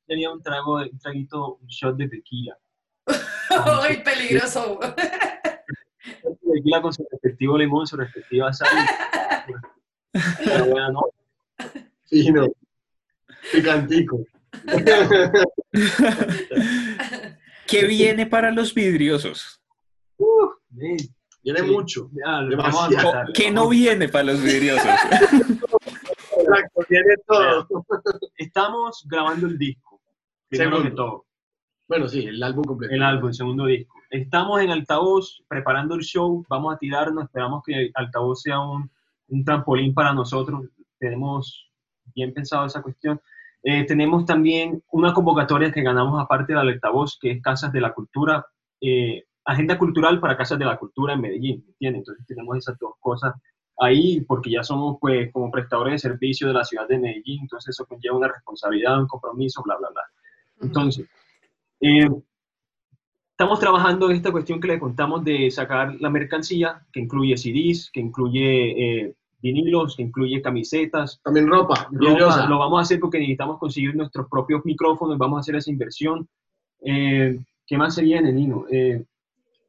sería 0.07 0.31
un 0.31 0.43
trago, 0.43 0.79
de- 0.79 0.91
un 0.91 0.99
traguito, 0.99 1.57
un 1.57 1.67
shot 1.67 1.97
de 1.97 2.09
tequila. 2.09 2.57
Ay, 3.83 4.03
peligroso. 4.03 4.79
Tequila 6.53 6.83
con 6.83 6.93
su 6.93 7.07
respectivo 7.11 7.57
limón, 7.59 7.87
su 7.87 7.97
respectiva 7.97 8.53
sal. 8.53 8.69
Pero 10.45 10.65
bueno, 10.67 10.91
no. 10.93 11.01
Fino. 12.07 12.47
Picantico. 13.53 14.25
¿Qué 17.67 17.85
viene 17.87 18.27
para 18.27 18.51
los 18.51 18.75
vidriosos? 18.75 19.61
Ven, 20.71 20.97
Viene 21.43 21.61
sí. 21.61 21.67
mucho. 21.67 22.11
ya, 22.13 22.41
lo 22.43 22.51
Demasiado. 22.51 22.79
vamos 22.91 22.97
a 23.05 23.09
¿O 23.09 23.11
tratar, 23.13 23.33
¿Qué 23.33 23.51
no 23.51 23.69
viene 23.69 24.09
para 24.09 24.25
los 24.25 24.43
vidriosos? 24.43 24.87
Exacto, 26.39 26.87
viene 26.89 27.15
todo. 27.27 27.67
Estamos 28.37 29.05
grabando 29.09 29.47
el 29.47 29.59
disco. 29.59 30.01
Primero 30.49 30.71
Segundo. 30.77 30.91
que 30.91 30.97
todo. 30.97 31.27
Bueno, 31.89 32.09
sí, 32.09 32.25
el 32.27 32.43
álbum 32.43 32.65
completo. 32.65 32.95
El 32.95 33.03
álbum, 33.03 33.29
el 33.29 33.35
segundo 33.35 33.67
disco. 33.67 33.98
Estamos 34.11 34.61
en 34.63 34.71
altavoz 34.71 35.43
preparando 35.49 35.95
el 35.95 36.03
show, 36.03 36.45
vamos 36.49 36.75
a 36.75 36.79
tirarnos, 36.79 37.25
esperamos 37.25 37.63
que 37.65 37.91
altavoz 37.95 38.43
sea 38.43 38.61
un, 38.61 38.91
un 39.29 39.45
trampolín 39.45 39.93
para 39.93 40.13
nosotros, 40.13 40.67
tenemos 40.99 41.71
bien 42.15 42.33
pensado 42.33 42.67
esa 42.67 42.83
cuestión. 42.83 43.21
Eh, 43.63 43.85
tenemos 43.85 44.25
también 44.25 44.83
una 44.93 45.13
convocatoria 45.13 45.73
que 45.73 45.83
ganamos 45.83 46.23
aparte 46.23 46.53
del 46.55 46.69
altavoz, 46.69 47.19
que 47.21 47.33
es 47.33 47.43
Casas 47.43 47.73
de 47.73 47.81
la 47.81 47.93
Cultura, 47.93 48.47
eh, 48.81 49.25
Agenda 49.45 49.79
Cultural 49.79 50.21
para 50.21 50.37
Casas 50.37 50.59
de 50.59 50.65
la 50.65 50.77
Cultura 50.77 51.15
en 51.15 51.21
Medellín, 51.21 51.65
¿entiendes? 51.69 52.01
Entonces 52.01 52.27
tenemos 52.27 52.57
esas 52.57 52.79
dos 52.79 52.95
cosas 53.01 53.35
ahí, 53.79 54.21
porque 54.23 54.51
ya 54.51 54.63
somos 54.63 54.99
pues 55.01 55.33
como 55.33 55.51
prestadores 55.51 55.95
de 55.95 55.99
servicio 56.11 56.49
de 56.49 56.55
la 56.55 56.65
ciudad 56.65 56.89
de 56.89 56.99
Medellín, 56.99 57.43
entonces 57.43 57.75
eso 57.75 57.87
conlleva 57.87 58.17
una 58.17 58.29
responsabilidad, 58.29 59.01
un 59.01 59.07
compromiso, 59.07 59.63
bla, 59.63 59.77
bla, 59.77 59.89
bla. 59.91 60.03
Entonces, 60.61 61.07
eh, 61.81 62.09
estamos 63.39 63.61
trabajando 63.61 64.11
en 64.11 64.17
esta 64.17 64.33
cuestión 64.33 64.61
que 64.61 64.67
le 64.67 64.81
contamos 64.81 65.23
de 65.23 65.49
sacar 65.53 65.95
la 66.01 66.11
mercancía, 66.11 66.85
que 66.93 66.99
incluye 66.99 67.37
CDs, 67.37 67.89
que 67.93 68.01
incluye 68.01 69.05
eh, 69.05 69.15
vinilos, 69.41 69.95
que 69.95 70.03
incluye 70.03 70.43
camisetas. 70.43 71.21
También 71.23 71.47
ropa. 71.47 71.89
ropa. 71.93 72.47
Lo 72.49 72.59
vamos 72.59 72.81
a 72.81 72.83
hacer 72.83 72.99
porque 72.99 73.21
necesitamos 73.21 73.61
conseguir 73.61 73.95
nuestros 73.95 74.27
propios 74.29 74.65
micrófonos, 74.65 75.17
vamos 75.19 75.37
a 75.37 75.41
hacer 75.43 75.55
esa 75.55 75.71
inversión. 75.71 76.29
Eh, 76.81 77.39
¿Qué 77.65 77.79
más 77.79 77.95
se 77.95 78.03
viene, 78.03 78.33
Nino? 78.33 78.65
Eh, 78.73 79.05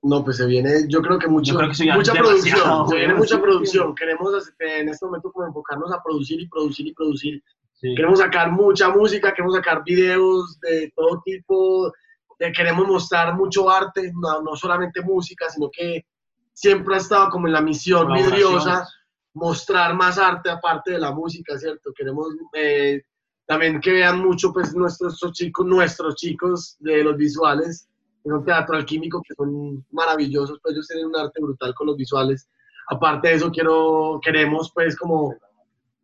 No, 0.01 0.23
pues 0.23 0.37
se 0.37 0.47
viene, 0.47 0.87
yo 0.87 1.03
creo 1.03 1.19
que 1.19 1.27
mucho, 1.27 1.51
Yo 1.51 1.59
creo 1.59 1.69
que 1.69 1.93
mucha 1.95 2.13
producción, 2.13 2.87
se 2.89 2.95
viene 2.95 3.13
mucha 3.13 3.39
producción. 3.39 3.93
Queremos 3.93 4.51
en 4.57 4.89
este 4.89 5.05
momento 5.05 5.31
como 5.31 5.45
enfocarnos 5.45 5.93
a 5.93 6.01
producir 6.01 6.41
y 6.41 6.47
producir 6.47 6.87
y 6.87 6.93
producir. 6.95 7.43
sí. 7.75 7.93
Queremos 7.93 8.17
sacar 8.17 8.51
mucha 8.51 8.89
música, 8.89 9.31
queremos 9.31 9.53
sacar 9.53 9.83
videos 9.83 10.59
de 10.61 10.91
todo 10.95 11.21
tipo, 11.23 11.93
eh, 12.39 12.51
queremos 12.51 12.87
mostrar 12.87 13.35
mucho 13.35 13.69
arte, 13.69 14.11
no, 14.15 14.41
no 14.41 14.55
solamente 14.55 15.01
música, 15.01 15.49
sino 15.49 15.69
que 15.71 16.05
siempre 16.53 16.95
ha 16.95 16.97
estado 16.97 17.29
como 17.29 17.47
en 17.47 17.53
la 17.53 17.61
misión 17.61 18.07
vidriosa, 18.13 18.87
mostrar 19.33 19.93
más 19.95 20.17
arte 20.17 20.49
aparte 20.49 20.91
de 20.91 20.99
la 20.99 21.11
música, 21.11 21.57
¿cierto? 21.57 21.91
Queremos 21.95 22.27
eh, 22.53 23.01
también 23.45 23.79
que 23.79 23.91
vean 23.91 24.19
mucho 24.19 24.51
pues 24.51 24.73
nuestros 24.75 25.19
chicos, 25.33 25.65
nuestros 25.65 26.15
chicos 26.15 26.75
de 26.79 27.03
los 27.03 27.15
visuales, 27.15 27.87
que 28.23 28.29
son 28.29 28.43
teatro 28.43 28.75
alquímico, 28.75 29.21
que 29.21 29.33
son 29.35 29.85
maravillosos, 29.91 30.59
pues 30.61 30.73
ellos 30.75 30.87
tienen 30.87 31.07
un 31.07 31.15
arte 31.15 31.41
brutal 31.41 31.73
con 31.73 31.87
los 31.87 31.95
visuales. 31.97 32.49
Aparte 32.89 33.29
de 33.29 33.33
eso, 33.35 33.51
quiero, 33.51 34.19
queremos 34.21 34.71
pues 34.73 34.97
como 34.97 35.35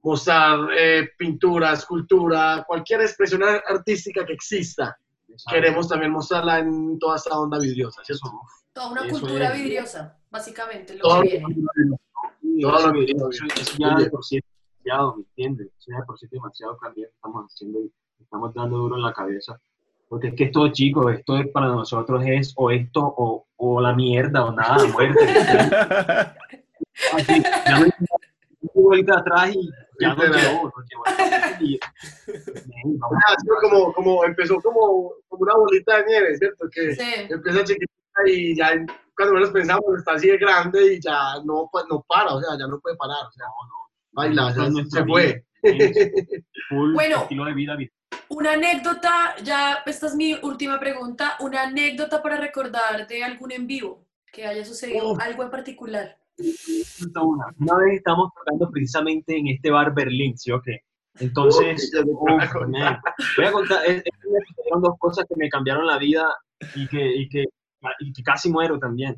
mostrar 0.03 0.69
eh, 0.77 1.09
pintura, 1.17 1.73
escultura, 1.73 2.63
cualquier 2.67 3.01
expresión 3.01 3.43
ar- 3.43 3.63
artística 3.67 4.25
que 4.25 4.33
exista. 4.33 4.95
Queremos 5.49 5.87
también 5.87 6.11
mostrarla 6.11 6.59
en 6.59 6.97
toda 6.99 7.15
esta 7.17 7.37
onda 7.39 7.57
vidriosa, 7.59 8.03
¿cierto? 8.03 8.31
Toda 8.73 8.91
una 8.91 9.05
Eso 9.05 9.19
cultura 9.19 9.53
es. 9.53 9.61
vidriosa, 9.61 10.17
básicamente, 10.29 10.95
lo 10.95 11.01
Todo 11.01 11.21
que 11.21 11.27
viene. 11.29 11.55
Sí, 12.41 12.61
Todo 12.61 12.77
eso, 12.77 13.29
eso- 13.29 13.45
eso 13.61 13.77
ya 13.77 13.95
de 13.95 14.09
por 14.09 14.23
sí 14.23 14.37
es 14.37 14.43
demasiado, 14.83 15.15
¿me 15.15 15.21
entiendes? 15.23 15.67
Eso 15.79 15.91
ya 15.91 15.97
de 15.99 16.03
por 16.05 16.17
sí 16.19 16.25
es 16.25 16.31
demasiado 16.31 16.77
también 16.81 17.09
estamos 17.13 17.45
haciendo 17.51 17.79
y 17.81 17.91
estamos 18.21 18.53
dando 18.53 18.77
duro 18.77 18.95
en 18.95 19.01
la 19.03 19.13
cabeza. 19.13 19.59
Porque 20.07 20.27
es 20.27 20.35
que 20.35 20.43
esto, 20.45 20.67
chicos, 20.69 21.11
esto 21.13 21.37
es 21.37 21.47
para 21.49 21.67
nosotros 21.67 22.23
es 22.25 22.53
o 22.57 22.69
esto 22.71 23.01
o, 23.01 23.47
o 23.57 23.81
la 23.81 23.93
mierda 23.93 24.45
o 24.45 24.51
nada, 24.51 24.85
muerte. 24.87 25.19
Así, 27.13 27.41
ya 27.41 27.75
hay 27.77 27.91
vuelta 28.73 29.19
atrás 29.19 29.55
y 29.55 29.69
ya 29.99 30.09
no 30.15 30.15
no 30.15 30.33
sido 33.41 33.55
como, 33.61 33.93
como, 33.93 34.25
empezó 34.25 34.55
como, 34.61 35.13
como 35.27 35.41
una 35.43 35.55
bolita 35.55 35.97
de 35.97 36.05
nieve, 36.05 36.37
¿cierto? 36.37 36.67
Que 36.71 36.95
Sí. 36.95 37.13
empieza 37.29 37.63
chiquitita 37.63 38.21
y 38.27 38.55
ya 38.55 38.71
cuando 39.15 39.33
menos 39.35 39.49
pensamos 39.51 39.85
está 39.97 40.13
así 40.13 40.27
de 40.27 40.37
grande 40.37 40.95
y 40.95 41.01
ya 41.01 41.35
no, 41.45 41.69
pa- 41.71 41.85
no 41.89 42.03
para, 42.07 42.33
o 42.33 42.41
sea, 42.41 42.57
ya 42.57 42.67
no 42.67 42.79
puede 42.79 42.95
parar, 42.97 43.25
o 43.27 43.31
sea, 43.31 43.45
baila, 44.11 44.47
o 44.47 44.51
sea, 44.51 44.63
Esa 44.63 44.67
es 44.67 44.73
nuestra 44.73 45.01
se 45.01 45.07
fue. 45.07 45.45
full 46.69 46.93
Bueno. 46.93 47.21
estilo 47.23 47.45
de 47.45 47.53
vida 47.53 47.75
Una 48.29 48.53
anécdota, 48.53 49.35
ya 49.43 49.83
esta 49.85 50.07
es 50.07 50.15
mi 50.15 50.33
última 50.41 50.79
pregunta, 50.79 51.37
una 51.39 51.63
anécdota 51.63 52.21
para 52.21 52.37
recordar 52.37 53.07
de 53.07 53.23
algún 53.23 53.51
en 53.51 53.67
vivo 53.67 54.05
que 54.31 54.45
haya 54.45 54.65
sucedido, 54.65 55.11
Uf. 55.13 55.19
algo 55.21 55.43
en 55.43 55.49
particular. 55.49 56.17
Una. 56.37 57.45
Vez 57.77 57.97
estamos 57.97 58.29
tocando 58.35 58.69
precisamente 58.71 59.37
en 59.37 59.47
este 59.47 59.69
bar 59.71 59.93
Berlín, 59.93 60.37
¿sí 60.37 60.51
o 60.51 60.61
qué? 60.61 60.79
Entonces, 61.19 61.91
uf, 62.05 62.17
voy 63.37 63.45
a 63.45 63.51
contar. 63.51 63.79
es- 63.87 64.03
es 64.05 64.81
dos 64.81 64.95
cosas 64.99 65.25
que 65.29 65.35
me 65.37 65.47
cambiaron 65.49 65.87
la 65.87 65.97
vida 65.97 66.27
y 66.75 66.87
que, 66.87 67.15
y 67.15 67.29
que, 67.29 67.45
y 67.99 68.11
que 68.11 68.23
casi 68.23 68.49
muero 68.51 68.77
también. 68.79 69.15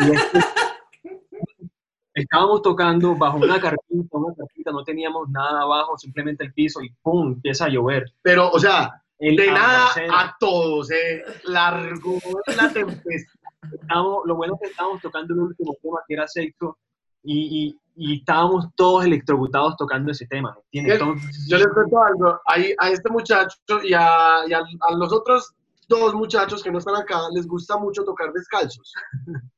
Y 0.00 0.14
es 0.14 0.22
que 0.32 2.22
estábamos 2.22 2.62
tocando 2.62 3.14
bajo 3.16 3.38
una 3.38 3.60
carpita, 3.60 4.16
una 4.18 4.34
carpita, 4.34 4.72
no 4.72 4.84
teníamos 4.84 5.28
nada 5.30 5.62
abajo, 5.62 5.96
simplemente 5.98 6.44
el 6.44 6.52
piso 6.52 6.82
y 6.82 6.90
¡pum! 7.02 7.32
empieza 7.34 7.66
a 7.66 7.68
llover. 7.68 8.04
Pero, 8.22 8.50
o 8.50 8.58
sea, 8.58 9.02
El 9.18 9.34
de 9.36 9.50
nada 9.50 9.88
a 10.12 10.36
todos, 10.38 10.88
se 10.88 11.22
largó 11.44 12.18
la 12.56 12.70
tempestad. 12.70 13.35
Estábamos, 13.72 14.22
lo 14.24 14.36
bueno 14.36 14.54
es 14.54 14.60
que 14.60 14.70
estábamos 14.70 15.00
tocando 15.02 15.34
el 15.34 15.40
último 15.40 15.74
tema 15.82 15.98
que 16.06 16.14
era 16.14 16.28
sexo 16.28 16.78
y, 17.22 17.66
y, 17.66 17.80
y 17.96 18.18
estábamos 18.18 18.66
todos 18.76 19.04
electrocutados 19.04 19.76
tocando 19.76 20.12
ese 20.12 20.26
tema, 20.26 20.52
¿me 20.54 20.60
entiendes? 20.60 21.00
Entonces, 21.00 21.46
Yo 21.48 21.58
les 21.58 21.68
cuento 21.68 22.02
algo, 22.02 22.40
ahí, 22.46 22.74
a 22.78 22.90
este 22.90 23.10
muchacho 23.10 23.56
y, 23.82 23.94
a, 23.94 24.46
y 24.46 24.52
a, 24.52 24.58
a 24.58 24.94
los 24.94 25.12
otros 25.12 25.54
dos 25.88 26.14
muchachos 26.14 26.62
que 26.62 26.70
no 26.70 26.78
están 26.78 26.96
acá 26.96 27.20
les 27.32 27.46
gusta 27.46 27.76
mucho 27.76 28.04
tocar 28.04 28.32
descalzos. 28.32 28.92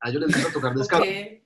A 0.01 0.11
ellos 0.11 0.23
les 0.27 0.35
gusta 0.37 0.53
tocar 0.53 0.75
descalzos. 0.75 1.09
Ok. 1.09 1.43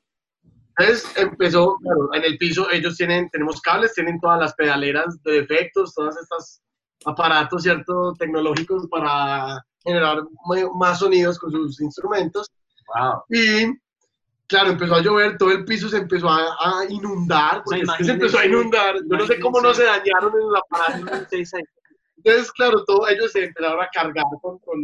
Entonces 0.78 1.16
empezó, 1.16 1.76
claro, 1.76 2.14
en 2.14 2.24
el 2.24 2.38
piso 2.38 2.66
ellos 2.72 2.96
tienen, 2.96 3.28
tenemos 3.30 3.60
cables, 3.60 3.94
tienen 3.94 4.18
todas 4.20 4.40
las 4.40 4.54
pedaleras 4.54 5.22
de 5.22 5.40
efectos, 5.40 5.94
todos 5.94 6.16
estos 6.16 6.62
aparatos, 7.04 7.62
¿cierto? 7.62 8.14
Tecnológicos 8.18 8.88
para 8.88 9.62
generar 9.85 10.18
más 10.74 10.99
sonidos 10.99 11.39
con 11.39 11.51
sus 11.51 11.80
instrumentos. 11.80 12.51
wow. 12.95 13.22
Y, 13.30 13.72
claro, 14.47 14.70
empezó 14.70 14.95
a 14.97 15.01
llover, 15.01 15.37
todo 15.39 15.51
el 15.51 15.64
piso 15.64 15.89
se 15.89 15.99
empezó 15.99 16.28
a, 16.28 16.41
a 16.61 16.85
inundar, 16.89 17.62
porque 17.64 17.85
se 18.05 18.12
empezó 18.12 18.39
a 18.39 18.47
inundar. 18.47 18.97
Yo 19.11 19.16
no 19.16 19.26
sé 19.26 19.41
cómo 19.41 19.61
no 19.61 19.72
se 19.74 19.85
dañaron 19.85 20.33
en 20.35 20.49
el 20.49 20.57
aparato. 20.57 21.26
Entonces, 22.24 22.53
claro, 22.53 22.85
todo, 22.85 23.09
ellos 23.09 23.33
se 23.33 23.45
empezaron 23.47 23.80
a 23.83 23.89
cargar 23.93 24.24
con, 24.41 24.59
con, 24.61 24.78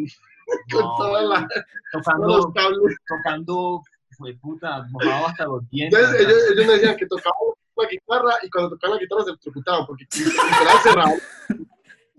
con 0.70 0.80
no, 0.80 0.94
todas 0.96 1.24
las- 1.24 1.46
todos 1.92 2.18
los 2.18 2.46
tocando, 2.46 2.52
cables. 2.54 2.96
tocando, 3.06 3.82
fue 4.16 4.34
puta, 4.34 4.84
mojado 4.90 5.26
hasta 5.28 5.44
los 5.44 5.68
dientes. 5.70 5.98
Entonces, 6.00 6.26
ellos, 6.26 6.38
ellos 6.52 6.66
me 6.66 6.72
decían 6.72 6.96
que 6.96 7.06
tocaban 7.06 7.38
la 7.76 7.88
guitarra 7.88 8.34
y 8.42 8.50
cuando 8.50 8.70
tocaban 8.70 8.96
la 8.96 9.02
guitarra 9.02 9.22
se 9.24 9.30
electrocutaban 9.30 9.86
porque 9.86 10.06
literal 10.16 10.78
cerrado. 10.82 11.14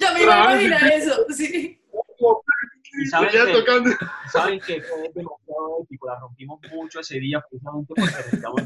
Ya 0.02 0.14
me 0.14 0.24
iba 0.24 0.34
a 0.48 0.54
imaginar 0.54 0.94
eso, 0.94 1.26
sí. 1.28 1.79
Y 3.02 3.06
saben 3.08 3.30
que- 3.30 3.54
tocando. 3.54 3.90
Saben 4.32 4.60
que 4.60 4.82
fue 4.82 5.12
demasiado 5.14 5.84
épico, 5.84 6.08
la 6.08 6.20
rompimos 6.20 6.60
mucho 6.74 7.00
ese 7.00 7.20
día 7.20 7.40
precisamente 7.50 7.94
porque 7.96 8.02
necesitamos 8.16 8.62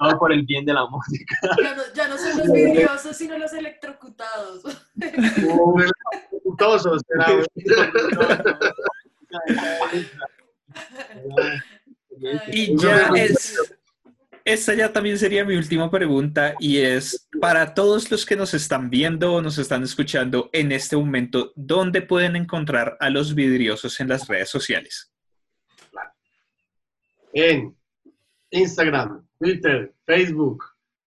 todo 0.00 0.18
por 0.18 0.32
el 0.32 0.42
bien 0.44 0.64
de 0.64 0.74
la 0.74 0.86
música. 0.86 1.34
Ya 1.62 1.74
no, 1.74 1.82
ya 1.94 2.08
no 2.08 2.18
son 2.18 2.38
los 2.38 2.52
vidriosos, 2.52 3.16
sino 3.16 3.38
los 3.38 3.52
electrocutados. 3.52 4.62
Tosos, 6.58 7.02
era- 7.14 7.26
Y 12.52 12.76
ya 12.78 13.08
es, 13.16 13.74
esta 14.44 14.74
ya 14.74 14.92
también 14.92 15.18
sería 15.18 15.44
mi 15.44 15.56
última 15.56 15.90
pregunta 15.90 16.54
y 16.60 16.78
es 16.78 17.28
para 17.40 17.74
todos 17.74 18.10
los 18.10 18.26
que 18.26 18.36
nos 18.36 18.54
están 18.54 18.90
viendo 18.90 19.34
o 19.34 19.42
nos 19.42 19.58
están 19.58 19.82
escuchando 19.82 20.50
en 20.52 20.72
este 20.72 20.96
momento, 20.96 21.52
¿dónde 21.56 22.02
pueden 22.02 22.36
encontrar 22.36 22.96
a 23.00 23.10
los 23.10 23.34
vidriosos 23.34 23.98
en 24.00 24.08
las 24.08 24.28
redes 24.28 24.50
sociales? 24.50 25.10
en 27.34 27.76
Instagram, 28.50 29.26
Twitter, 29.38 29.92
Facebook, 30.06 30.64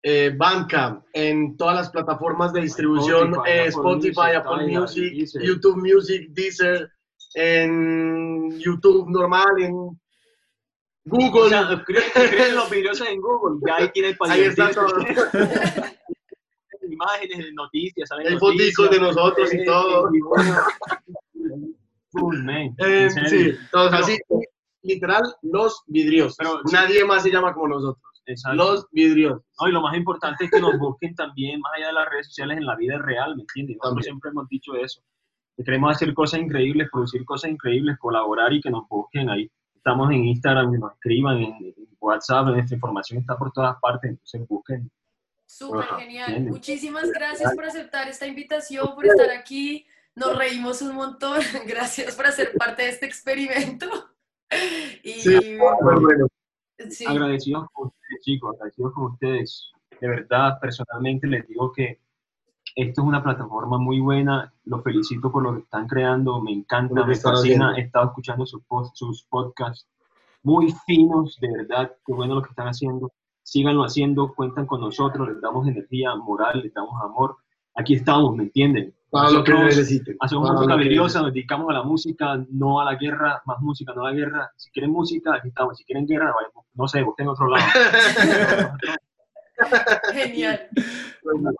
eh, 0.03 0.35
Bandcamp, 0.37 1.05
en 1.13 1.57
todas 1.57 1.77
las 1.77 1.91
plataformas 1.91 2.53
de 2.53 2.63
distribución, 2.63 3.35
Spotify, 3.47 4.31
eh, 4.33 4.37
Apple 4.37 4.67
Music, 4.67 4.67
Apple 4.67 4.67
Tidal, 4.67 4.81
Music, 4.81 5.13
Deezer. 5.13 5.43
YouTube 5.43 5.77
Music, 5.77 6.29
Deezer, 6.31 6.91
en 7.35 8.59
YouTube 8.59 9.11
normal, 9.11 9.61
en 9.61 10.01
O 11.09 11.17
Google. 11.17 11.49
sea, 11.51 11.73
escriben, 11.73 12.03
escriben 12.15 12.55
los 12.57 12.71
videos 12.71 13.01
en 13.01 13.21
Google, 13.21 13.61
ya 13.67 13.77
ahí 13.77 13.89
tienen 13.93 14.17
para 14.17 14.33
Ahí 14.35 14.43
está 14.43 14.71
todo. 14.71 14.89
Imágenes, 16.89 17.53
noticias, 17.55 18.09
salen 18.09 18.27
Hay 18.29 18.35
noticias. 18.35 18.75
foticos 18.77 18.91
de 18.91 19.01
nosotros 19.01 19.55
y 19.55 19.57
Eh, 19.59 19.65
todo. 19.65 20.09
Full, 22.13 22.43
man. 22.45 22.75
Eh, 22.79 23.09
sí, 23.11 23.53
así, 23.75 24.19
literal, 24.83 25.23
los 25.43 25.83
vidriosos. 25.87 26.37
Pero- 26.39 26.61
Nadie 26.73 27.05
más 27.05 27.23
se 27.23 27.31
llama 27.31 27.53
como 27.55 27.69
nosotros. 27.69 28.03
Exacto. 28.27 28.57
Los 28.57 28.87
vidriosos. 28.91 29.43
No, 29.61 29.69
y 29.69 29.73
lo 29.73 29.81
más 29.83 29.97
importante 29.97 30.45
es 30.47 30.51
que 30.51 30.61
nos 30.61 30.79
busquen 30.79 31.15
también, 31.15 31.61
más 31.61 31.73
allá 31.77 31.89
de 31.89 31.93
las 31.93 32.09
redes 32.09 32.27
sociales, 32.27 32.59
en 32.59 32.67
la 32.67 32.75
vida 32.77 32.99
real, 32.99 33.37
¿me 33.37 33.43
entiendes? 33.43 33.77
Nosotros 33.83 34.05
siempre 34.05 34.31
hemos 34.31 34.49
dicho 34.49 34.75
eso. 34.75 35.01
Que 35.57 35.65
queremos 35.65 35.95
hacer 35.95 36.13
cosas 36.15 36.41
increíbles, 36.41 36.89
producir 36.91 37.25
cosas 37.25 37.51
increíbles, 37.51 37.97
colaborar 37.99 38.53
y 38.53 38.61
que 38.61 38.71
nos 38.71 38.87
busquen 38.89 39.29
ahí. 39.31 39.51
Estamos 39.87 40.11
en 40.11 40.25
Instagram, 40.25 40.73
que 40.73 40.79
nos 40.79 40.93
escriban, 40.95 41.37
en, 41.37 41.55
en 41.65 41.75
WhatsApp, 42.01 42.47
nuestra 42.47 42.75
información 42.75 43.21
está 43.21 43.39
por 43.39 43.53
todas 43.53 43.77
partes, 43.81 44.11
entonces 44.11 44.49
busquen. 44.49 44.91
Súper 45.47 45.85
genial. 46.01 46.29
bien. 46.33 46.49
Muchísimas 46.49 47.09
gracias 47.13 47.55
por 47.55 47.65
aceptar 47.65 48.09
esta 48.09 48.27
invitación, 48.27 48.97
por 48.97 49.07
estar 49.07 49.31
aquí. 49.31 49.87
Nos 50.17 50.37
reímos 50.37 50.83
un 50.83 50.97
montón. 50.97 51.39
Gracias 51.69 52.17
por 52.17 52.27
hacer 52.27 52.55
parte 52.59 52.83
de 52.83 52.89
este 52.89 53.07
experimento. 53.07 53.87
Y 55.05 55.13
Sí, 55.13 55.57
bueno. 55.57 56.27
sí, 56.91 57.05
Agradecidos 57.07 57.69
con 57.73 57.87
ustedes, 57.87 58.21
chicos, 58.23 58.55
agradecidos 58.57 58.93
con 58.93 59.13
ustedes. 59.13 59.71
De 60.01 60.09
verdad, 60.09 60.59
personalmente 60.61 61.29
les 61.29 61.47
digo 61.47 61.71
que 61.71 62.01
esto 62.77 63.01
es 63.01 63.09
una 63.09 63.23
plataforma 63.23 63.79
muy 63.79 64.01
buena, 64.01 64.53
los 64.65 64.85
felicito 64.85 65.33
por 65.33 65.43
lo 65.43 65.55
que 65.55 65.61
están 65.61 65.89
creando, 65.89 66.43
me 66.43 66.53
encanta, 66.53 67.07
me 67.07 67.17
fascina, 67.17 67.75
he 67.77 67.81
estado 67.81 68.09
escuchando 68.09 68.45
sus, 68.45 68.63
sus 68.93 69.25
podcasts 69.25 69.89
muy 70.43 70.73
finos, 70.87 71.39
de 71.41 71.51
verdad, 71.51 71.91
qué 72.07 72.13
bueno 72.13 72.35
lo 72.35 72.43
que 72.43 72.51
están 72.51 72.69
haciendo, 72.69 73.13
síganlo 73.43 73.83
haciendo, 73.83 74.35
cuentan 74.35 74.67
con 74.67 74.83
nosotros, 74.83 75.27
les 75.27 75.41
damos 75.41 75.67
energía 75.67 76.15
moral, 76.17 76.61
les 76.63 76.75
damos 76.75 77.03
amor, 77.03 77.39
aquí 77.75 77.95
estamos, 77.95 78.37
¿me 78.37 78.45
entienden? 78.45 78.95
Para 79.09 79.31
lo 79.31 79.43
que 79.43 79.55
necesiten. 79.55 80.17
Hacemos 80.21 80.51
música 80.53 80.77
vidriosa, 80.77 81.23
nos 81.23 81.33
dedicamos 81.33 81.71
a 81.71 81.73
la 81.73 81.83
música, 81.83 82.45
no 82.51 82.79
a 82.81 82.85
la 82.85 82.97
guerra, 82.97 83.41
más 83.47 83.59
música, 83.61 83.95
no 83.95 84.05
a 84.05 84.11
la 84.11 84.17
guerra. 84.17 84.51
Si 84.57 84.71
quieren 84.71 84.91
música, 84.91 85.35
aquí 85.35 85.49
estamos. 85.49 85.79
Si 85.79 85.85
quieren 85.85 86.07
guerra, 86.07 86.35
no 86.75 86.89
sé, 86.89 87.03
busquen 87.03 87.29
otro 87.29 87.49
lado. 87.49 87.65
Genial. 90.13 90.69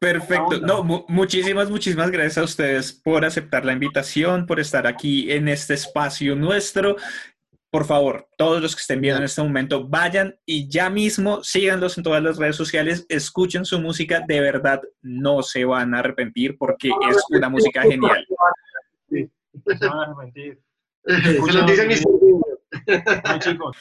Perfecto. 0.01 0.61
No, 0.61 0.83
mu- 0.85 1.05
muchísimas, 1.09 1.71
muchísimas 1.71 2.11
gracias 2.11 2.39
a 2.39 2.45
ustedes 2.45 2.93
por 2.93 3.25
aceptar 3.25 3.65
la 3.65 3.73
invitación, 3.73 4.47
por 4.47 4.61
estar 4.61 4.87
aquí 4.87 5.31
en 5.33 5.49
este 5.49 5.75
espacio 5.75 6.37
nuestro. 6.37 6.97
Por 7.71 7.85
favor, 7.85 8.29
todos 8.39 8.63
los 8.63 8.75
que 8.75 8.81
estén 8.81 9.01
viendo 9.01 9.19
en 9.19 9.25
este 9.25 9.43
momento, 9.43 9.87
vayan 9.87 10.39
y 10.47 10.69
ya 10.69 10.89
mismo 10.89 11.43
síganlos 11.43 11.99
en 11.99 12.05
todas 12.05 12.23
las 12.23 12.37
redes 12.39 12.57
sociales, 12.57 13.05
escuchen 13.09 13.65
su 13.65 13.81
música, 13.81 14.23
de 14.27 14.41
verdad 14.41 14.81
no 15.03 15.43
se 15.43 15.65
van 15.65 15.95
a 15.95 15.99
arrepentir 15.99 16.57
porque 16.57 16.89
es 16.89 17.25
una 17.29 17.49
música 17.49 17.83
genial. 17.83 18.25
Se 19.11 19.89
van 19.89 19.99
a 19.99 20.03
arrepentir. 20.05 20.61
Se 21.05 21.53
los 21.53 21.67
dicen 21.67 21.89
mis 21.89 22.05
No, 22.07 23.39
chicos. 23.41 23.77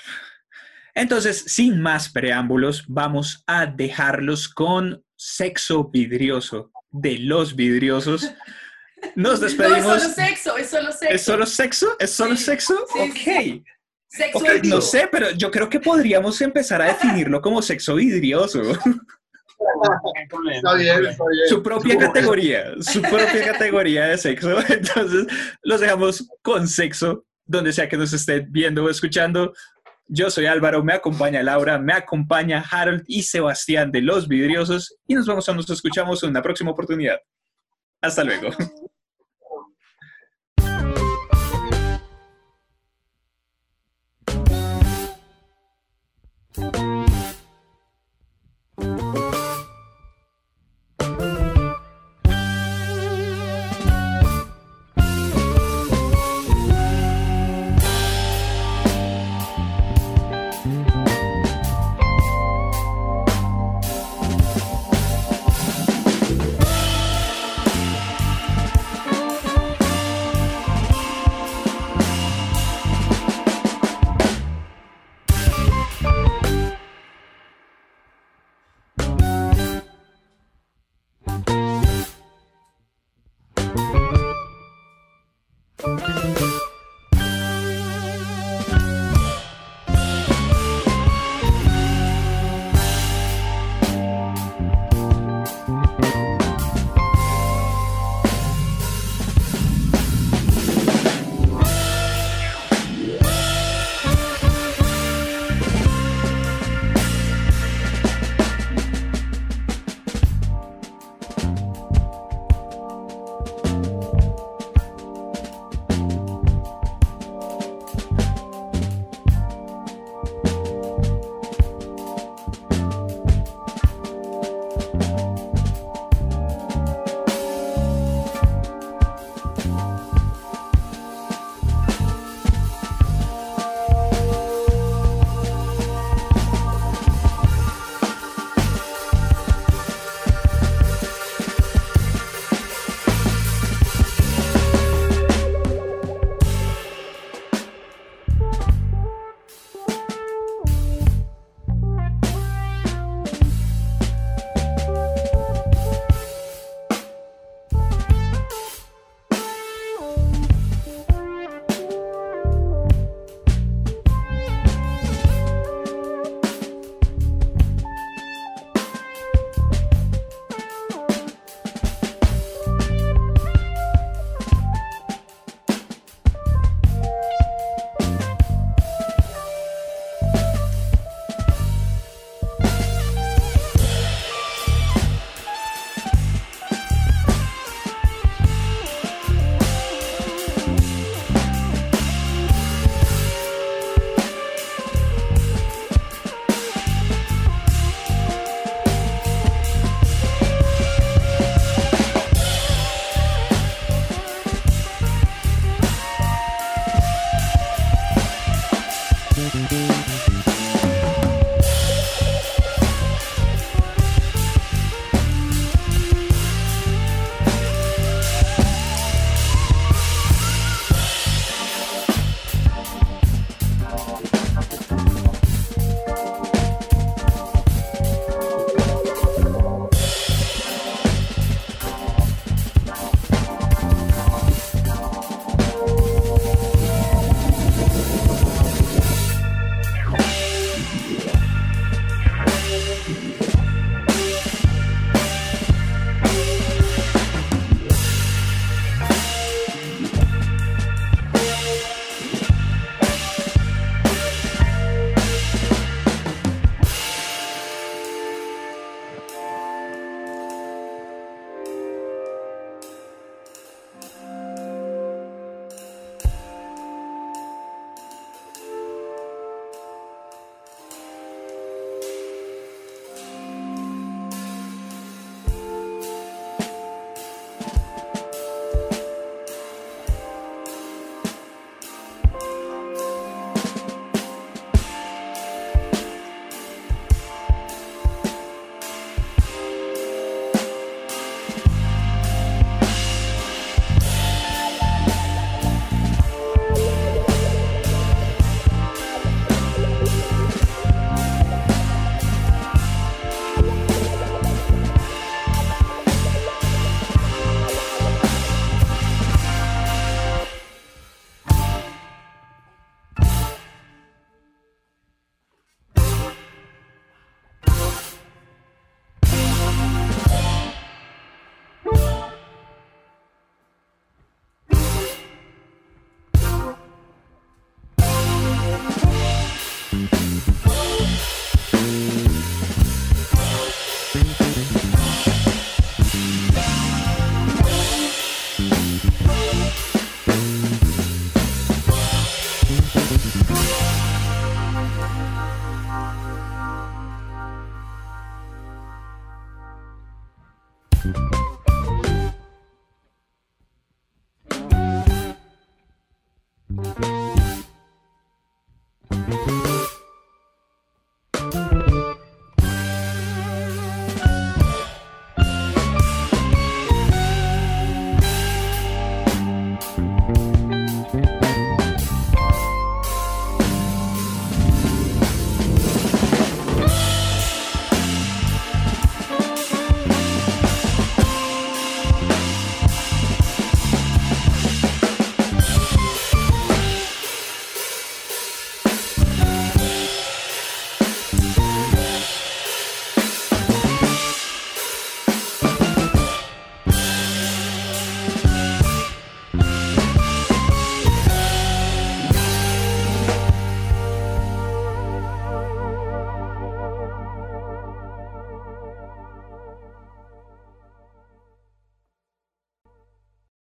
Entonces, 0.96 1.44
sin 1.48 1.82
más 1.82 2.10
preámbulos, 2.10 2.86
vamos 2.88 3.44
a 3.48 3.66
dejarlos 3.66 4.48
con 4.50 5.04
Sexo 5.18 5.90
Vidrioso 5.90 6.72
de 6.92 7.20
los 7.20 7.56
vidriosos. 7.56 8.24
Nos 8.24 8.34
No, 9.16 9.34
es 9.34 9.40
despedimos. 9.42 10.02
solo 10.02 10.14
sexo, 10.14 10.58
es 10.58 10.70
solo 10.70 10.92
sexo. 10.92 11.14
¿Es 11.14 11.22
solo 11.24 11.46
sexo? 11.46 11.88
¿Es 12.00 12.12
solo 12.12 12.36
Sí, 12.38 12.44
sexo? 12.44 12.86
sí, 12.94 13.00
ok. 13.00 13.16
sí, 13.16 13.64
Sexo 14.08 14.38
Ok, 14.40 14.46
en 14.48 14.62
vivo. 14.62 14.76
no 14.76 14.82
sé, 14.82 15.10
pero 15.12 15.32
yo 15.32 15.52
creo 15.52 15.70
que 15.70 15.80
podríamos 15.82 16.40
empezar 16.42 16.82
a 16.82 16.86
definirlo 16.86 17.42
como 17.42 17.62
sexo 17.62 17.96
vidrioso. 17.96 18.62
Está 20.54 20.74
bien, 20.74 21.06
está 21.06 21.24
bien. 21.30 21.48
Su 21.50 21.64
propia 21.64 21.98
categoría, 21.98 22.74
su 22.82 23.02
propia 23.02 23.52
categoría 23.54 24.06
de 24.08 24.18
sexo. 24.18 24.58
Entonces, 24.70 25.28
los 25.64 25.80
dejamos 25.82 26.28
con 26.42 26.68
sexo, 26.68 27.26
donde 27.46 27.72
sea 27.74 27.88
que 27.90 27.98
nos 27.98 28.12
estén 28.14 28.48
viendo 28.52 28.84
o 28.84 28.90
escuchando. 28.90 29.54
Yo 30.08 30.30
soy 30.30 30.46
Álvaro, 30.46 30.84
me 30.84 30.94
acompaña 30.94 31.42
Laura, 31.42 31.80
me 31.80 31.94
acompaña 31.94 32.64
Harold 32.70 33.04
y 33.08 33.24
Sebastián 33.24 33.92
de 33.92 34.02
Los 34.02 34.28
Vidriosos 34.28 34.98
y 35.08 35.16
nos 35.16 35.26
vamos 35.26 35.50
a 35.50 35.54
nos 35.54 35.70
escuchamos 35.70 36.22
en 36.24 36.30
una 36.30 36.44
próxima 36.44 36.72
oportunidad. 36.72 37.20
Hasta 38.02 38.24
luego. 38.24 38.50